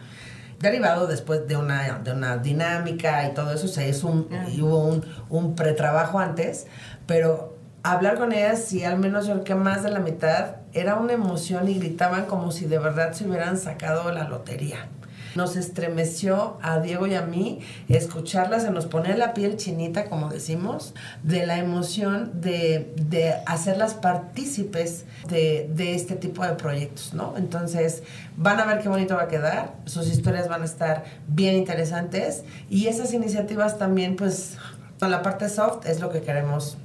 derivado 0.60 1.06
después 1.06 1.46
de 1.46 1.56
una, 1.56 2.00
de 2.00 2.12
una 2.12 2.36
dinámica 2.36 3.28
y 3.28 3.34
todo 3.34 3.52
eso, 3.52 3.66
o 3.66 3.68
sea, 3.68 3.86
es 3.86 4.02
un, 4.02 4.28
y 4.52 4.60
hubo 4.60 4.84
un, 4.84 5.04
un 5.28 5.54
pretrabajo 5.54 6.18
antes, 6.18 6.66
pero 7.06 7.56
hablar 7.82 8.18
con 8.18 8.32
ellas, 8.32 8.72
y 8.72 8.84
al 8.84 8.98
menos 8.98 9.26
yo 9.26 9.34
creo 9.34 9.44
que 9.44 9.54
más 9.54 9.82
de 9.82 9.90
la 9.90 10.00
mitad, 10.00 10.56
era 10.72 10.96
una 10.96 11.12
emoción 11.12 11.68
y 11.68 11.74
gritaban 11.74 12.26
como 12.26 12.50
si 12.50 12.66
de 12.66 12.78
verdad 12.78 13.12
se 13.12 13.26
hubieran 13.26 13.56
sacado 13.56 14.12
la 14.12 14.24
lotería. 14.24 14.88
Nos 15.34 15.56
estremeció 15.56 16.58
a 16.62 16.80
Diego 16.80 17.06
y 17.06 17.14
a 17.14 17.22
mí 17.22 17.60
escucharlas, 17.88 18.62
se 18.62 18.70
nos 18.70 18.86
pone 18.86 19.16
la 19.16 19.34
piel 19.34 19.56
chinita, 19.56 20.06
como 20.06 20.28
decimos, 20.28 20.94
de 21.22 21.46
la 21.46 21.58
emoción 21.58 22.40
de, 22.40 22.92
de 22.96 23.34
hacerlas 23.46 23.94
partícipes 23.94 25.04
de, 25.28 25.70
de, 25.74 25.94
este 25.94 26.14
tipo 26.14 26.44
de 26.44 26.54
proyectos, 26.54 27.14
¿no? 27.14 27.34
Entonces, 27.36 28.02
van 28.36 28.60
a 28.60 28.66
ver 28.66 28.80
qué 28.80 28.88
bonito 28.88 29.16
va 29.16 29.24
a 29.24 29.28
quedar, 29.28 29.74
sus 29.84 30.08
historias 30.08 30.48
van 30.48 30.62
a 30.62 30.64
estar 30.64 31.04
bien 31.26 31.54
interesantes 31.56 32.44
y 32.68 32.86
esas 32.86 33.12
iniciativas 33.12 33.78
también, 33.78 34.16
pues, 34.16 34.56
con 34.98 35.10
la 35.10 35.22
parte 35.22 35.48
soft 35.48 35.86
es 35.86 36.00
lo 36.00 36.10
que 36.10 36.22
queremos 36.22 36.76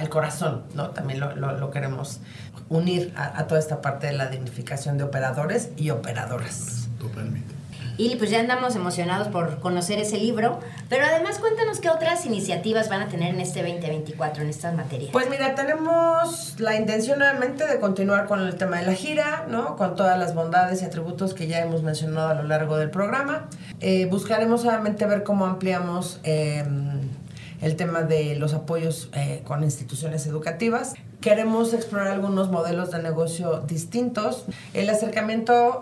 el 0.00 0.08
corazón, 0.08 0.62
¿no? 0.74 0.90
También 0.90 1.20
lo, 1.20 1.36
lo, 1.36 1.52
lo 1.52 1.70
queremos 1.70 2.20
unir 2.68 3.12
a, 3.16 3.38
a, 3.38 3.46
toda 3.46 3.60
esta 3.60 3.80
parte 3.80 4.06
de 4.06 4.14
la 4.14 4.28
dignificación 4.28 4.96
de 4.96 5.04
operadores 5.04 5.70
y 5.76 5.90
operadoras. 5.90 6.79
Totalmente. 7.00 7.60
Y 7.96 8.16
pues 8.16 8.30
ya 8.30 8.40
andamos 8.40 8.76
emocionados 8.76 9.28
por 9.28 9.60
conocer 9.60 9.98
ese 9.98 10.16
libro, 10.16 10.58
pero 10.88 11.04
además 11.04 11.38
cuéntanos 11.38 11.80
qué 11.80 11.90
otras 11.90 12.24
iniciativas 12.24 12.88
van 12.88 13.02
a 13.02 13.08
tener 13.08 13.34
en 13.34 13.40
este 13.42 13.60
2024 13.62 14.42
en 14.42 14.48
estas 14.48 14.74
materias. 14.74 15.10
Pues 15.12 15.28
mira, 15.28 15.54
tenemos 15.54 16.54
la 16.58 16.76
intención 16.76 17.18
nuevamente 17.18 17.66
de 17.66 17.78
continuar 17.78 18.26
con 18.26 18.40
el 18.40 18.56
tema 18.56 18.78
de 18.78 18.86
la 18.86 18.94
gira, 18.94 19.44
¿no? 19.50 19.76
Con 19.76 19.96
todas 19.96 20.18
las 20.18 20.34
bondades 20.34 20.80
y 20.80 20.86
atributos 20.86 21.34
que 21.34 21.46
ya 21.46 21.60
hemos 21.60 21.82
mencionado 21.82 22.28
a 22.28 22.34
lo 22.34 22.44
largo 22.44 22.78
del 22.78 22.88
programa. 22.88 23.48
Eh, 23.80 24.06
buscaremos 24.06 24.64
nuevamente 24.64 25.04
ver 25.04 25.22
cómo 25.22 25.44
ampliamos... 25.44 26.20
Eh, 26.24 26.64
el 27.60 27.76
tema 27.76 28.00
de 28.02 28.36
los 28.36 28.54
apoyos 28.54 29.10
eh, 29.12 29.42
con 29.44 29.62
instituciones 29.62 30.26
educativas. 30.26 30.94
Queremos 31.20 31.74
explorar 31.74 32.08
algunos 32.08 32.50
modelos 32.50 32.90
de 32.90 33.02
negocio 33.02 33.60
distintos. 33.66 34.46
El 34.72 34.88
acercamiento 34.88 35.80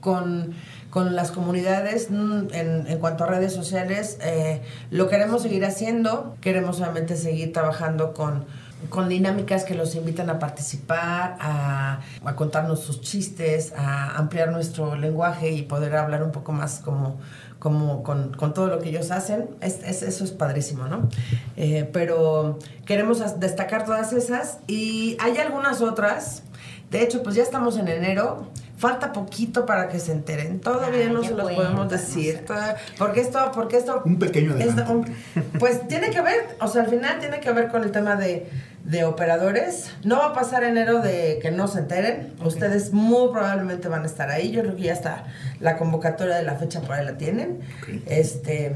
con, 0.00 0.54
con 0.90 1.14
las 1.14 1.30
comunidades 1.30 2.08
en, 2.10 2.48
en, 2.52 2.98
cuanto 2.98 3.24
a 3.24 3.26
redes 3.26 3.52
sociales 3.52 4.18
eh, 4.22 4.62
lo 4.90 5.08
queremos 5.08 5.42
seguir 5.42 5.64
haciendo. 5.64 6.36
Queremos 6.40 6.80
obviamente 6.80 7.16
seguir 7.16 7.52
trabajando 7.52 8.14
con 8.14 8.44
con 8.88 9.08
dinámicas 9.08 9.64
que 9.64 9.74
los 9.74 9.94
invitan 9.94 10.30
a 10.30 10.38
participar, 10.38 11.36
a, 11.38 12.00
a, 12.24 12.34
contarnos 12.36 12.80
sus 12.80 13.02
chistes, 13.02 13.72
a 13.76 14.16
ampliar 14.16 14.50
nuestro 14.50 14.96
lenguaje 14.96 15.50
y 15.50 15.62
poder 15.62 15.96
hablar 15.96 16.22
un 16.22 16.32
poco 16.32 16.52
más 16.52 16.78
como, 16.78 17.18
como 17.58 18.02
con, 18.02 18.32
con 18.32 18.54
todo 18.54 18.68
lo 18.68 18.78
que 18.80 18.88
ellos 18.88 19.10
hacen. 19.10 19.50
Es, 19.60 19.82
eso 19.84 20.24
es 20.24 20.30
padrísimo, 20.30 20.86
¿no? 20.86 21.08
Eh, 21.56 21.88
pero 21.92 22.58
queremos 22.86 23.38
destacar 23.38 23.84
todas 23.84 24.12
esas 24.12 24.58
y 24.66 25.16
hay 25.20 25.36
algunas 25.36 25.82
otras. 25.82 26.42
De 26.90 27.02
hecho, 27.02 27.22
pues 27.22 27.36
ya 27.36 27.42
estamos 27.42 27.76
en 27.76 27.88
enero. 27.88 28.48
Falta 28.80 29.12
poquito 29.12 29.66
para 29.66 29.88
que 29.88 29.98
se 30.00 30.10
enteren. 30.12 30.58
Todavía 30.58 31.06
Ay, 31.06 31.12
no 31.12 31.22
se 31.22 31.30
los 31.34 31.42
bueno, 31.42 31.56
podemos 31.62 31.88
decir. 31.90 32.44
Toda- 32.46 32.76
porque 32.98 33.20
esto, 33.20 33.50
porque 33.54 33.76
esto. 33.76 34.02
Un 34.06 34.18
pequeño 34.18 34.56
es 34.56 34.72
adelanto. 34.72 34.92
un- 34.92 35.14
pues 35.58 35.86
tiene 35.86 36.08
que 36.10 36.20
ver, 36.22 36.56
o 36.60 36.66
sea, 36.66 36.82
al 36.84 36.88
final 36.88 37.18
tiene 37.20 37.40
que 37.40 37.52
ver 37.52 37.68
con 37.68 37.84
el 37.84 37.92
tema 37.92 38.16
de, 38.16 38.48
de 38.84 39.04
operadores. 39.04 39.90
No 40.02 40.16
va 40.18 40.28
a 40.28 40.32
pasar 40.32 40.64
enero 40.64 41.00
de 41.02 41.38
que 41.42 41.50
no 41.50 41.68
se 41.68 41.80
enteren. 41.80 42.32
Ustedes 42.42 42.94
muy 42.94 43.30
probablemente 43.32 43.88
van 43.88 44.02
a 44.04 44.06
estar 44.06 44.30
ahí. 44.30 44.50
Yo 44.50 44.62
creo 44.62 44.76
que 44.76 44.82
ya 44.84 44.94
está 44.94 45.24
la 45.60 45.76
convocatoria 45.76 46.36
de 46.36 46.42
la 46.44 46.54
fecha 46.54 46.80
por 46.80 46.92
ahí 46.92 47.04
la 47.04 47.18
tienen. 47.18 47.60
Este. 48.06 48.74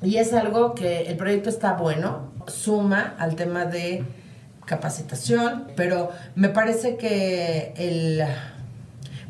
Y 0.00 0.16
es 0.16 0.32
algo 0.32 0.74
que 0.74 1.02
el 1.02 1.16
proyecto 1.18 1.50
está 1.50 1.74
bueno, 1.74 2.32
suma 2.46 3.14
al 3.18 3.36
tema 3.36 3.66
de 3.66 4.02
capacitación, 4.64 5.66
pero 5.76 6.10
me 6.34 6.48
parece 6.48 6.96
que 6.96 7.72
el, 7.76 8.24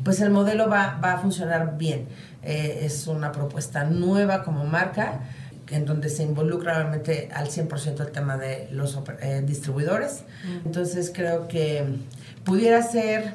pues 0.05 0.21
el 0.21 0.29
modelo 0.29 0.69
va, 0.69 0.99
va 1.03 1.13
a 1.13 1.17
funcionar 1.17 1.79
bien. 1.79 2.07
Eh, 2.43 2.81
es 2.83 3.07
una 3.07 3.31
propuesta 3.31 3.85
nueva 3.85 4.43
como 4.43 4.63
marca, 4.63 5.21
en 5.67 5.85
donde 5.85 6.09
se 6.09 6.21
involucra 6.21 6.75
realmente 6.75 7.27
al 7.33 7.47
100% 7.47 8.01
el 8.01 8.11
tema 8.11 8.37
de 8.37 8.69
los 8.71 8.99
eh, 9.19 9.41
distribuidores. 9.43 10.23
Entonces 10.63 11.11
creo 11.13 11.47
que 11.47 11.83
pudiera 12.43 12.83
ser 12.83 13.33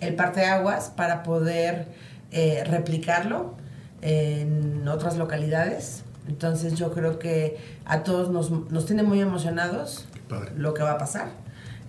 el 0.00 0.16
parteaguas 0.16 0.90
para 0.90 1.22
poder 1.22 1.86
eh, 2.32 2.64
replicarlo 2.66 3.54
en 4.02 4.86
otras 4.88 5.16
localidades. 5.16 6.02
Entonces 6.26 6.74
yo 6.74 6.92
creo 6.92 7.20
que 7.20 7.56
a 7.84 8.02
todos 8.02 8.30
nos, 8.30 8.50
nos 8.50 8.84
tiene 8.84 9.04
muy 9.04 9.20
emocionados 9.20 10.08
lo 10.56 10.74
que 10.74 10.82
va 10.82 10.92
a 10.92 10.98
pasar. 10.98 11.28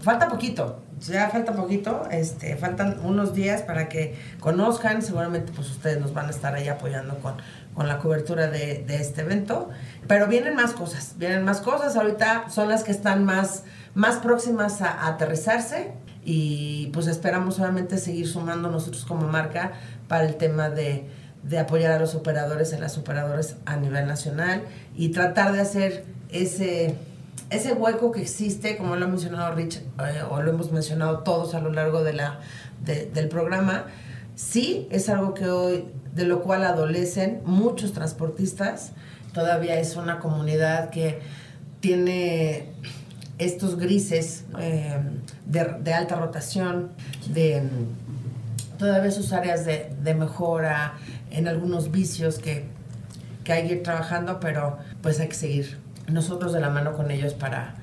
Falta 0.02 0.30
poquito, 0.30 0.82
ya 1.02 1.30
falta 1.30 1.54
poquito, 1.54 2.08
este, 2.10 2.56
faltan 2.56 3.00
unos 3.04 3.34
días 3.34 3.62
para 3.64 3.89
que 3.89 4.18
conozcan, 4.39 5.02
seguramente 5.02 5.52
pues 5.54 5.70
ustedes 5.70 6.00
nos 6.00 6.14
van 6.14 6.28
a 6.28 6.30
estar 6.30 6.56
ahí 6.56 6.70
apoyando 6.70 7.20
con, 7.20 7.36
con 7.74 7.88
la 7.88 7.97
cobertura 7.97 8.47
de, 8.47 8.84
de 8.88 8.95
este 8.95 9.22
evento, 9.22 9.70
pero 10.08 10.28
vienen 10.28 10.56
más 10.56 10.72
cosas, 10.72 11.16
vienen 11.18 11.43
más 11.43 11.60
cosas, 11.60 11.97
ahorita 11.97 12.50
son 12.50 12.70
las 12.70 12.84
que 12.86 12.91
están 12.91 13.26
más, 13.26 13.64
más 13.93 14.18
próximas 14.18 14.82
a, 14.82 14.89
a 14.89 15.08
aterrizarse 15.10 15.91
y 16.24 16.88
pues 16.93 17.08
esperamos 17.08 17.60
obviamente 17.60 17.97
seguir 17.97 18.28
sumando 18.28 18.70
nosotros 18.70 19.04
como 19.04 19.28
marca 19.28 19.74
para 20.08 20.26
el 20.26 20.36
tema 20.36 20.70
de, 20.70 21.10
de 21.43 21.60
apoyar 21.60 21.91
a 21.91 22.00
los 22.00 22.16
operadores 22.16 22.72
en 22.72 22.82
las 22.82 22.97
operadoras 22.97 23.56
a 23.66 23.76
nivel 23.76 24.08
nacional 24.08 24.64
y 24.95 25.10
tratar 25.10 25.52
de 25.52 25.62
hacer 25.62 26.06
ese 26.30 26.95
ese 27.50 27.74
hueco 27.74 28.12
que 28.12 28.22
existe, 28.22 28.78
como 28.78 28.95
lo 28.95 29.06
ha 29.06 29.08
mencionado 29.08 29.54
Rich, 29.56 29.78
eh, 29.78 30.22
o 30.30 30.41
lo 30.41 30.52
hemos 30.52 30.72
mencionado 30.72 31.20
todos 31.20 31.56
a 31.56 31.60
lo 31.60 31.72
largo 31.72 32.04
de 32.04 32.14
la, 32.14 32.39
de- 32.86 33.06
del 33.08 33.28
programa, 33.28 33.86
sí 34.36 34.88
es 34.91 35.10
algo 35.10 35.34
que 35.34 35.47
hoy, 35.50 35.86
de 36.14 36.26
lo 36.26 36.41
cual 36.41 36.64
adolecen 36.64 37.41
muchos 37.45 37.93
transportistas. 37.93 38.91
Todavía 39.34 39.80
es 39.80 39.95
una 39.95 40.20
comunidad 40.20 40.89
que 40.89 41.20
tiene 41.80 42.72
estos 43.38 43.78
grises 43.78 44.43
eh, 44.60 44.97
de, 45.45 45.93
alta 45.93 46.16
rotación, 46.16 46.91
de 47.34 47.64
todavía 48.78 49.12
sus 49.12 49.34
áreas 49.34 49.66
de, 49.66 49.91
de 50.04 50.14
mejora, 50.14 50.93
en 51.32 51.47
algunos 51.47 51.91
vicios 51.91 52.38
que, 52.39 52.66
que 53.43 53.54
hay 53.54 53.68
que 53.68 53.74
ir 53.76 53.84
trabajando, 53.84 54.39
pero 54.39 54.78
pues 55.02 55.20
hay 55.20 55.28
que 55.30 55.36
seguir 55.36 55.78
nosotros 56.12 56.53
de 56.53 56.60
la 56.60 56.70
mano 56.70 56.93
con 56.93 57.12
ellos 57.12 57.34
para 57.34 57.76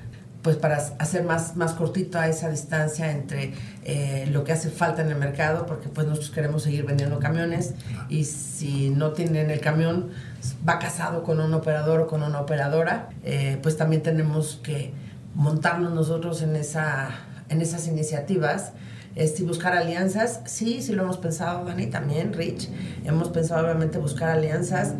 pues 0.47 0.55
para 0.55 0.77
hacer 0.77 1.23
más, 1.23 1.57
más 1.57 1.73
cortita 1.73 2.25
esa 2.29 2.49
distancia 2.49 3.11
entre 3.11 3.53
eh, 3.83 4.29
lo 4.31 4.45
que 4.45 4.53
hace 4.53 4.69
falta 4.69 5.01
en 5.01 5.09
el 5.09 5.17
mercado, 5.17 5.65
porque 5.65 5.89
pues 5.89 6.07
nosotros 6.07 6.31
queremos 6.31 6.63
seguir 6.63 6.85
vendiendo 6.85 7.19
camiones 7.19 7.73
y 8.07 8.23
si 8.23 8.89
no 8.89 9.11
tienen 9.11 9.49
el 9.49 9.59
camión, 9.59 10.09
va 10.65 10.79
casado 10.79 11.23
con 11.23 11.41
un 11.41 11.53
operador 11.53 11.99
o 11.99 12.07
con 12.07 12.23
una 12.23 12.39
operadora, 12.39 13.09
eh, 13.25 13.59
pues 13.61 13.75
también 13.75 14.03
tenemos 14.03 14.61
que 14.63 14.93
montarnos 15.35 15.93
nosotros 15.93 16.41
en, 16.41 16.55
esa, 16.55 17.09
en 17.49 17.61
esas 17.61 17.87
iniciativas 17.87 18.71
este, 19.15 19.43
y 19.43 19.45
buscar 19.45 19.73
alianzas. 19.73 20.41
Sí, 20.45 20.81
sí 20.81 20.93
lo 20.93 21.03
hemos 21.03 21.17
pensado, 21.17 21.65
Dani, 21.65 21.87
también, 21.87 22.33
Rich. 22.33 22.69
Hemos 23.03 23.29
pensado 23.29 23.65
obviamente 23.65 23.97
buscar 23.97 24.29
alianzas. 24.29 24.93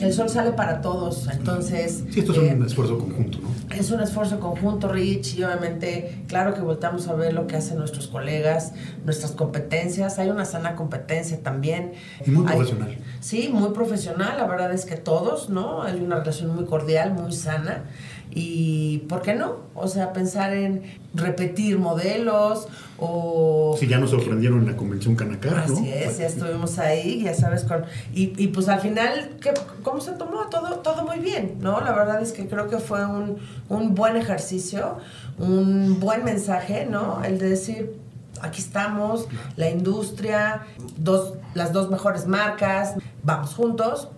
El 0.00 0.12
sol 0.12 0.28
sale 0.28 0.52
para 0.52 0.80
todos, 0.80 1.28
entonces... 1.32 2.04
Sí, 2.10 2.20
esto 2.20 2.32
es 2.32 2.38
eh, 2.38 2.54
un 2.56 2.64
esfuerzo 2.66 2.98
conjunto, 2.98 3.38
¿no? 3.40 3.50
es 3.74 3.90
un 3.92 4.00
esfuerzo 4.00 4.40
conjunto, 4.40 4.88
Rich, 4.88 5.36
y 5.38 5.44
obviamente, 5.44 6.24
claro 6.26 6.54
que 6.54 6.60
voltamos 6.60 7.06
a 7.08 7.14
ver 7.14 7.32
lo 7.32 7.46
que 7.46 7.56
hacen 7.56 7.78
nuestros 7.78 8.08
colegas, 8.08 8.72
nuestras 9.04 9.32
competencias. 9.32 10.18
Hay 10.18 10.28
una 10.28 10.44
sana 10.44 10.74
competencia 10.74 11.40
también. 11.42 11.92
Y 12.26 12.30
muy 12.30 12.46
Hay- 12.48 12.56
profesional. 12.56 12.98
sí, 13.20 13.48
muy 13.52 13.70
profesional. 13.70 14.36
La 14.38 14.46
verdad 14.46 14.72
es 14.72 14.84
que 14.86 14.96
todos, 14.96 15.50
¿no? 15.50 15.82
Hay 15.82 16.00
una 16.00 16.16
relación 16.16 16.54
muy 16.54 16.64
cordial, 16.64 17.12
muy 17.12 17.32
sana. 17.32 17.84
Y, 18.32 18.98
¿por 19.08 19.22
qué 19.22 19.34
no? 19.34 19.56
O 19.74 19.88
sea, 19.88 20.12
pensar 20.12 20.52
en 20.52 20.82
repetir 21.14 21.78
modelos 21.78 22.68
o... 22.98 23.76
Si 23.78 23.88
ya 23.88 23.98
nos 23.98 24.10
sorprendieron 24.10 24.60
en 24.60 24.66
la 24.66 24.76
convención 24.76 25.16
Canacar, 25.16 25.68
¿no? 25.68 25.74
Así 25.74 25.90
es, 25.90 26.18
ya 26.18 26.26
estuvimos 26.26 26.78
ahí, 26.78 27.22
ya 27.24 27.34
sabes, 27.34 27.64
con 27.64 27.84
y, 28.14 28.32
y 28.42 28.48
pues 28.48 28.68
al 28.68 28.80
final, 28.80 29.30
¿qué, 29.40 29.52
¿cómo 29.82 30.00
se 30.00 30.12
tomó? 30.12 30.46
Todo, 30.46 30.76
todo 30.76 31.04
muy 31.04 31.18
bien, 31.18 31.56
¿no? 31.60 31.80
La 31.80 31.92
verdad 31.92 32.22
es 32.22 32.32
que 32.32 32.46
creo 32.46 32.68
que 32.68 32.78
fue 32.78 33.04
un, 33.04 33.38
un 33.68 33.94
buen 33.94 34.16
ejercicio, 34.16 34.98
un 35.38 35.98
buen 35.98 36.24
mensaje, 36.24 36.86
¿no? 36.86 37.24
El 37.24 37.38
de 37.38 37.50
decir, 37.50 37.96
aquí 38.42 38.60
estamos, 38.60 39.26
la 39.56 39.70
industria, 39.70 40.62
dos, 40.96 41.34
las 41.54 41.72
dos 41.72 41.90
mejores 41.90 42.26
marcas, 42.26 42.94
vamos 43.22 43.54
juntos, 43.54 44.08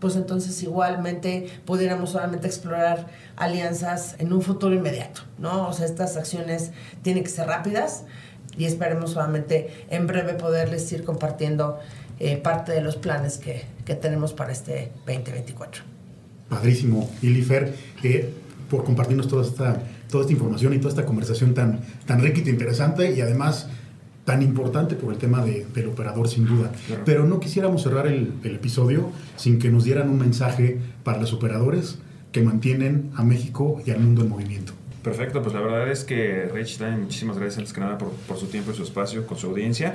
pues 0.00 0.16
entonces 0.16 0.62
igualmente 0.62 1.48
pudiéramos 1.64 2.10
solamente 2.10 2.46
explorar 2.46 3.06
alianzas 3.36 4.16
en 4.18 4.32
un 4.32 4.42
futuro 4.42 4.74
inmediato, 4.74 5.22
¿no? 5.38 5.68
O 5.68 5.72
sea, 5.72 5.86
estas 5.86 6.16
acciones 6.16 6.70
tienen 7.02 7.24
que 7.24 7.30
ser 7.30 7.46
rápidas 7.46 8.04
y 8.56 8.64
esperemos 8.64 9.12
solamente 9.12 9.86
en 9.90 10.06
breve 10.06 10.34
poderles 10.34 10.90
ir 10.92 11.04
compartiendo 11.04 11.78
eh, 12.20 12.36
parte 12.36 12.72
de 12.72 12.80
los 12.80 12.96
planes 12.96 13.38
que, 13.38 13.64
que, 13.84 13.94
tenemos 13.94 14.32
para 14.32 14.52
este 14.52 14.90
2024. 15.06 15.82
Padrísimo, 16.48 17.08
Ilifer, 17.22 17.74
eh, 18.02 18.34
por 18.68 18.84
compartirnos 18.84 19.28
toda 19.28 19.44
esta, 19.44 19.82
toda 20.10 20.22
esta 20.22 20.32
información 20.32 20.74
y 20.74 20.78
toda 20.78 20.90
esta 20.90 21.04
conversación 21.04 21.54
tan, 21.54 21.80
tan 22.06 22.20
rica 22.20 22.40
y 22.44 22.48
interesante 22.48 23.12
y 23.12 23.20
además 23.20 23.68
tan 24.28 24.42
importante 24.42 24.94
por 24.94 25.10
el 25.10 25.18
tema 25.18 25.42
de, 25.42 25.64
del 25.74 25.88
operador, 25.88 26.28
sin 26.28 26.44
duda. 26.44 26.70
Pero 27.06 27.24
no 27.24 27.40
quisiéramos 27.40 27.82
cerrar 27.82 28.06
el, 28.06 28.34
el, 28.44 28.56
episodio 28.56 29.10
sin 29.36 29.58
que 29.58 29.70
nos 29.70 29.84
dieran 29.84 30.10
un 30.10 30.18
mensaje 30.18 30.78
para 31.02 31.18
los 31.18 31.32
operadores 31.32 31.98
que 32.30 32.42
mantienen 32.42 33.10
a 33.16 33.24
México 33.24 33.80
y 33.86 33.90
al 33.90 34.00
mundo 34.00 34.20
en 34.20 34.28
movimiento. 34.28 34.74
Perfecto, 35.02 35.40
pues 35.40 35.54
la 35.54 35.62
verdad 35.62 35.90
es 35.90 36.04
que 36.04 36.46
Rich, 36.52 36.78
muchísimas 37.00 37.38
gracias 37.38 37.56
antes 37.56 37.72
que 37.72 37.80
nada 37.80 37.96
por, 37.96 38.10
por, 38.10 38.36
su 38.36 38.48
tiempo 38.48 38.70
y 38.70 38.74
su 38.74 38.82
espacio 38.82 39.26
con 39.26 39.38
su 39.38 39.46
audiencia. 39.46 39.94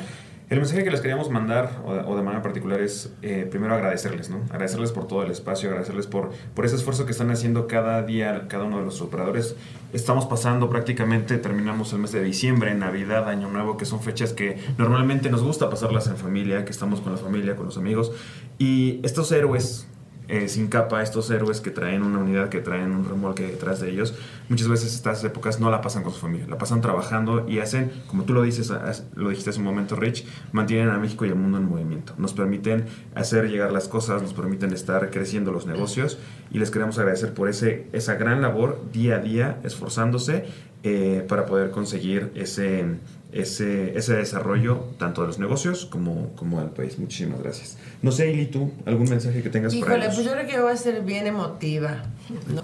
El 0.53 0.59
mensaje 0.59 0.83
que 0.83 0.91
les 0.91 1.01
queríamos 1.01 1.31
mandar, 1.31 1.81
o 1.83 2.15
de, 2.15 2.21
manera 2.21 2.43
particular, 2.43 2.79
es 2.79 3.11
eh, 3.23 3.47
primero 3.49 3.73
agradecerles, 3.73 4.29
¿no? 4.29 4.37
Agradecerles 4.51 4.91
por 4.91 5.07
todo 5.07 5.23
el 5.23 5.31
espacio, 5.31 5.67
agradecerles 5.69 6.05
por, 6.05 6.29
por 6.53 6.63
ese 6.63 6.75
esfuerzo 6.75 7.07
que 7.07 7.11
están 7.11 7.31
haciendo 7.31 7.65
cada 7.65 8.03
día, 8.03 8.47
cada 8.49 8.65
uno 8.65 8.77
de 8.77 8.85
los 8.85 9.01
operadores. 9.01 9.55
Estamos 9.93 10.27
pasando 10.27 10.69
prácticamente, 10.69 11.39
terminamos 11.39 11.91
el 11.93 11.99
mes 12.01 12.11
de 12.11 12.23
diciembre, 12.23 12.75
Navidad, 12.75 13.29
Año 13.29 13.49
Nuevo, 13.49 13.77
que 13.77 13.85
son 13.85 13.99
fechas 13.99 14.31
que 14.33 14.59
normalmente 14.77 15.31
nos 15.31 15.41
gusta 15.41 15.71
pasarlas 15.71 16.05
en 16.05 16.17
familia, 16.17 16.65
que 16.65 16.71
estamos 16.71 17.01
con 17.01 17.13
la 17.13 17.17
familia, 17.17 17.55
con 17.55 17.65
los 17.65 17.79
amigos. 17.79 18.11
Y 18.59 18.99
estos 19.01 19.31
héroes 19.31 19.87
eh, 20.27 20.47
sin 20.47 20.67
capa, 20.67 21.01
estos 21.01 21.29
héroes 21.31 21.61
que 21.61 21.71
traen 21.71 22.03
una 22.03 22.19
unidad, 22.19 22.49
que 22.49 22.59
traen 22.59 22.91
un 22.91 23.05
remolque 23.05 23.45
detrás 23.45 23.79
de 23.79 23.89
ellos, 23.89 24.15
muchas 24.49 24.67
veces 24.67 24.93
estas 24.95 25.23
épocas 25.23 25.59
no 25.59 25.69
la 25.69 25.81
pasan 25.81 26.03
con 26.03 26.13
su 26.13 26.19
familia, 26.19 26.47
la 26.47 26.57
pasan 26.57 26.81
trabajando 26.81 27.47
y 27.47 27.59
hacen, 27.59 27.91
como 28.07 28.23
tú 28.23 28.33
lo 28.33 28.43
dices, 28.43 28.71
lo 29.15 29.29
dijiste 29.29 29.49
hace 29.49 29.59
un 29.59 29.65
momento, 29.65 29.95
Rich, 29.95 30.25
mantienen 30.51 30.89
a 30.89 30.97
México 30.97 31.25
y 31.25 31.29
al 31.29 31.35
mundo 31.35 31.57
en 31.57 31.65
movimiento. 31.65 32.13
Nos 32.17 32.33
permiten 32.33 32.85
hacer 33.15 33.49
llegar 33.49 33.71
las 33.71 33.87
cosas, 33.87 34.21
nos 34.21 34.33
permiten 34.33 34.73
estar 34.73 35.09
creciendo 35.11 35.51
los 35.51 35.65
negocios 35.65 36.17
y 36.51 36.59
les 36.59 36.71
queremos 36.71 36.97
agradecer 36.97 37.33
por 37.33 37.49
ese, 37.49 37.87
esa 37.93 38.15
gran 38.15 38.41
labor 38.41 38.81
día 38.91 39.15
a 39.15 39.19
día, 39.19 39.59
esforzándose 39.63 40.45
eh, 40.83 41.25
para 41.27 41.45
poder 41.45 41.71
conseguir 41.71 42.31
ese 42.35 42.85
ese, 43.33 43.97
ese 43.97 44.15
desarrollo 44.15 44.85
tanto 44.97 45.21
de 45.21 45.27
los 45.27 45.39
negocios 45.39 45.85
como, 45.85 46.29
como 46.35 46.59
del 46.59 46.69
país. 46.69 46.99
Muchísimas 46.99 47.41
gracias. 47.41 47.77
No 48.01 48.11
sé, 48.11 48.31
Ili, 48.31 48.45
tú, 48.45 48.71
algún 48.85 49.09
mensaje 49.09 49.41
que 49.41 49.49
tengas 49.49 49.73
Híjole, 49.73 49.91
para 49.91 50.05
ellos. 50.05 50.15
pues 50.15 50.25
yo 50.27 50.33
creo 50.33 50.47
que 50.47 50.59
voy 50.59 50.71
a 50.71 50.77
ser 50.77 51.01
bien 51.01 51.27
emotiva. 51.27 52.03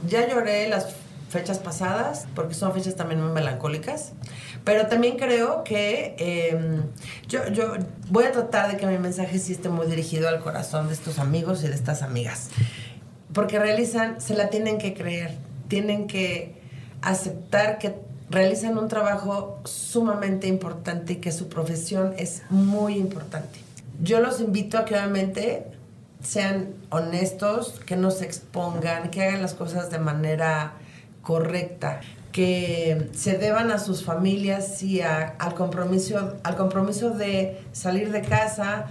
Ya 0.08 0.28
lloré 0.28 0.70
las 0.70 0.96
fechas 1.30 1.60
pasadas, 1.60 2.28
porque 2.36 2.54
son 2.56 2.74
fechas 2.74 2.96
también 2.96 3.22
muy 3.22 3.32
melancólicas, 3.32 4.14
pero 4.64 4.88
también 4.88 5.18
creo 5.18 5.64
que 5.64 6.16
eh, 6.18 6.82
yo, 7.28 7.48
yo 7.50 7.76
voy 8.10 8.26
a 8.26 8.32
tratar 8.32 8.72
de 8.72 8.78
que 8.78 8.88
mi 8.88 8.98
mensaje 8.98 9.38
sí 9.38 9.54
esté 9.54 9.70
muy 9.70 9.86
dirigido 9.86 10.28
al 10.28 10.40
corazón 10.40 10.88
de 10.88 10.94
estos 10.94 11.20
amigos 11.20 11.64
y 11.64 11.68
de 11.68 11.76
estas 11.76 12.02
amigas, 12.02 12.50
porque 13.32 13.60
realizan, 13.60 14.20
se 14.20 14.34
la 14.34 14.50
tienen 14.50 14.80
que 14.80 14.96
creer, 14.96 15.38
tienen 15.68 16.08
que 16.08 16.56
aceptar 17.02 17.78
que 17.78 17.94
realizan 18.30 18.78
un 18.78 18.88
trabajo 18.88 19.60
sumamente 19.66 20.48
importante 20.48 21.14
y 21.14 21.16
que 21.18 21.32
su 21.32 21.50
profesión 21.50 22.14
es 22.18 22.44
muy 22.50 22.96
importante. 22.96 23.60
Yo 24.02 24.20
los 24.20 24.40
invito 24.40 24.78
a 24.78 24.86
que 24.86 24.96
obviamente 24.96 25.66
sean 26.24 26.74
honestos, 26.90 27.80
que 27.86 27.96
no 27.96 28.12
se 28.12 28.26
expongan, 28.26 29.10
que 29.10 29.24
hagan 29.24 29.42
las 29.42 29.54
cosas 29.54 29.90
de 29.90 30.00
manera 30.00 30.74
correcta, 31.22 32.02
que 32.32 33.10
se 33.14 33.38
deban 33.38 33.72
a 33.72 33.80
sus 33.80 34.04
familias 34.04 34.84
y 34.84 35.02
al, 35.02 35.54
compromiso, 35.56 36.36
al 36.44 36.56
compromiso 36.56 37.12
de 37.12 37.60
salir 37.72 38.12
de 38.12 38.22
casa 38.22 38.86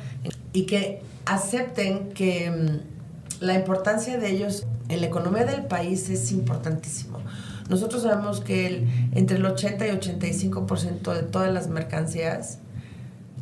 y 0.53 0.67
que 0.67 1.03
acepten 1.27 2.11
que 2.11 2.51
mm, 2.51 3.45
la 3.45 3.55
importancia 3.55 4.19
de 4.19 4.31
ellos 4.31 4.67
en 4.89 5.01
la 5.03 5.07
economía 5.07 5.45
del 5.45 5.65
país 5.67 6.09
es 6.09 6.33
importantísimo. 6.33 7.21
Nosotros 7.69 8.03
sabemos 8.03 8.41
que 8.41 8.67
el, 8.67 8.89
entre 9.15 9.37
el 9.37 9.45
80 9.45 9.87
y 9.87 9.91
85% 9.91 11.15
de 11.15 11.23
todas 11.23 11.53
las 11.53 11.69
mercancías 11.69 12.59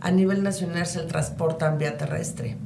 a 0.01 0.11
nivel 0.11 0.43
nacional 0.43 0.87
se 0.87 1.01
transportan 1.03 1.79
vía 1.79 1.97
terrestre. 1.97 2.57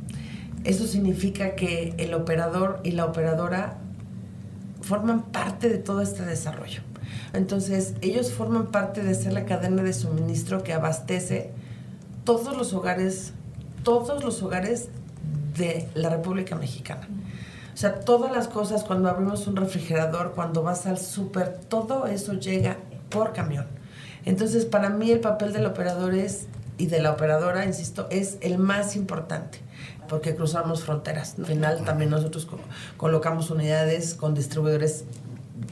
Eso 0.64 0.86
significa 0.86 1.54
que 1.54 1.94
el 1.98 2.14
operador 2.14 2.80
y 2.82 2.92
la 2.92 3.06
operadora 3.06 3.78
forman 4.82 5.22
parte 5.22 5.68
de 5.68 5.78
todo 5.78 6.02
este 6.02 6.24
desarrollo. 6.24 6.82
Entonces, 7.32 7.94
ellos 8.00 8.32
forman 8.32 8.66
parte 8.68 9.02
de 9.02 9.14
ser 9.14 9.32
la 9.32 9.44
cadena 9.44 9.82
de 9.82 9.92
suministro 9.92 10.62
que 10.62 10.72
abastece 10.72 11.50
todos 12.24 12.56
los 12.56 12.72
hogares, 12.72 13.32
todos 13.82 14.24
los 14.24 14.42
hogares 14.42 14.88
de 15.56 15.88
la 15.94 16.10
República 16.10 16.56
Mexicana. 16.56 17.08
Sea, 17.80 18.00
todas 18.00 18.30
las 18.30 18.46
cosas, 18.46 18.84
cuando 18.84 19.08
abrimos 19.08 19.46
un 19.46 19.56
refrigerador, 19.56 20.32
cuando 20.34 20.62
vas 20.62 20.84
al 20.84 20.98
súper, 20.98 21.60
todo 21.66 22.06
eso 22.06 22.34
llega 22.34 22.76
por 23.08 23.32
camión. 23.32 23.68
Entonces, 24.26 24.66
para 24.66 24.90
mí 24.90 25.10
el 25.10 25.20
papel 25.20 25.54
del 25.54 25.64
operador 25.64 26.12
es, 26.12 26.46
y 26.76 26.88
de 26.88 27.00
la 27.00 27.10
operadora, 27.10 27.64
insisto, 27.64 28.06
es 28.10 28.36
el 28.42 28.58
más 28.58 28.96
importante 28.96 29.60
porque 30.10 30.34
cruzamos 30.34 30.84
fronteras. 30.84 31.36
Al 31.38 31.46
final 31.46 31.82
también 31.86 32.10
nosotros 32.10 32.46
colocamos 32.98 33.50
unidades 33.50 34.12
con 34.12 34.34
distribuidores 34.34 35.06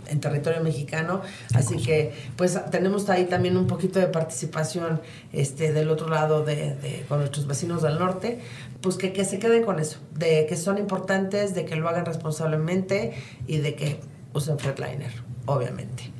en 0.09 0.21
territorio 0.21 0.63
mexicano, 0.63 1.23
así 1.55 1.77
que 1.77 2.13
pues 2.37 2.59
tenemos 2.71 3.09
ahí 3.11 3.27
también 3.27 3.57
un 3.57 3.67
poquito 3.67 3.99
de 3.99 4.07
participación 4.07 5.01
este, 5.33 5.73
del 5.73 5.91
otro 5.91 6.09
lado 6.09 6.45
de, 6.45 6.75
de, 6.77 7.05
con 7.09 7.21
nuestros 7.21 7.47
vecinos 7.47 7.83
del 7.83 7.99
norte, 7.99 8.41
pues 8.81 8.97
que, 8.97 9.13
que 9.13 9.25
se 9.25 9.39
queden 9.39 9.65
con 9.65 9.81
eso, 9.81 9.99
de 10.17 10.47
que 10.47 10.57
son 10.57 10.79
importantes, 10.79 11.55
de 11.55 11.65
que 11.65 11.77
lo 11.77 11.89
hagan 11.89 12.07
responsablemente 12.07 13.13
y 13.47 13.59
de 13.59 13.75
que 13.75 14.01
usen 14.33 14.59
Freightliner, 14.59 15.13
obviamente. 15.47 16.11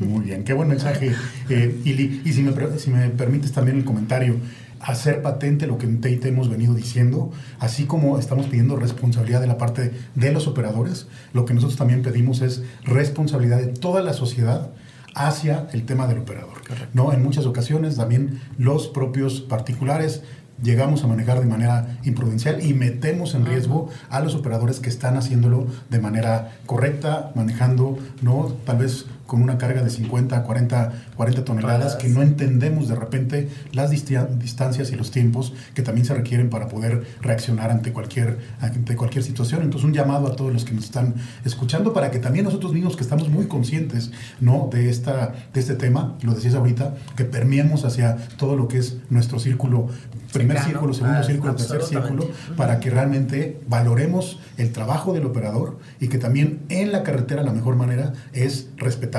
Muy 0.00 0.24
bien, 0.24 0.44
qué 0.44 0.52
buen 0.52 0.68
mensaje, 0.68 1.12
eh, 1.48 1.80
Ili. 1.84 2.22
Y 2.24 2.32
si 2.32 2.42
me, 2.42 2.78
si 2.78 2.90
me 2.90 3.08
permites 3.08 3.52
también 3.52 3.78
el 3.78 3.84
comentario, 3.84 4.36
hacer 4.80 5.22
patente 5.22 5.66
lo 5.66 5.78
que 5.78 5.86
en 5.86 6.00
Tate 6.00 6.28
hemos 6.28 6.48
venido 6.48 6.74
diciendo, 6.74 7.30
así 7.58 7.84
como 7.84 8.18
estamos 8.18 8.46
pidiendo 8.46 8.76
responsabilidad 8.76 9.40
de 9.40 9.46
la 9.46 9.58
parte 9.58 9.92
de 10.14 10.32
los 10.32 10.46
operadores, 10.46 11.06
lo 11.32 11.44
que 11.44 11.54
nosotros 11.54 11.78
también 11.78 12.02
pedimos 12.02 12.40
es 12.40 12.62
responsabilidad 12.84 13.58
de 13.58 13.68
toda 13.68 14.02
la 14.02 14.12
sociedad 14.12 14.70
hacia 15.14 15.68
el 15.72 15.84
tema 15.84 16.06
del 16.06 16.18
operador. 16.18 16.58
¿no? 16.92 17.12
En 17.12 17.22
muchas 17.22 17.46
ocasiones 17.46 17.96
también 17.96 18.40
los 18.56 18.88
propios 18.88 19.40
particulares 19.40 20.22
llegamos 20.62 21.04
a 21.04 21.06
manejar 21.06 21.40
de 21.40 21.46
manera 21.46 21.98
imprudencial 22.04 22.64
y 22.64 22.74
metemos 22.74 23.34
en 23.34 23.46
riesgo 23.46 23.88
a 24.10 24.20
los 24.20 24.34
operadores 24.34 24.80
que 24.80 24.88
están 24.88 25.16
haciéndolo 25.16 25.66
de 25.88 26.00
manera 26.00 26.58
correcta, 26.66 27.32
manejando, 27.34 27.98
¿no? 28.22 28.52
Tal 28.64 28.78
vez 28.78 29.06
con 29.28 29.42
una 29.42 29.58
carga 29.58 29.82
de 29.82 29.90
50, 29.90 30.42
40, 30.42 30.92
40 31.14 31.44
toneladas, 31.44 31.96
que 31.96 32.08
no 32.08 32.22
entendemos 32.22 32.88
de 32.88 32.94
repente 32.94 33.50
las 33.72 33.90
distancias 33.90 34.90
y 34.90 34.96
los 34.96 35.10
tiempos 35.10 35.52
que 35.74 35.82
también 35.82 36.06
se 36.06 36.14
requieren 36.14 36.48
para 36.48 36.68
poder 36.68 37.06
reaccionar 37.20 37.70
ante 37.70 37.92
cualquier, 37.92 38.38
ante 38.58 38.96
cualquier 38.96 39.22
situación. 39.22 39.60
Entonces, 39.60 39.84
un 39.84 39.92
llamado 39.92 40.28
a 40.28 40.34
todos 40.34 40.50
los 40.50 40.64
que 40.64 40.72
nos 40.72 40.84
están 40.84 41.14
escuchando 41.44 41.92
para 41.92 42.10
que 42.10 42.20
también 42.20 42.46
nosotros 42.46 42.72
mismos, 42.72 42.96
que 42.96 43.02
estamos 43.02 43.28
muy 43.28 43.48
conscientes 43.48 44.12
¿no? 44.40 44.70
de, 44.72 44.88
esta, 44.88 45.34
de 45.52 45.60
este 45.60 45.74
tema, 45.74 46.16
lo 46.22 46.32
decías 46.32 46.54
ahorita, 46.54 46.96
que 47.14 47.26
permeemos 47.26 47.84
hacia 47.84 48.16
todo 48.38 48.56
lo 48.56 48.66
que 48.66 48.78
es 48.78 48.96
nuestro 49.10 49.38
círculo, 49.38 49.88
primer 50.32 50.58
círculo, 50.60 50.94
segundo 50.94 51.22
círculo, 51.22 51.54
tercer 51.54 51.82
círculo, 51.82 52.30
para 52.56 52.80
que 52.80 52.88
realmente 52.88 53.60
valoremos 53.68 54.40
el 54.56 54.72
trabajo 54.72 55.12
del 55.12 55.26
operador 55.26 55.78
y 56.00 56.08
que 56.08 56.16
también 56.16 56.60
en 56.70 56.92
la 56.92 57.02
carretera 57.02 57.42
la 57.42 57.52
mejor 57.52 57.76
manera 57.76 58.14
es 58.32 58.70
respetar 58.78 59.17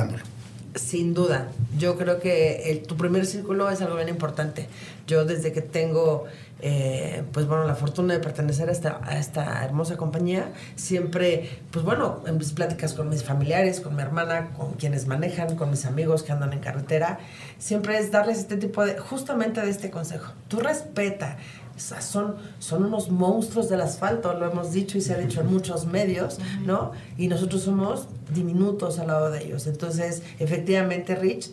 sin 0.76 1.14
duda, 1.14 1.48
yo 1.78 1.98
creo 1.98 2.20
que 2.20 2.84
tu 2.88 2.96
primer 2.96 3.26
círculo 3.26 3.70
es 3.70 3.82
algo 3.82 3.96
bien 3.96 4.10
importante. 4.10 4.68
Yo 5.08 5.26
desde 5.26 5.52
que 5.52 5.62
tengo, 5.62 6.26
eh, 6.62 7.24
pues 7.32 7.48
bueno, 7.48 7.64
la 7.66 7.76
fortuna 7.76 8.14
de 8.14 8.20
pertenecer 8.20 8.70
a 8.70 8.72
esta, 8.72 9.02
a 9.04 9.18
esta 9.18 9.66
hermosa 9.66 9.98
compañía, 9.98 10.52
siempre, 10.76 11.50
pues 11.72 11.84
bueno, 11.84 12.22
en 12.28 12.38
mis 12.38 12.52
pláticas 12.52 12.94
con 12.94 13.10
mis 13.10 13.24
familiares, 13.24 13.82
con 13.82 13.96
mi 13.96 14.02
hermana, 14.04 14.52
con 14.52 14.74
quienes 14.74 15.08
manejan, 15.08 15.56
con 15.56 15.72
mis 15.72 15.86
amigos 15.86 16.22
que 16.22 16.32
andan 16.32 16.54
en 16.54 16.60
carretera, 16.60 17.20
siempre 17.58 17.98
es 17.98 18.12
darles 18.12 18.38
este 18.38 18.58
tipo 18.58 18.86
de, 18.86 18.98
justamente 19.00 19.62
de 19.62 19.72
este 19.72 19.90
consejo. 19.90 20.34
Tú 20.48 20.60
respeta, 20.60 21.38
son, 21.80 22.36
son 22.60 22.86
unos 22.86 23.10
monstruos 23.10 23.70
del 23.70 23.82
asfalto, 23.82 24.34
lo 24.34 24.50
hemos 24.52 24.72
dicho 24.72 24.98
y 24.98 25.02
se 25.02 25.14
ha 25.14 25.18
dicho 25.18 25.42
en 25.42 25.52
muchos 25.52 25.86
medios, 25.86 26.38
¿no? 26.66 26.92
Y 27.18 27.28
nosotros 27.28 27.64
somos 27.64 28.08
diminutos 28.34 29.00
al 29.00 29.08
lado 29.08 29.32
de 29.32 29.46
ellos. 29.46 29.68
Entonces, 29.68 30.22
efectivamente, 30.40 31.16
Rich, 31.16 31.52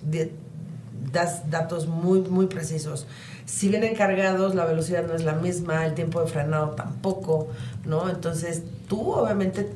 das 1.12 1.50
datos 1.50 1.86
muy, 1.86 2.20
muy 2.20 2.46
precisos. 2.46 3.06
Si 3.46 3.68
vienen 3.68 3.94
cargados, 3.94 4.54
la 4.54 4.64
velocidad 4.64 5.06
no 5.06 5.14
es 5.14 5.24
la 5.24 5.34
misma, 5.34 5.86
el 5.86 5.94
tiempo 5.94 6.20
de 6.20 6.26
frenado 6.26 6.70
tampoco, 6.70 7.48
¿no? 7.84 8.10
Entonces, 8.10 8.62
tú 8.88 9.12
obviamente 9.12 9.70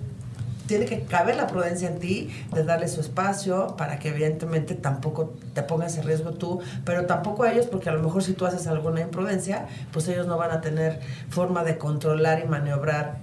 tiene 0.70 0.86
que 0.86 1.00
caber 1.02 1.34
la 1.34 1.48
prudencia 1.48 1.88
en 1.88 1.98
ti 1.98 2.30
de 2.54 2.62
darle 2.62 2.86
su 2.86 3.00
espacio 3.00 3.74
para 3.76 3.98
que 3.98 4.10
evidentemente 4.10 4.76
tampoco 4.76 5.34
te 5.52 5.64
pongas 5.64 5.96
en 5.98 6.04
riesgo 6.04 6.30
tú, 6.30 6.60
pero 6.84 7.06
tampoco 7.06 7.44
ellos, 7.44 7.66
porque 7.66 7.88
a 7.88 7.92
lo 7.92 8.00
mejor 8.00 8.22
si 8.22 8.34
tú 8.34 8.46
haces 8.46 8.68
alguna 8.68 9.00
imprudencia, 9.00 9.66
pues 9.92 10.06
ellos 10.06 10.28
no 10.28 10.38
van 10.38 10.52
a 10.52 10.60
tener 10.60 11.00
forma 11.28 11.64
de 11.64 11.76
controlar 11.76 12.40
y 12.44 12.46
maniobrar 12.46 13.18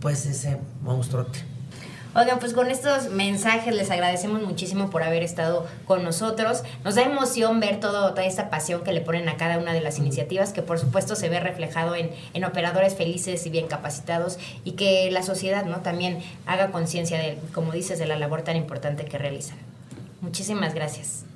pues 0.00 0.24
ese 0.24 0.56
monstruote. 0.80 1.55
Oigan, 2.18 2.38
pues 2.38 2.54
con 2.54 2.70
estos 2.70 3.10
mensajes 3.10 3.74
les 3.74 3.90
agradecemos 3.90 4.40
muchísimo 4.40 4.88
por 4.88 5.02
haber 5.02 5.22
estado 5.22 5.66
con 5.84 6.02
nosotros. 6.02 6.62
Nos 6.82 6.94
da 6.94 7.02
emoción 7.02 7.60
ver 7.60 7.78
todo, 7.78 8.08
toda 8.14 8.24
esta 8.24 8.48
pasión 8.48 8.82
que 8.82 8.92
le 8.92 9.02
ponen 9.02 9.28
a 9.28 9.36
cada 9.36 9.58
una 9.58 9.74
de 9.74 9.82
las 9.82 9.98
iniciativas, 9.98 10.54
que 10.54 10.62
por 10.62 10.78
supuesto 10.78 11.14
se 11.14 11.28
ve 11.28 11.40
reflejado 11.40 11.94
en, 11.94 12.10
en 12.32 12.44
operadores 12.44 12.94
felices 12.94 13.44
y 13.44 13.50
bien 13.50 13.66
capacitados 13.66 14.38
y 14.64 14.72
que 14.72 15.10
la 15.10 15.22
sociedad 15.22 15.66
¿no? 15.66 15.82
también 15.82 16.20
haga 16.46 16.72
conciencia 16.72 17.18
de, 17.18 17.38
como 17.52 17.72
dices, 17.72 17.98
de 17.98 18.06
la 18.06 18.16
labor 18.16 18.40
tan 18.40 18.56
importante 18.56 19.04
que 19.04 19.18
realizan. 19.18 19.58
Muchísimas 20.22 20.72
gracias. 20.72 21.26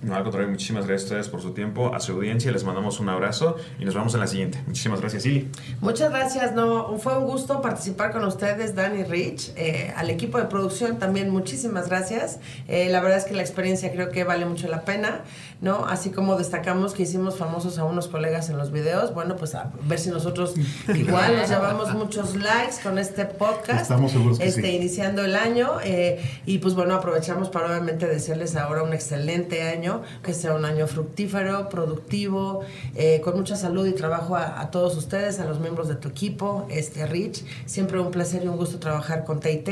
No, 0.00 0.14
al 0.14 0.22
contrario, 0.22 0.48
muchísimas 0.48 0.86
gracias 0.86 1.10
a 1.10 1.14
ustedes 1.14 1.28
por 1.28 1.42
su 1.42 1.50
tiempo, 1.52 1.92
a 1.92 1.98
su 1.98 2.12
audiencia, 2.12 2.52
les 2.52 2.62
mandamos 2.62 3.00
un 3.00 3.08
abrazo 3.08 3.56
y 3.80 3.84
nos 3.84 3.94
vemos 3.94 4.14
en 4.14 4.20
la 4.20 4.28
siguiente. 4.28 4.62
Muchísimas 4.66 5.00
gracias, 5.00 5.26
Ili. 5.26 5.50
Muchas 5.80 6.10
gracias, 6.10 6.54
no, 6.54 6.98
fue 6.98 7.18
un 7.18 7.24
gusto 7.24 7.60
participar 7.60 8.12
con 8.12 8.24
ustedes, 8.24 8.76
Dani 8.76 9.02
Rich, 9.02 9.52
eh, 9.56 9.92
al 9.96 10.08
equipo 10.10 10.38
de 10.38 10.44
producción 10.44 11.00
también 11.00 11.30
muchísimas 11.30 11.88
gracias. 11.88 12.38
Eh, 12.68 12.88
la 12.90 13.00
verdad 13.00 13.18
es 13.18 13.24
que 13.24 13.34
la 13.34 13.42
experiencia 13.42 13.90
creo 13.90 14.10
que 14.10 14.22
vale 14.22 14.46
mucho 14.46 14.68
la 14.68 14.82
pena, 14.82 15.22
¿no? 15.60 15.86
Así 15.86 16.10
como 16.10 16.36
destacamos 16.36 16.92
que 16.92 17.02
hicimos 17.02 17.36
famosos 17.36 17.78
a 17.78 17.84
unos 17.84 18.06
colegas 18.06 18.50
en 18.50 18.56
los 18.56 18.70
videos, 18.70 19.12
bueno, 19.14 19.34
pues 19.34 19.56
a 19.56 19.72
ver 19.82 19.98
si 19.98 20.10
nosotros 20.10 20.54
igual 20.94 21.36
nos 21.36 21.48
llevamos 21.48 21.92
muchos 21.94 22.36
likes 22.36 22.76
con 22.84 22.98
este 22.98 23.24
podcast. 23.24 23.82
Estamos 23.82 24.12
seguros 24.12 24.38
que 24.38 24.46
este, 24.46 24.62
sí. 24.62 24.68
Iniciando 24.68 25.24
el 25.24 25.34
año 25.34 25.78
eh, 25.82 26.20
y 26.46 26.58
pues 26.58 26.74
bueno, 26.74 26.94
aprovechamos 26.94 27.48
para 27.48 27.66
obviamente 27.66 28.06
desearles 28.06 28.54
ahora 28.54 28.84
un 28.84 28.92
excelente 28.92 29.62
año 29.62 29.87
que 30.22 30.34
sea 30.34 30.54
un 30.54 30.64
año 30.64 30.86
fructífero, 30.86 31.68
productivo, 31.68 32.60
eh, 32.94 33.20
con 33.22 33.36
mucha 33.36 33.56
salud 33.56 33.86
y 33.86 33.92
trabajo 33.92 34.36
a, 34.36 34.60
a, 34.60 34.70
todos 34.70 34.96
ustedes, 34.96 35.40
a 35.40 35.44
los 35.44 35.60
miembros 35.60 35.88
de 35.88 35.96
tu 35.96 36.08
equipo, 36.08 36.66
este 36.70 37.06
Rich. 37.06 37.44
Siempre 37.66 37.98
un 38.00 38.10
placer 38.10 38.44
y 38.44 38.48
un 38.48 38.56
gusto 38.56 38.78
trabajar 38.78 39.24
con 39.24 39.40
TIT. 39.40 39.68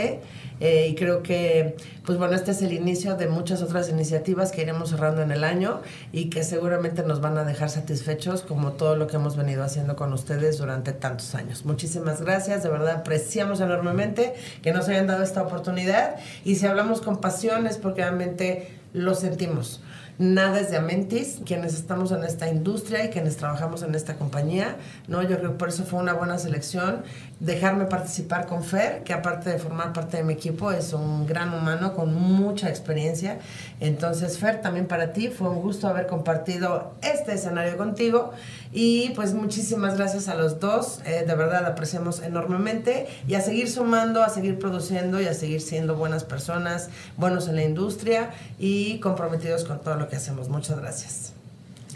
Eh, 0.59 0.89
y 0.89 0.95
creo 0.95 1.23
que, 1.23 1.77
pues 2.05 2.19
bueno, 2.19 2.35
este 2.35 2.53
es 2.53 2.63
el 2.63 2.73
inicio 2.73 3.17
de 3.17 3.29
muchas 3.29 3.61
otras 3.63 3.91
iniciativas 3.91 4.53
que 4.53 4.63
iremos 4.63 4.91
cerrando 4.91 5.21
en 5.21 5.31
el 5.31 5.45
año 5.45 5.81
y 6.13 6.31
que 6.31 6.45
seguramente 6.45 7.03
nos 7.03 7.21
van 7.21 7.37
a 7.37 7.45
dejar 7.45 7.69
satisfechos 7.69 8.43
como 8.43 8.73
todo 8.73 8.97
lo 8.97 9.07
que 9.07 9.17
hemos 9.17 9.37
venido 9.37 9.63
haciendo 9.63 9.97
con 9.97 10.13
ustedes 10.15 10.59
durante 10.59 10.93
tantos 10.93 11.35
años. 11.35 11.67
Muchísimas 11.67 12.23
gracias, 12.23 12.63
de 12.63 12.71
verdad 12.71 12.97
apreciamos 12.97 13.61
enormemente 13.61 14.35
que 14.63 14.73
nos 14.73 14.89
hayan 14.89 15.07
dado 15.07 15.23
esta 15.23 15.43
oportunidad 15.43 16.17
y 16.45 16.57
si 16.57 16.67
hablamos 16.67 17.03
con 17.03 17.21
pasión 17.21 17.67
es 17.67 17.77
porque 17.77 18.03
realmente 18.03 18.71
lo 18.95 19.15
sentimos 19.15 19.81
nada 20.19 20.61
es 20.61 20.71
de 20.71 20.77
Amentis, 20.77 21.41
quienes 21.45 21.75
estamos 21.75 22.11
en 22.13 22.25
esta 22.25 22.49
industria 22.49 23.05
y 23.05 23.11
quienes 23.11 23.37
trabajamos 23.37 23.83
en 23.83 23.95
esta 23.95 24.15
compañía, 24.15 24.77
¿no? 25.09 25.23
Yo 25.23 25.39
creo 25.39 25.53
que 25.53 25.59
por 25.59 25.69
eso 25.69 25.85
fue 25.85 26.01
una 26.01 26.15
buena 26.15 26.39
selección 26.39 27.03
dejarme 27.41 27.85
participar 27.85 28.47
con 28.47 28.65
Fer, 28.65 29.03
que 29.05 29.13
aparte 29.13 29.51
de 29.51 29.59
formar 29.59 29.93
parte 29.93 30.17
de 30.17 30.25
mi 30.25 30.33
equipo, 30.33 30.73
es 30.73 30.93
un 30.95 31.27
gran 31.27 31.53
humano 31.53 31.93
con 31.95 32.15
mucha 32.15 32.69
experiencia. 32.69 33.39
Entonces, 33.79 34.39
Fer, 34.39 34.63
también 34.63 34.87
para 34.87 35.13
ti 35.13 35.29
fue 35.29 35.49
un 35.49 35.61
gusto 35.61 35.87
haber 35.87 36.07
compartido 36.07 36.95
este 37.03 37.35
escenario 37.35 37.77
contigo 37.77 38.33
y 38.73 39.11
pues 39.11 39.35
muchísimas 39.35 39.97
gracias 39.97 40.29
a 40.29 40.35
los 40.35 40.61
dos, 40.61 41.01
eh, 41.05 41.25
de 41.27 41.35
verdad 41.35 41.67
apreciamos 41.67 42.23
enormemente 42.23 43.07
y 43.27 43.35
a 43.35 43.41
seguir 43.41 43.71
sumando, 43.71 44.23
a 44.23 44.29
seguir 44.29 44.59
produciendo 44.59 45.21
y 45.21 45.27
a 45.27 45.35
seguir 45.35 45.61
siendo 45.61 45.97
buenas 45.97 46.25
personas, 46.25 46.91
buenos 47.17 47.49
en 47.49 47.57
la 47.57 47.63
industria 47.63 48.31
y 48.59 48.99
comprometidos 49.01 49.65
con 49.65 49.81
todo 49.81 49.97
lo 49.97 50.09
que 50.09 50.17
hacemos. 50.17 50.49
Muchas 50.49 50.79
gracias. 50.79 51.33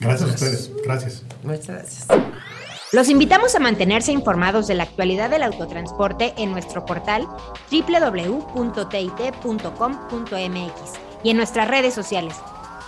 Gracias, 0.00 0.20
gracias. 0.20 0.22
a 0.22 0.34
ustedes. 0.34 0.72
Gracias. 0.84 1.22
Muchas 1.42 1.66
gracias. 1.66 2.06
Los 2.92 3.08
invitamos 3.08 3.54
a 3.54 3.60
mantenerse 3.60 4.10
informados 4.10 4.66
de 4.66 4.74
la 4.74 4.82
actualidad 4.82 5.30
del 5.30 5.44
autotransporte 5.44 6.34
en 6.36 6.50
nuestro 6.50 6.84
portal 6.84 7.28
www.tit.com.mx 7.70 8.50
y 11.22 11.30
en 11.30 11.36
nuestras 11.36 11.68
redes 11.68 11.94
sociales. 11.94 12.34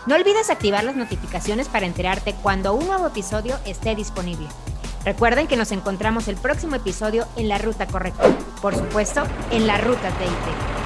No 0.04 0.16
olvides 0.16 0.50
activar 0.50 0.82
las 0.82 0.96
notificaciones 0.96 1.68
para 1.68 1.86
enterarte 1.86 2.34
cuando 2.42 2.74
un 2.74 2.88
nuevo 2.88 3.06
episodio 3.06 3.56
esté 3.64 3.94
disponible. 3.94 4.48
Recuerden 5.04 5.46
que 5.46 5.56
nos 5.56 5.70
encontramos 5.70 6.26
el 6.26 6.34
próximo 6.36 6.74
episodio 6.74 7.26
en 7.36 7.48
la 7.48 7.58
ruta 7.58 7.86
correcta, 7.86 8.28
por 8.60 8.74
supuesto, 8.74 9.22
en 9.52 9.68
la 9.68 9.78
ruta 9.78 10.10
TIT. 10.18 10.81